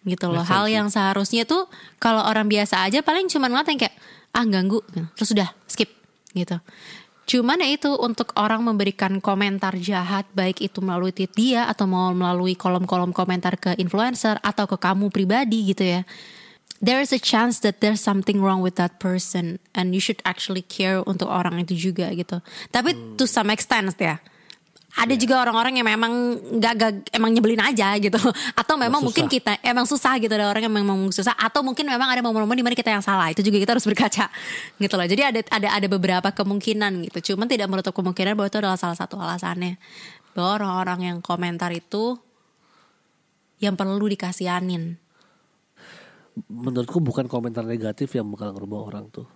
Gitu 0.04 0.28
loh. 0.28 0.44
Hal 0.44 0.68
yang 0.68 0.92
seharusnya 0.92 1.48
tuh 1.48 1.64
kalau 1.96 2.20
orang 2.28 2.44
biasa 2.44 2.84
aja 2.84 3.00
paling 3.00 3.24
cuman 3.24 3.48
ngeliat 3.48 3.68
yang 3.72 3.80
kayak 3.88 3.96
ah 4.36 4.44
ganggu. 4.44 4.84
Terus 5.16 5.32
udah 5.32 5.48
skip 5.64 6.03
gitu 6.36 6.58
Cuman 7.24 7.56
ya 7.56 7.72
itu 7.72 7.88
untuk 7.96 8.36
orang 8.36 8.60
memberikan 8.60 9.16
komentar 9.16 9.80
jahat 9.80 10.28
baik 10.36 10.60
itu 10.60 10.84
melalui 10.84 11.08
tweet 11.08 11.32
dia 11.32 11.64
atau 11.64 11.88
mau 11.88 12.12
melalui 12.12 12.52
kolom-kolom 12.52 13.16
komentar 13.16 13.56
ke 13.56 13.72
influencer 13.80 14.36
atau 14.44 14.68
ke 14.68 14.76
kamu 14.76 15.08
pribadi 15.08 15.72
gitu 15.72 15.84
ya. 15.88 16.00
There 16.84 17.00
is 17.00 17.16
a 17.16 17.20
chance 17.22 17.64
that 17.64 17.80
there's 17.80 18.04
something 18.04 18.44
wrong 18.44 18.60
with 18.60 18.76
that 18.76 19.00
person 19.00 19.56
and 19.72 19.96
you 19.96 20.04
should 20.04 20.20
actually 20.28 20.60
care 20.60 21.00
untuk 21.00 21.32
orang 21.32 21.64
itu 21.64 21.72
juga 21.72 22.12
gitu. 22.12 22.44
Tapi 22.68 23.16
to 23.16 23.24
some 23.24 23.48
extent 23.48 23.96
ya 23.96 24.20
ada 24.94 25.14
juga 25.18 25.42
orang-orang 25.42 25.82
yang 25.82 25.88
memang 25.90 26.12
gak, 26.62 26.74
gak 26.78 26.92
emang 27.10 27.34
nyebelin 27.34 27.58
aja 27.58 27.98
gitu. 27.98 28.14
Atau 28.60 28.78
memang 28.78 29.02
susah. 29.02 29.06
mungkin 29.10 29.24
kita 29.26 29.58
emang 29.66 29.86
susah 29.90 30.14
gitu 30.22 30.30
ada 30.30 30.46
orang 30.46 30.70
yang 30.70 30.74
memang 30.74 31.10
susah. 31.10 31.34
Atau 31.34 31.66
mungkin 31.66 31.82
memang 31.90 32.06
ada 32.06 32.22
momen-momen 32.22 32.54
di 32.54 32.62
mana 32.62 32.78
kita 32.78 32.94
yang 32.94 33.02
salah. 33.02 33.26
Itu 33.34 33.42
juga 33.42 33.58
kita 33.58 33.74
harus 33.74 33.82
berkaca 33.82 34.30
gitu 34.82 34.94
loh. 34.94 35.06
Jadi 35.06 35.22
ada 35.26 35.40
ada 35.50 35.68
ada 35.82 35.86
beberapa 35.90 36.30
kemungkinan 36.30 37.10
gitu. 37.10 37.34
Cuman 37.34 37.50
tidak 37.50 37.66
menutup 37.66 37.90
kemungkinan 37.90 38.38
bahwa 38.38 38.46
itu 38.46 38.58
adalah 38.62 38.78
salah 38.78 38.94
satu 38.94 39.18
alasannya. 39.18 39.82
Bahwa 40.30 40.62
orang-orang 40.62 41.00
yang 41.10 41.18
komentar 41.18 41.74
itu 41.74 42.14
yang 43.58 43.74
perlu 43.74 44.06
dikasihanin. 44.06 44.94
Menurutku 46.46 47.02
bukan 47.02 47.26
komentar 47.26 47.66
negatif 47.66 48.14
yang 48.14 48.30
bakal 48.30 48.54
ngerubah 48.54 48.80
orang 48.90 49.06
tuh. 49.10 49.26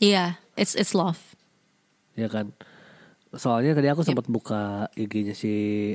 iya 0.00 0.40
it's 0.56 0.72
it's 0.72 0.96
love. 0.96 1.20
Ya 2.16 2.32
kan? 2.32 2.56
Soalnya 3.30 3.72
tadi 3.72 3.86
aku 3.86 4.02
sempat 4.02 4.26
buka 4.26 4.90
IG-nya 4.92 5.32
si 5.32 5.94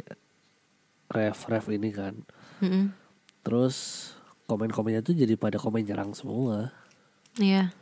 Ref 1.07 1.45
Ref 1.45 1.65
ini 1.67 1.91
kan. 1.91 2.15
Mm-mm. 2.63 2.95
Terus 3.43 3.75
komen-komennya 4.45 5.01
tuh 5.01 5.13
jadi 5.13 5.35
pada 5.35 5.59
komen 5.59 5.83
nyerang 5.83 6.15
semua. 6.15 6.71
Iya. 7.35 7.75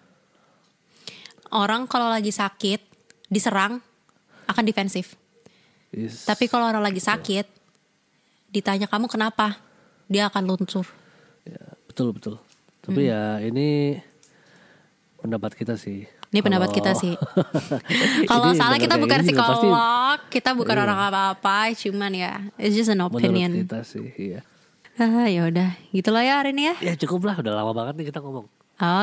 Orang 1.53 1.85
kalau 1.85 2.09
lagi 2.09 2.33
sakit 2.33 2.81
diserang 3.29 3.77
akan 4.49 4.63
defensif. 4.65 5.13
Is- 5.93 6.25
Tapi 6.25 6.49
kalau 6.49 6.65
orang 6.65 6.81
lagi 6.81 6.97
sakit 6.97 7.45
ditanya 8.49 8.89
kamu 8.89 9.05
kenapa, 9.05 9.61
dia 10.09 10.25
akan 10.27 10.43
luntur. 10.45 10.85
ya, 11.43 11.61
betul 11.85 12.09
betul. 12.15 12.35
Tapi 12.81 13.05
ya 13.05 13.37
ini 13.39 14.01
pendapat 15.15 15.53
kita 15.53 15.77
sih. 15.77 16.09
Ini 16.33 16.41
pendapat 16.41 16.73
kita 16.73 16.91
Kalau- 16.97 17.01
sih. 17.01 17.13
Kalau 18.25 18.49
salah 18.57 18.81
kita 18.81 18.97
bener 18.97 19.03
bukan 19.05 19.19
juga 19.21 19.43
pasti 19.45 19.63
psikolog, 19.63 20.17
kita 20.27 20.49
bukan 20.57 20.75
orang 20.75 20.99
apa-apa, 20.99 21.57
cuman 21.77 22.11
ya 22.11 22.33
it's 22.57 22.73
just 22.73 22.89
an 22.89 22.97
menurut 22.97 23.13
opinion. 23.13 23.51
kita 23.63 23.85
sih, 23.85 24.09
iya. 24.17 24.41
Ah, 24.93 25.25
ya 25.25 25.45
udah, 25.45 25.73
gitulah 25.89 26.21
ya 26.21 26.41
hari 26.41 26.53
ini 26.53 26.69
ya. 26.69 26.75
Ya 26.81 26.93
cukup 26.97 27.25
lah, 27.25 27.35
udah 27.37 27.53
lama 27.53 27.71
banget 27.71 27.93
nih 27.97 28.05
kita 28.09 28.21
ngomong. 28.21 28.45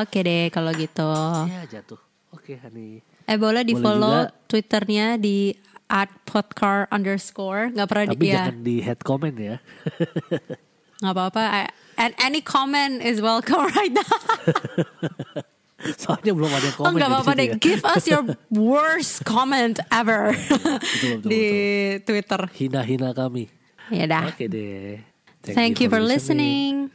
Oke 0.03 0.19
deh 0.21 0.51
kalau 0.51 0.71
gitu. 0.71 1.07
Ya 1.47 1.63
jatuh. 1.65 1.99
Oke, 2.31 2.55
Hani. 2.55 3.03
Eh 3.27 3.35
boleh 3.35 3.63
di 3.63 3.75
follow 3.75 4.27
juga. 4.27 4.35
twitternya 4.47 5.15
di 5.15 5.51
at 5.87 6.07
podcar 6.23 6.87
underscore 6.87 7.71
nggak 7.71 7.87
pernah 7.87 8.05
di 8.07 8.15
Tapi 8.15 8.25
ya 8.27 8.35
jangan 8.47 8.57
di 8.63 8.75
head 8.79 8.99
comment 9.03 9.35
ya. 9.35 9.55
nggak 11.03 11.11
apa-apa 11.11 11.41
and 11.97 12.13
any 12.21 12.39
comment 12.39 13.03
is 13.03 13.19
welcome 13.19 13.67
right 13.75 13.91
now 13.91 15.43
Soalnya 16.01 16.31
belum 16.37 16.51
ada 16.51 16.69
oh 16.69 16.75
komen 16.77 16.93
nggak 16.95 17.09
di 17.09 17.13
apa-apa 17.13 17.31
deh 17.33 17.47
ya. 17.49 17.55
give 17.57 17.81
us 17.83 18.03
your 18.05 18.23
worst 18.53 19.25
comment 19.25 19.81
ever 19.89 20.31
betul, 20.37 21.27
di 21.27 21.43
twitter 22.05 22.41
Hina-hina 22.53 23.11
kami. 23.11 23.49
ya 23.89 24.05
dah 24.05 24.29
Oke 24.29 24.45
deh. 24.47 25.01
thank 25.43 25.81
you 25.81 25.89
for 25.89 25.99
listening. 25.99 26.93